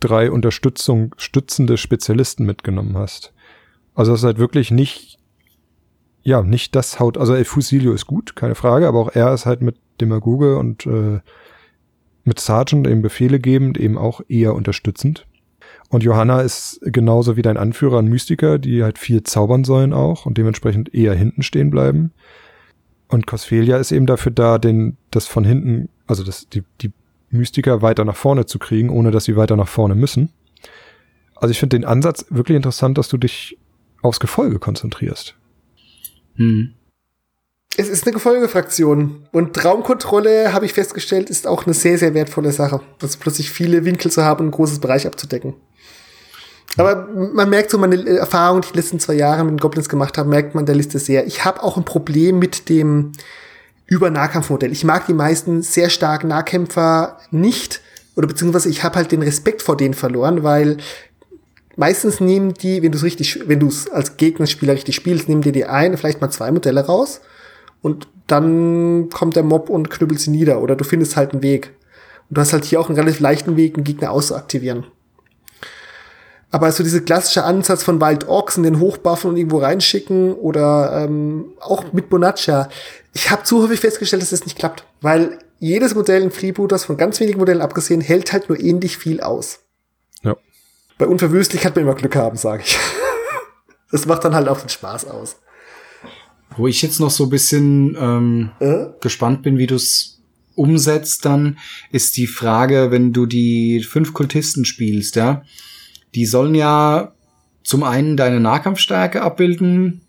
[0.00, 3.32] drei Unterstützung stützende Spezialisten mitgenommen hast.
[3.94, 5.18] Also das ist halt wirklich nicht,
[6.22, 9.46] ja, nicht das Haut, also El Fusilio ist gut, keine Frage, aber auch er ist
[9.46, 11.20] halt mit Demagoge und äh,
[12.24, 15.26] mit Sergeant eben Befehle gebend eben auch eher unterstützend.
[15.90, 20.26] Und Johanna ist genauso wie dein Anführer ein Mystiker, die halt viel zaubern sollen auch
[20.26, 22.12] und dementsprechend eher hinten stehen bleiben.
[23.08, 26.92] Und Cosfelia ist eben dafür da, den, das von hinten, also das, die, die
[27.30, 30.30] Mystiker weiter nach vorne zu kriegen, ohne dass sie weiter nach vorne müssen.
[31.36, 33.58] Also ich finde den Ansatz wirklich interessant, dass du dich
[34.02, 35.36] aufs Gefolge konzentrierst.
[36.36, 36.72] Hm.
[37.76, 39.26] Es ist eine Gefolgefraktion.
[39.32, 42.80] Und Raumkontrolle, habe ich festgestellt, ist auch eine sehr, sehr wertvolle Sache.
[43.02, 45.54] Also plötzlich viele Winkel zu haben, ein großes Bereich abzudecken.
[46.76, 49.88] Aber man merkt so meine Erfahrung, die ich die letzten zwei Jahre mit den Goblins
[49.88, 51.26] gemacht habe, merkt man der Liste sehr.
[51.26, 53.12] Ich habe auch ein Problem mit dem
[53.86, 54.72] Über-Nahkampfmodell.
[54.72, 57.80] Ich mag die meisten sehr starken Nahkämpfer nicht.
[58.16, 60.76] Oder beziehungsweise ich habe halt den Respekt vor denen verloren, weil
[61.74, 65.42] meistens nehmen die, wenn du es richtig, wenn du es als Gegnerspieler richtig spielst, nehmen
[65.42, 67.20] dir die eine, vielleicht mal zwei Modelle raus
[67.84, 71.74] und dann kommt der Mob und knüppelt sie nieder oder du findest halt einen Weg.
[72.30, 74.86] Und du hast halt hier auch einen relativ leichten Weg, einen Gegner auszuaktivieren.
[76.50, 81.52] Aber so dieser klassische Ansatz von Wild Ochsen, den hochbuffen und irgendwo reinschicken oder ähm,
[81.60, 82.70] auch mit Bonaccia,
[83.12, 84.86] ich habe zu häufig festgestellt, dass das nicht klappt.
[85.02, 89.20] Weil jedes Modell in Freebooters, von ganz wenigen Modellen abgesehen, hält halt nur ähnlich viel
[89.20, 89.58] aus.
[90.22, 90.36] Ja.
[90.96, 92.78] Bei unverwüstlich kann man immer Glück haben, sage ich.
[93.90, 95.36] das macht dann halt auch den Spaß aus.
[96.56, 98.86] Wo ich jetzt noch so ein bisschen ähm, Äh?
[99.00, 100.22] gespannt bin, wie du es
[100.54, 101.58] umsetzt, dann
[101.90, 105.42] ist die Frage, wenn du die fünf Kultisten spielst, ja,
[106.14, 107.12] die sollen ja
[107.64, 110.02] zum einen deine Nahkampfstärke abbilden,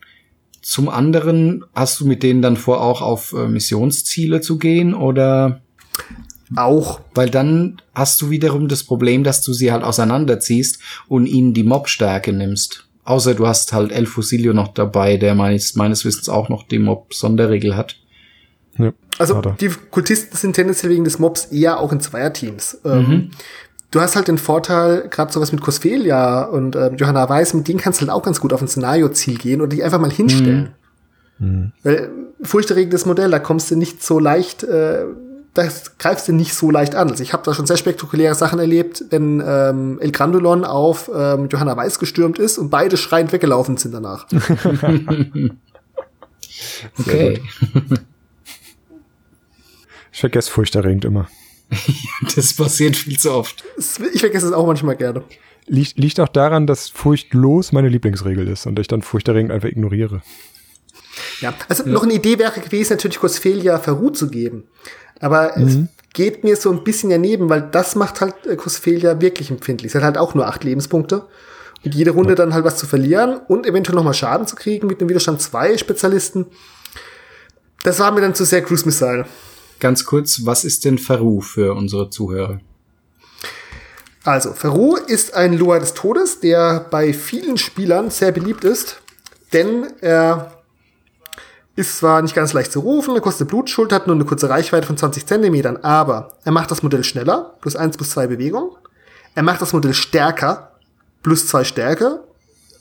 [0.61, 5.61] zum anderen hast du mit denen dann vor, auch auf äh, Missionsziele zu gehen oder
[6.55, 7.01] Auch.
[7.13, 11.63] weil dann hast du wiederum das Problem, dass du sie halt auseinanderziehst und ihnen die
[11.63, 12.84] Mobstärke nimmst.
[13.05, 16.79] Außer du hast halt El Fusilio noch dabei, der meines, meines Wissens auch noch die
[16.79, 17.95] Mob-Sonderregel hat.
[18.77, 18.91] ja.
[19.17, 22.79] Also Hat die Kultisten sind tendenziell wegen des Mobs eher auch in Zweierteams.
[22.83, 23.31] Ähm,
[23.91, 27.79] du hast halt den Vorteil, gerade sowas mit Cosfelia und ähm, Johanna Weiß, mit denen
[27.79, 30.73] kannst du halt auch ganz gut auf ein Szenario-Ziel gehen und die einfach mal hinstellen.
[31.83, 32.09] Weil äh,
[32.41, 35.05] furchterregendes Modell, da kommst du nicht so leicht, äh,
[35.55, 37.09] das greifst du nicht so leicht an.
[37.09, 41.47] Also ich habe da schon sehr spektakuläre Sachen erlebt, wenn ähm, El Grandulon auf ähm,
[41.49, 44.27] Johanna Weiß gestürmt ist und beide schreiend weggelaufen sind danach.
[46.99, 47.41] Okay.
[50.11, 51.27] Ich vergesse furchterregend immer.
[52.35, 53.63] Das passiert viel zu oft.
[54.13, 55.23] Ich vergesse es auch manchmal gerne.
[55.67, 60.21] Liegt, liegt auch daran, dass furchtlos meine Lieblingsregel ist und ich dann furchterregend einfach ignoriere.
[61.41, 64.63] Ja, also noch eine Idee wäre gewesen, natürlich Cosfelia Verruh zu geben.
[65.19, 65.77] Aber es
[66.13, 69.91] geht mir so ein bisschen daneben, weil das macht halt äh, Cosfelia wirklich empfindlich.
[69.91, 71.25] Es hat halt auch nur acht Lebenspunkte.
[71.83, 74.99] Und jede Runde dann halt was zu verlieren und eventuell nochmal Schaden zu kriegen mit
[74.99, 76.47] einem Widerstand zwei Spezialisten.
[77.83, 79.25] Das war mir dann zu sehr Cruise Missile.
[79.79, 82.59] Ganz kurz, was ist denn Faru für unsere Zuhörer?
[84.23, 89.01] Also, Ferru ist ein Loa des Todes, der bei vielen Spielern sehr beliebt ist,
[89.53, 90.54] denn er
[91.75, 94.87] Ist zwar nicht ganz leicht zu rufen, er kostet Blutschuld, hat nur eine kurze Reichweite
[94.87, 98.77] von 20 Zentimetern, aber er macht das Modell schneller, plus 1 plus 2 Bewegung.
[99.35, 100.71] Er macht das Modell stärker,
[101.21, 102.21] plus 2 Stärke.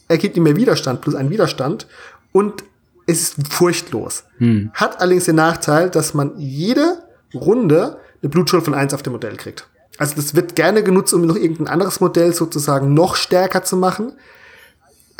[0.06, 1.88] Er gibt ihm mehr Widerstand, plus 1 Widerstand.
[2.30, 2.62] Und
[3.06, 4.24] es ist furchtlos.
[4.38, 4.70] Hm.
[4.74, 7.02] Hat allerdings den Nachteil, dass man jede
[7.34, 9.66] Runde eine Blutschuld von 1 auf dem Modell kriegt.
[9.98, 14.12] Also das wird gerne genutzt, um noch irgendein anderes Modell sozusagen noch stärker zu machen.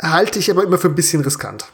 [0.01, 1.65] Halte ich aber immer für ein bisschen riskant.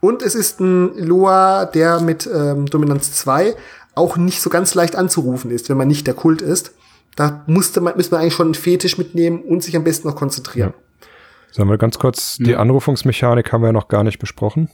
[0.00, 3.54] Und es ist ein Loa, der mit ähm, Dominanz 2
[3.94, 6.72] auch nicht so ganz leicht anzurufen ist, wenn man nicht der Kult ist.
[7.16, 10.16] Da musste man, müsste man eigentlich schon einen Fetisch mitnehmen und sich am besten noch
[10.16, 10.74] konzentrieren.
[10.76, 11.08] Ja.
[11.50, 14.68] Sagen wir ganz kurz, die Anrufungsmechanik haben wir ja noch gar nicht besprochen.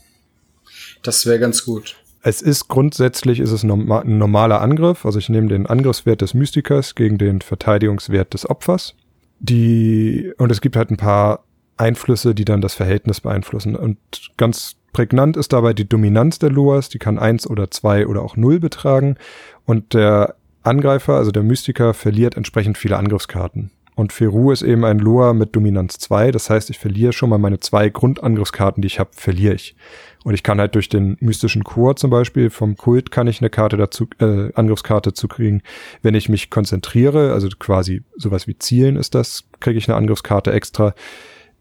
[1.04, 1.96] Das wäre ganz gut.
[2.22, 5.06] Es ist grundsätzlich ist es ein normaler Angriff.
[5.06, 8.94] Also ich nehme den Angriffswert des Mystikers gegen den Verteidigungswert des Opfers.
[9.38, 11.44] Die, und es gibt halt ein paar
[11.76, 13.74] Einflüsse, die dann das Verhältnis beeinflussen.
[13.74, 13.98] Und
[14.36, 18.36] ganz Prägnant ist dabei die Dominanz der Loas, die kann eins oder zwei oder auch
[18.36, 19.16] null betragen.
[19.64, 23.70] Und der Angreifer, also der Mystiker, verliert entsprechend viele Angriffskarten.
[23.94, 27.38] Und Feru ist eben ein Loa mit Dominanz 2, das heißt, ich verliere schon mal
[27.38, 29.76] meine zwei Grundangriffskarten, die ich habe, verliere ich.
[30.24, 33.50] Und ich kann halt durch den mystischen Chor zum Beispiel vom Kult kann ich eine
[33.50, 35.62] Karte dazu, äh, Angriffskarte zu kriegen.
[36.00, 40.52] Wenn ich mich konzentriere, also quasi sowas wie Zielen ist das, kriege ich eine Angriffskarte
[40.52, 40.94] extra.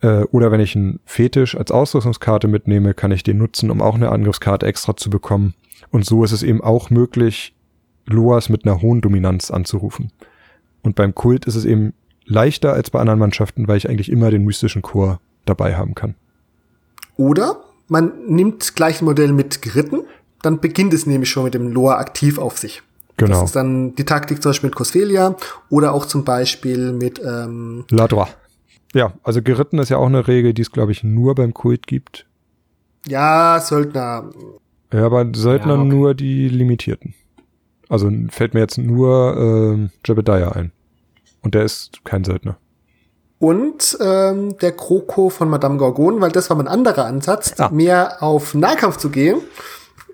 [0.02, 3.95] Äh, oder wenn ich einen Fetisch als Ausrüstungskarte mitnehme, kann ich den nutzen, um auch
[3.95, 5.53] eine Angriffskarte extra zu bekommen.
[5.90, 7.56] Und so ist es eben auch möglich,
[8.07, 10.11] Loas mit einer hohen Dominanz anzurufen.
[10.82, 11.94] Und beim Kult ist es eben
[12.26, 16.15] leichter als bei anderen Mannschaften, weil ich eigentlich immer den mystischen Chor dabei haben kann.
[17.18, 17.57] Oder
[17.88, 20.02] man nimmt gleich ein Modell mit Geritten,
[20.41, 22.82] dann beginnt es nämlich schon mit dem Loa aktiv auf sich.
[23.18, 23.34] Genau.
[23.34, 25.36] Das ist dann die Taktik zum Beispiel mit Cosfelia
[25.69, 28.30] oder auch zum Beispiel mit ähm, Ladroit.
[28.93, 31.88] Ja, also geritten ist ja auch eine Regel, die es, glaube ich, nur beim Kult
[31.88, 32.26] gibt.
[33.07, 34.30] Ja, Söldner.
[34.93, 35.89] Ja, aber Söldner ja, okay.
[35.89, 37.13] nur die limitierten.
[37.89, 40.72] Also fällt mir jetzt nur äh, Jebediah ein.
[41.41, 42.57] Und der ist kein Söldner.
[43.39, 47.69] Und ähm, der Kroko von Madame Gorgon, weil das war mein anderer Ansatz, ah.
[47.69, 49.39] mehr auf Nahkampf zu gehen.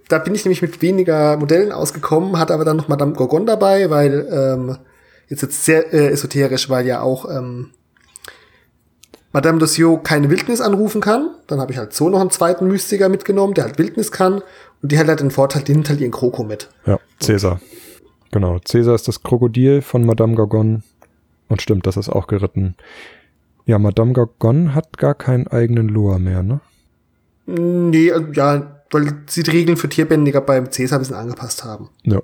[0.08, 3.90] Da bin ich nämlich mit weniger Modellen ausgekommen, hatte aber dann noch Madame Gorgon dabei,
[3.90, 4.78] weil ähm,
[5.28, 7.72] jetzt jetzt sehr äh, esoterisch, weil ja auch ähm,
[9.34, 11.30] Madame Dossio keine Wildnis anrufen kann.
[11.48, 14.42] Dann habe ich halt so noch einen zweiten Mystiker mitgenommen, der halt Wildnis kann.
[14.82, 16.70] Und die hat halt den Vorteil, die nimmt halt ihren Kroko mit.
[16.86, 17.60] Ja, Cäsar.
[18.32, 18.60] Genau.
[18.60, 20.84] Cäsar ist das Krokodil von Madame Gorgon.
[21.50, 22.76] Und stimmt, das ist auch geritten.
[23.66, 26.62] Ja, Madame Gorgon hat gar keinen eigenen Loa mehr, ne?
[27.46, 31.90] Nee, äh, ja, weil sie die Regeln für Tierbändiger beim Cäsar ein bisschen angepasst haben.
[32.04, 32.22] Ja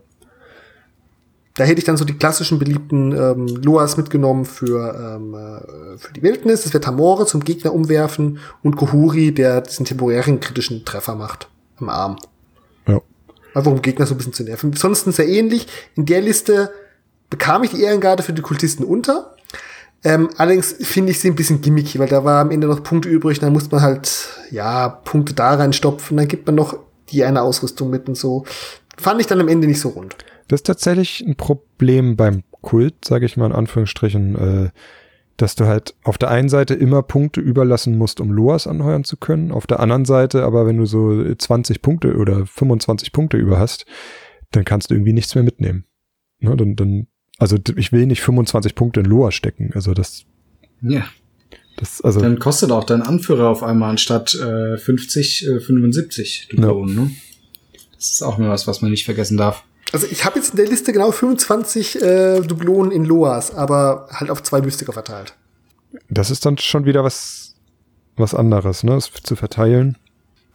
[1.56, 6.14] da hätte ich dann so die klassischen beliebten ähm, Loas mitgenommen für, ähm, äh, für
[6.14, 6.64] die Wildnis.
[6.64, 11.48] Das wäre Tamore zum Gegner umwerfen und Kohuri, der diesen temporären kritischen Treffer macht
[11.78, 12.18] am Arm.
[12.88, 13.02] Ja.
[13.54, 14.72] Einfach um Gegner so ein bisschen zu nerven.
[14.72, 15.68] Ansonsten sehr ähnlich.
[15.96, 16.72] In der Liste
[17.30, 19.36] bekam ich die Ehrengarde für die Kultisten unter.
[20.04, 23.10] Ähm, allerdings finde ich sie ein bisschen gimmicky, weil da war am Ende noch Punkte
[23.10, 26.78] übrig, dann muss man halt, ja, Punkte da reinstopfen, dann gibt man noch
[27.10, 28.44] die eine Ausrüstung mit und so.
[28.98, 30.18] Fand ich dann am Ende nicht so rund.
[30.48, 34.70] Das ist tatsächlich ein Problem beim Kult, sage ich mal in Anführungsstrichen, äh,
[35.38, 39.18] dass du halt auf der einen Seite immer Punkte überlassen musst, um Loas anheuern zu
[39.18, 39.52] können.
[39.52, 43.86] Auf der anderen Seite aber, wenn du so 20 Punkte oder 25 Punkte über hast,
[44.52, 45.86] dann kannst du irgendwie nichts mehr mitnehmen.
[46.40, 47.08] Ne, dann, dann,
[47.40, 49.72] also ich will nicht 25 Punkte in Loa stecken.
[49.74, 50.26] Also das.
[50.82, 51.06] Ja.
[51.78, 56.96] Das, also, dann kostet auch dein Anführer auf einmal anstatt äh, 50 äh, 75 Dublonen.
[56.96, 57.02] Ja.
[57.04, 57.12] Ne?
[57.96, 59.64] Das ist auch nur was, was man nicht vergessen darf.
[59.94, 64.32] Also ich habe jetzt in der Liste genau 25 äh, Dublonen in Loas, aber halt
[64.32, 65.36] auf zwei Mystiker verteilt.
[66.10, 67.54] Das ist dann schon wieder was,
[68.18, 68.94] was anderes, ne?
[68.94, 69.98] Das zu verteilen.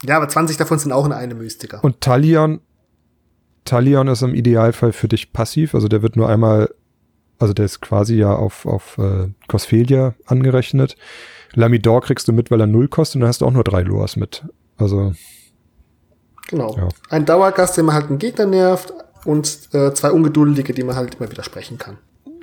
[0.03, 1.83] Ja, aber 20 davon sind auch in einem Mystiker.
[1.85, 2.61] Und Talion,
[3.65, 6.75] Talion ist im Idealfall für dich passiv, also der wird nur einmal,
[7.39, 10.97] also der ist quasi ja auf, auf äh, Cosphelia angerechnet.
[11.55, 13.83] Lamidor kriegst du mit, weil er null kostet und dann hast du auch nur drei
[13.83, 14.45] Loas mit.
[14.77, 15.13] Also.
[16.49, 16.77] Genau.
[16.77, 16.89] Ja.
[17.11, 18.93] Ein Dauergast, der man halt einen Gegner nervt,
[19.25, 21.99] und äh, zwei Ungeduldige, die man halt immer widersprechen kann.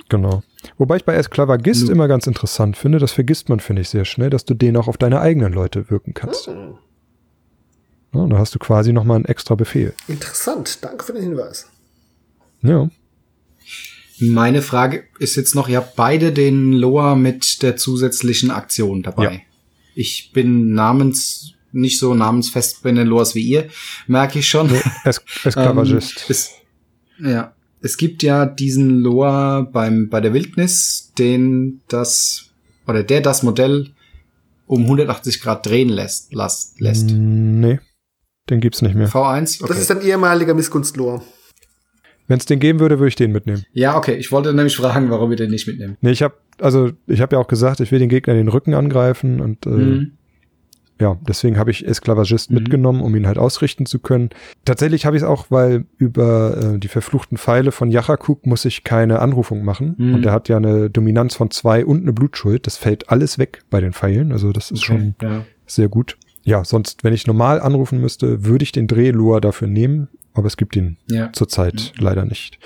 [0.08, 0.42] Genau.
[0.78, 4.30] Wobei ich bei Esklavagist immer ganz interessant finde, das vergisst man, finde ich, sehr schnell,
[4.30, 6.48] dass du den auch auf deine eigenen Leute wirken kannst.
[6.48, 6.78] Mhm.
[8.14, 9.94] Ja, da hast du quasi nochmal einen extra Befehl.
[10.08, 11.68] Interessant, danke für den Hinweis.
[12.62, 12.88] Ja.
[14.18, 19.32] Meine Frage ist jetzt noch, ihr habt beide den Loa mit der zusätzlichen Aktion dabei.
[19.34, 19.40] Ja.
[19.94, 23.68] Ich bin namens nicht so namensfest bei den Loas wie ihr,
[24.06, 24.70] merke ich schon.
[25.04, 26.24] Es Esklavagist.
[26.28, 26.36] ähm,
[27.18, 32.50] ja, es gibt ja diesen Loa beim, bei der Wildnis, den das,
[32.86, 33.90] oder der das Modell
[34.66, 37.10] um 180 Grad drehen lässt, lässt.
[37.10, 37.78] Nee.
[38.50, 39.08] Den gibt's nicht mehr.
[39.08, 39.62] V1?
[39.62, 39.68] Okay.
[39.68, 41.22] Das ist ein ehemaliger Missgunstlor.
[42.28, 43.64] Wenn es den geben würde, würde ich den mitnehmen.
[43.72, 44.16] Ja, okay.
[44.16, 45.96] Ich wollte nämlich fragen, warum wir den nicht mitnehmen.
[46.00, 48.48] Nee, ich habe also ich habe ja auch gesagt, ich will den Gegner in den
[48.48, 50.12] Rücken angreifen und äh, mhm.
[50.98, 52.58] Ja, deswegen habe ich Esklavagist mhm.
[52.58, 54.30] mitgenommen, um ihn halt ausrichten zu können.
[54.64, 58.82] Tatsächlich habe ich es auch, weil über äh, die verfluchten Pfeile von Yachakuk muss ich
[58.84, 60.14] keine Anrufung machen mhm.
[60.14, 62.66] und der hat ja eine Dominanz von zwei und eine Blutschuld.
[62.66, 65.44] Das fällt alles weg bei den Pfeilen, also das ist okay, schon ja.
[65.66, 66.16] sehr gut.
[66.44, 70.56] Ja, sonst, wenn ich normal anrufen müsste, würde ich den Drehlure dafür nehmen, aber es
[70.56, 71.30] gibt ihn ja.
[71.32, 72.04] zurzeit mhm.
[72.04, 72.58] leider nicht.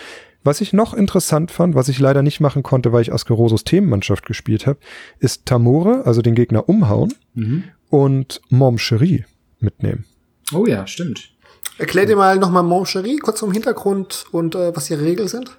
[0.42, 4.24] Was ich noch interessant fand, was ich leider nicht machen konnte, weil ich Askerosos Themenmannschaft
[4.24, 4.78] gespielt habe,
[5.18, 7.64] ist Tamore, also den Gegner umhauen mhm.
[7.90, 9.24] Und Moncherie
[9.58, 10.06] mitnehmen.
[10.52, 11.32] Oh ja, stimmt.
[11.78, 15.58] Erklär dir mal nochmal Moncherie, kurz zum Hintergrund und äh, was ihre Regeln sind.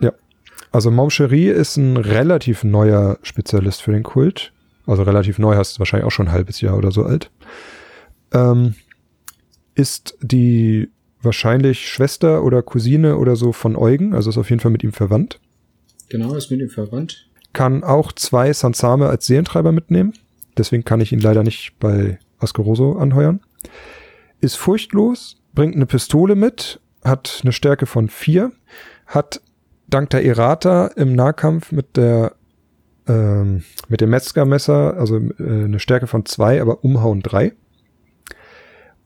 [0.00, 0.12] Ja,
[0.72, 4.52] also Moncherie ist ein relativ neuer Spezialist für den Kult.
[4.86, 7.30] Also relativ neu, heißt wahrscheinlich auch schon ein halbes Jahr oder so alt.
[8.32, 8.74] Ähm,
[9.74, 10.90] ist die
[11.22, 14.92] wahrscheinlich Schwester oder Cousine oder so von Eugen, also ist auf jeden Fall mit ihm
[14.92, 15.40] verwandt.
[16.08, 17.28] Genau, ist mit ihm verwandt.
[17.52, 20.12] Kann auch zwei Sansame als Seelentreiber mitnehmen.
[20.56, 23.40] Deswegen kann ich ihn leider nicht bei Ascaroso anheuern.
[24.40, 28.52] Ist furchtlos, bringt eine Pistole mit, hat eine Stärke von vier,
[29.06, 29.40] hat
[29.88, 32.34] dank der Errata im Nahkampf mit der
[33.08, 37.52] ähm, mit dem Metzgermesser, also äh, eine Stärke von zwei, aber Umhauen drei.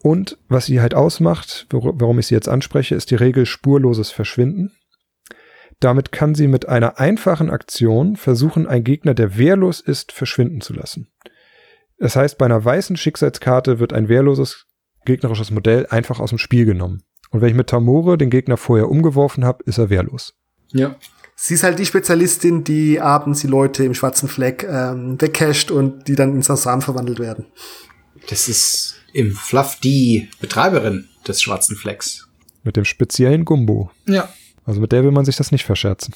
[0.02, 4.72] Und was sie halt ausmacht, warum ich sie jetzt anspreche, ist die Regel spurloses Verschwinden.
[5.78, 10.72] Damit kann sie mit einer einfachen Aktion versuchen, einen Gegner, der wehrlos ist, verschwinden zu
[10.72, 11.08] lassen.
[12.00, 14.66] Das heißt, bei einer weißen Schicksalskarte wird ein wehrloses
[15.04, 17.02] gegnerisches Modell einfach aus dem Spiel genommen.
[17.30, 20.34] Und wenn ich mit Tamore den Gegner vorher umgeworfen habe, ist er wehrlos.
[20.72, 20.96] Ja.
[21.36, 26.08] Sie ist halt die Spezialistin, die abends die Leute im schwarzen Fleck ähm, wegcasht und
[26.08, 27.46] die dann in Sansam verwandelt werden.
[28.28, 32.28] Das ist im Fluff die Betreiberin des schwarzen Flecks.
[32.62, 33.90] Mit dem speziellen Gumbo.
[34.06, 34.28] Ja.
[34.64, 36.14] Also mit der will man sich das nicht verscherzen.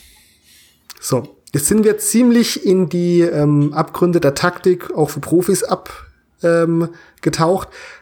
[1.00, 6.08] So, jetzt sind wir ziemlich in die ähm, Abgründe der Taktik auch für Profis abgetaucht.
[6.42, 6.88] Ähm,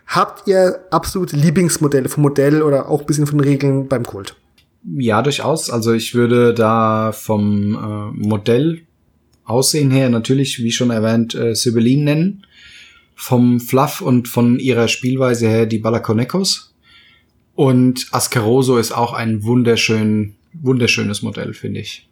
[0.07, 4.37] Habt ihr absolute Lieblingsmodelle vom Modell oder auch bisschen von Regeln beim Kult?
[4.97, 5.71] Ja, durchaus.
[5.71, 8.83] Also ich würde da vom äh, Modell
[9.45, 12.47] Aussehen her natürlich, wie schon erwähnt, äh, Sibylline nennen
[13.15, 16.75] vom Fluff und von ihrer Spielweise her die Balakonekos.
[17.55, 22.09] Und Ascaroso ist auch ein wunderschön, wunderschönes Modell, finde ich.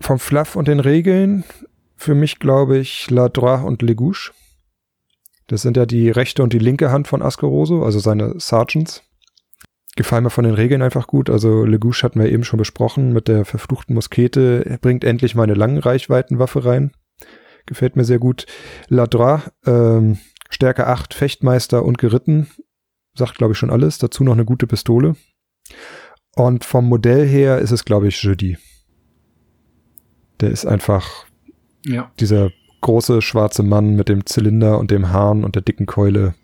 [0.00, 1.44] Vom Fluff und den Regeln
[2.02, 4.32] für mich glaube ich La Droit und Legouche.
[5.46, 9.02] Das sind ja die rechte und die linke Hand von Ascaroso, also seine Sergeants.
[9.94, 11.30] Gefallen mir von den Regeln einfach gut.
[11.30, 14.64] Also Legouche hatten wir eben schon besprochen mit der verfluchten Muskete.
[14.66, 16.92] Er bringt endlich meine langen Reichweitenwaffe rein.
[17.66, 18.46] Gefällt mir sehr gut.
[18.88, 20.18] Ladra, ähm,
[20.50, 22.50] Stärke 8, Fechtmeister und geritten.
[23.14, 23.98] Sagt, glaube ich, schon alles.
[23.98, 25.14] Dazu noch eine gute Pistole.
[26.34, 28.56] Und vom Modell her ist es, glaube ich, Jeudi.
[30.42, 31.08] Der ist einfach
[31.84, 32.10] ja.
[32.20, 32.50] dieser
[32.82, 36.34] große schwarze Mann mit dem Zylinder und dem Hahn und der dicken Keule.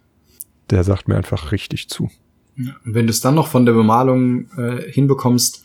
[0.70, 2.10] Der sagt mir einfach richtig zu.
[2.56, 5.64] Ja, wenn du es dann noch von der Bemalung äh, hinbekommst,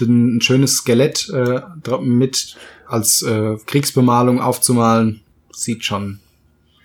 [0.00, 1.60] ein schönes Skelett äh,
[2.00, 2.56] mit
[2.86, 5.20] als äh, Kriegsbemalung aufzumalen,
[5.52, 6.20] sieht schon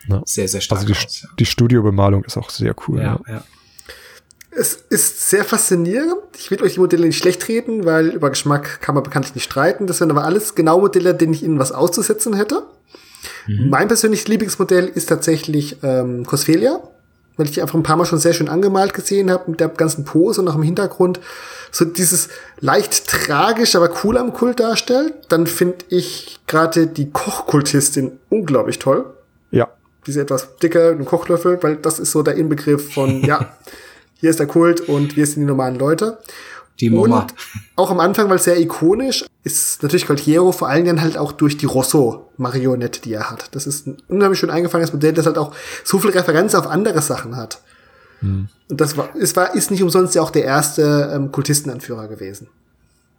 [0.07, 0.21] ja.
[0.25, 1.21] sehr, sehr stark also die, aus.
[1.21, 1.29] Ja.
[1.39, 2.99] Die Studiobemalung ist auch sehr cool.
[2.99, 3.43] Ja, ja.
[4.59, 6.21] Es ist sehr faszinierend.
[6.37, 9.43] Ich will euch die Modelle nicht schlecht reden, weil über Geschmack kann man bekanntlich nicht
[9.43, 9.85] streiten.
[9.85, 12.63] Das sind aber alles genau Modelle, denen ich ihnen was auszusetzen hätte.
[13.45, 13.69] Mhm.
[13.69, 16.81] Mein persönliches Lieblingsmodell ist tatsächlich ähm, Cosfelia
[17.37, 19.69] weil ich die einfach ein paar Mal schon sehr schön angemalt gesehen habe mit der
[19.69, 21.19] ganzen Pose und auch im Hintergrund
[21.71, 22.29] so dieses
[22.59, 25.13] leicht tragisch, aber cool am Kult darstellt.
[25.29, 29.05] Dann finde ich gerade die Kochkultistin unglaublich toll.
[29.51, 29.69] Ja.
[30.07, 33.55] Diese etwas dicker, Kochlöffel, weil das ist so der Inbegriff von, ja,
[34.19, 36.19] hier ist der Kult und wir sind die normalen Leute.
[36.79, 37.21] Die Mama.
[37.21, 37.33] Und
[37.75, 41.57] auch am Anfang, weil sehr ikonisch, ist natürlich Gualtiero vor allen Dingen halt auch durch
[41.57, 43.55] die Rosso-Marionette, die er hat.
[43.55, 47.01] Das ist ein unheimlich schön eingefangenes Modell, das halt auch so viel Referenz auf andere
[47.01, 47.61] Sachen hat.
[48.19, 48.49] Hm.
[48.69, 52.49] Und das war, es war, ist nicht umsonst ja auch der erste ähm, Kultistenanführer gewesen.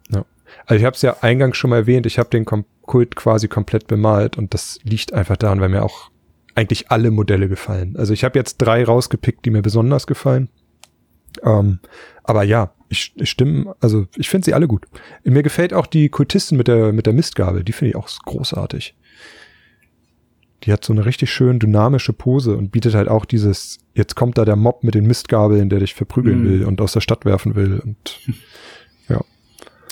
[0.09, 0.23] Ja.
[0.65, 3.47] Also ich habe es ja eingangs schon mal erwähnt, ich habe den Kom Kult quasi
[3.47, 6.09] komplett bemalt und das liegt einfach daran, weil mir auch
[6.55, 7.95] eigentlich alle Modelle gefallen.
[7.97, 10.49] Also ich habe jetzt drei rausgepickt, die mir besonders gefallen.
[11.43, 11.79] Ähm,
[12.23, 14.85] aber ja, ich, ich stimme, also ich finde sie alle gut.
[15.23, 18.95] Mir gefällt auch die Kultisten mit der, mit der Mistgabel, die finde ich auch großartig.
[20.63, 24.37] Die hat so eine richtig schön dynamische Pose und bietet halt auch dieses, jetzt kommt
[24.37, 26.45] da der Mob mit den Mistgabeln, der dich verprügeln mm.
[26.45, 28.19] will und aus der Stadt werfen will und
[29.07, 29.21] ja.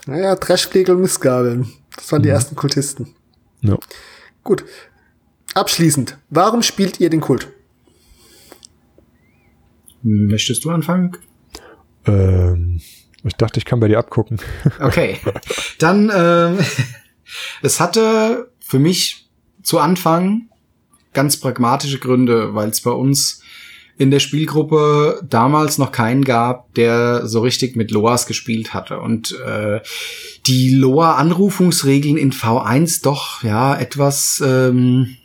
[0.07, 1.67] Naja, Trashflegel und Mistgabeln.
[1.95, 2.35] Das waren die mhm.
[2.35, 3.15] ersten Kultisten.
[3.61, 3.77] Ja.
[4.43, 4.65] Gut.
[5.53, 7.47] Abschließend, warum spielt ihr den Kult?
[10.03, 11.17] Möchtest du anfangen?
[12.07, 12.81] Ähm,
[13.23, 14.39] ich dachte, ich kann bei dir abgucken.
[14.79, 15.17] Okay.
[15.79, 16.59] Dann, ähm,
[17.61, 19.29] es hatte für mich
[19.63, 20.49] zu Anfang
[21.13, 23.41] ganz pragmatische Gründe, weil es bei uns
[23.97, 28.99] in der Spielgruppe damals noch keinen gab, der so richtig mit Loas gespielt hatte.
[28.99, 29.81] Und äh,
[30.45, 35.17] die Loa-Anrufungsregeln in V1 doch ja etwas ähm,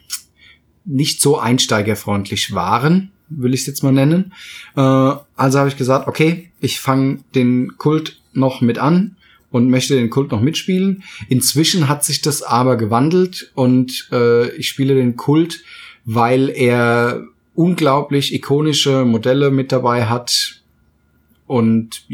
[0.85, 4.33] nicht so einsteigerfreundlich waren, will ich es jetzt mal nennen.
[4.77, 9.17] Äh, also habe ich gesagt, okay, ich fange den Kult noch mit an
[9.51, 11.03] und möchte den Kult noch mitspielen.
[11.29, 15.63] Inzwischen hat sich das aber gewandelt und äh, ich spiele den Kult,
[16.05, 17.23] weil er
[17.55, 20.63] unglaublich ikonische Modelle mit dabei hat
[21.47, 22.07] und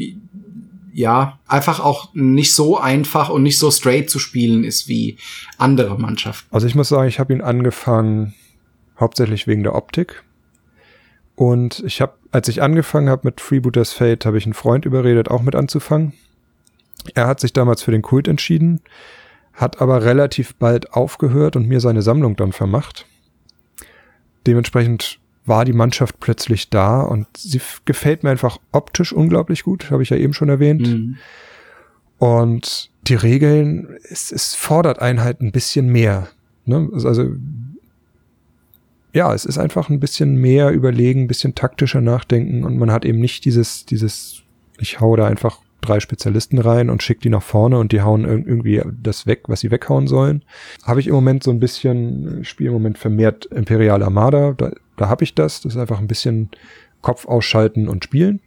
[0.93, 5.17] ja, einfach auch nicht so einfach und nicht so straight zu spielen ist wie
[5.57, 6.49] andere Mannschaften.
[6.53, 8.35] Also ich muss sagen, ich habe ihn angefangen
[8.99, 10.25] hauptsächlich wegen der Optik.
[11.39, 15.31] Und ich habe, als ich angefangen habe mit Freebooters Fate, habe ich einen Freund überredet,
[15.31, 16.15] auch mit anzufangen.
[17.15, 18.81] Er hat sich damals für den Kult entschieden,
[19.53, 23.07] hat aber relativ bald aufgehört und mir seine Sammlung dann vermacht.
[24.49, 30.03] Dementsprechend war die Mannschaft plötzlich da und sie gefällt mir einfach optisch unglaublich gut, habe
[30.03, 30.89] ich ja eben schon erwähnt.
[30.89, 31.19] Mhm.
[32.19, 36.27] Und die Regeln, es, es fordert einen halt ein bisschen mehr.
[36.65, 36.91] Ne?
[36.93, 37.31] Also
[39.19, 43.05] ja, es ist einfach ein bisschen mehr überlegen, ein bisschen taktischer nachdenken und man hat
[43.05, 44.43] eben nicht dieses, dieses,
[44.79, 48.25] ich hau da einfach drei Spezialisten rein und schick die nach vorne und die hauen
[48.25, 50.45] irgendwie das weg, was sie weghauen sollen.
[50.85, 55.09] Habe ich im Moment so ein bisschen, spiele im Moment vermehrt Imperial Armada, da da
[55.09, 55.63] habe ich das.
[55.63, 56.51] Das ist einfach ein bisschen
[57.01, 58.41] Kopf ausschalten und spielen.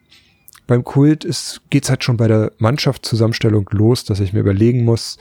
[0.68, 5.18] Beim Kult ist, geht's halt schon bei der Mannschaftszusammenstellung los, dass ich mir überlegen muss,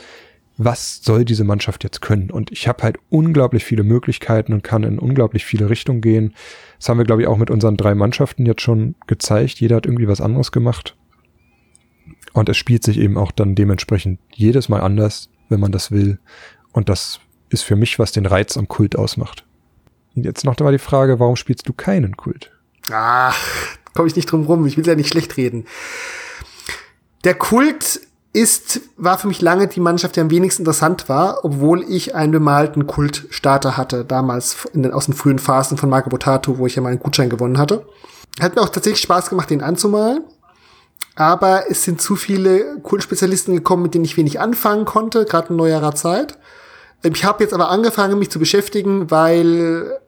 [0.62, 2.30] was soll diese Mannschaft jetzt können?
[2.30, 6.34] Und ich habe halt unglaublich viele Möglichkeiten und kann in unglaublich viele Richtungen gehen.
[6.78, 9.58] Das haben wir, glaube ich, auch mit unseren drei Mannschaften jetzt schon gezeigt.
[9.60, 10.98] Jeder hat irgendwie was anderes gemacht.
[12.34, 16.18] Und es spielt sich eben auch dann dementsprechend jedes Mal anders, wenn man das will.
[16.72, 19.46] Und das ist für mich, was den Reiz am Kult ausmacht.
[20.14, 22.52] Jetzt noch einmal die Frage, warum spielst du keinen Kult?
[22.92, 23.34] Ach,
[23.94, 24.66] komme ich nicht drum rum.
[24.66, 25.64] Ich will ja nicht schlecht reden.
[27.24, 28.00] Der Kult
[28.32, 32.30] ist, war für mich lange die Mannschaft, die am wenigsten interessant war, obwohl ich einen
[32.30, 36.82] bemalten Kultstarter hatte, damals den, aus den frühen Phasen von Marco Botato, wo ich ja
[36.82, 37.86] meinen Gutschein gewonnen hatte.
[38.40, 40.22] Hat mir auch tatsächlich Spaß gemacht, den anzumalen.
[41.16, 45.56] Aber es sind zu viele Kultspezialisten gekommen, mit denen ich wenig anfangen konnte, gerade in
[45.56, 46.38] neuerer Zeit.
[47.02, 49.98] Ich habe jetzt aber angefangen, mich zu beschäftigen, weil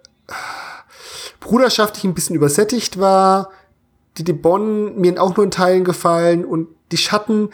[1.40, 3.50] bruderschaftlich ein bisschen übersättigt war,
[4.16, 7.50] die De Bonn mir auch nur in Teilen gefallen und die Schatten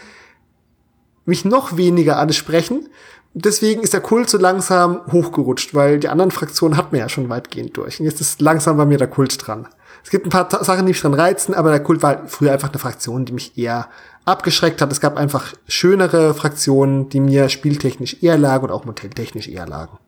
[1.28, 2.88] mich noch weniger ansprechen.
[3.34, 7.28] Deswegen ist der Kult so langsam hochgerutscht, weil die anderen Fraktionen hat man ja schon
[7.28, 8.00] weitgehend durch.
[8.00, 9.68] Und jetzt ist langsam bei mir der Kult dran.
[10.02, 12.70] Es gibt ein paar Sachen, die mich dran reizen, aber der Kult war früher einfach
[12.70, 13.88] eine Fraktion, die mich eher
[14.24, 14.90] abgeschreckt hat.
[14.90, 19.98] Es gab einfach schönere Fraktionen, die mir spieltechnisch eher lagen und auch modelltechnisch eher lagen.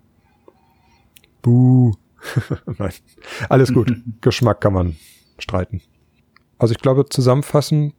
[1.43, 1.93] Buh.
[2.79, 2.93] Nein,
[3.49, 3.93] alles gut.
[4.21, 4.97] Geschmack kann man
[5.39, 5.83] streiten.
[6.59, 7.95] Also ich glaube zusammenfassend,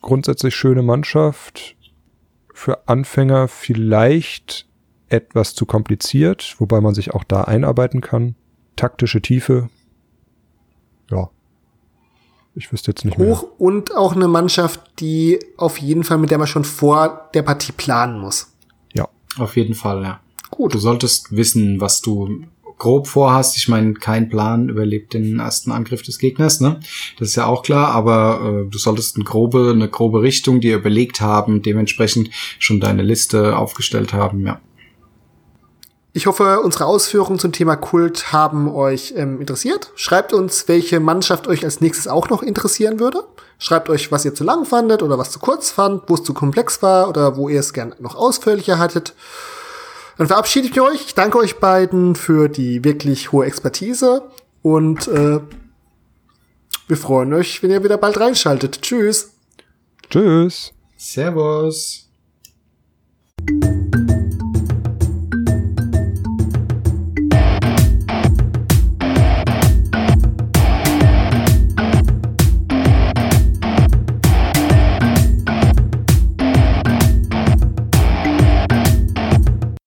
[0.00, 1.76] grundsätzlich schöne Mannschaft.
[2.60, 4.66] Für Anfänger vielleicht
[5.08, 8.34] etwas zu kompliziert, wobei man sich auch da einarbeiten kann.
[8.76, 9.70] Taktische Tiefe.
[11.10, 11.30] Ja.
[12.54, 13.30] Ich wüsste jetzt nicht Hoch mehr.
[13.30, 17.44] Hoch und auch eine Mannschaft, die auf jeden Fall, mit der man schon vor der
[17.44, 18.52] Partie planen muss.
[18.92, 19.08] Ja.
[19.38, 20.20] Auf jeden Fall, ja.
[20.50, 20.74] Gut.
[20.74, 22.44] Du solltest wissen, was du
[22.80, 23.56] grob vorhast.
[23.56, 26.80] Ich meine, kein Plan überlebt den ersten Angriff des Gegners, ne?
[27.18, 30.76] Das ist ja auch klar, aber äh, du solltest eine grobe, eine grobe Richtung dir
[30.76, 34.60] überlegt haben, dementsprechend schon deine Liste aufgestellt haben, ja.
[36.12, 39.92] Ich hoffe, unsere Ausführungen zum Thema Kult haben euch ähm, interessiert.
[39.94, 43.22] Schreibt uns, welche Mannschaft euch als nächstes auch noch interessieren würde.
[43.58, 46.34] Schreibt euch, was ihr zu lang fandet oder was zu kurz fand, wo es zu
[46.34, 49.14] komplex war oder wo ihr es gern noch ausführlicher hattet.
[50.20, 51.06] Dann verabschiede ich euch.
[51.06, 54.30] Ich danke euch beiden für die wirklich hohe Expertise
[54.60, 55.40] und äh,
[56.88, 58.82] wir freuen euch, wenn ihr wieder bald reinschaltet.
[58.82, 59.32] Tschüss.
[60.10, 60.74] Tschüss.
[60.98, 62.10] Servus.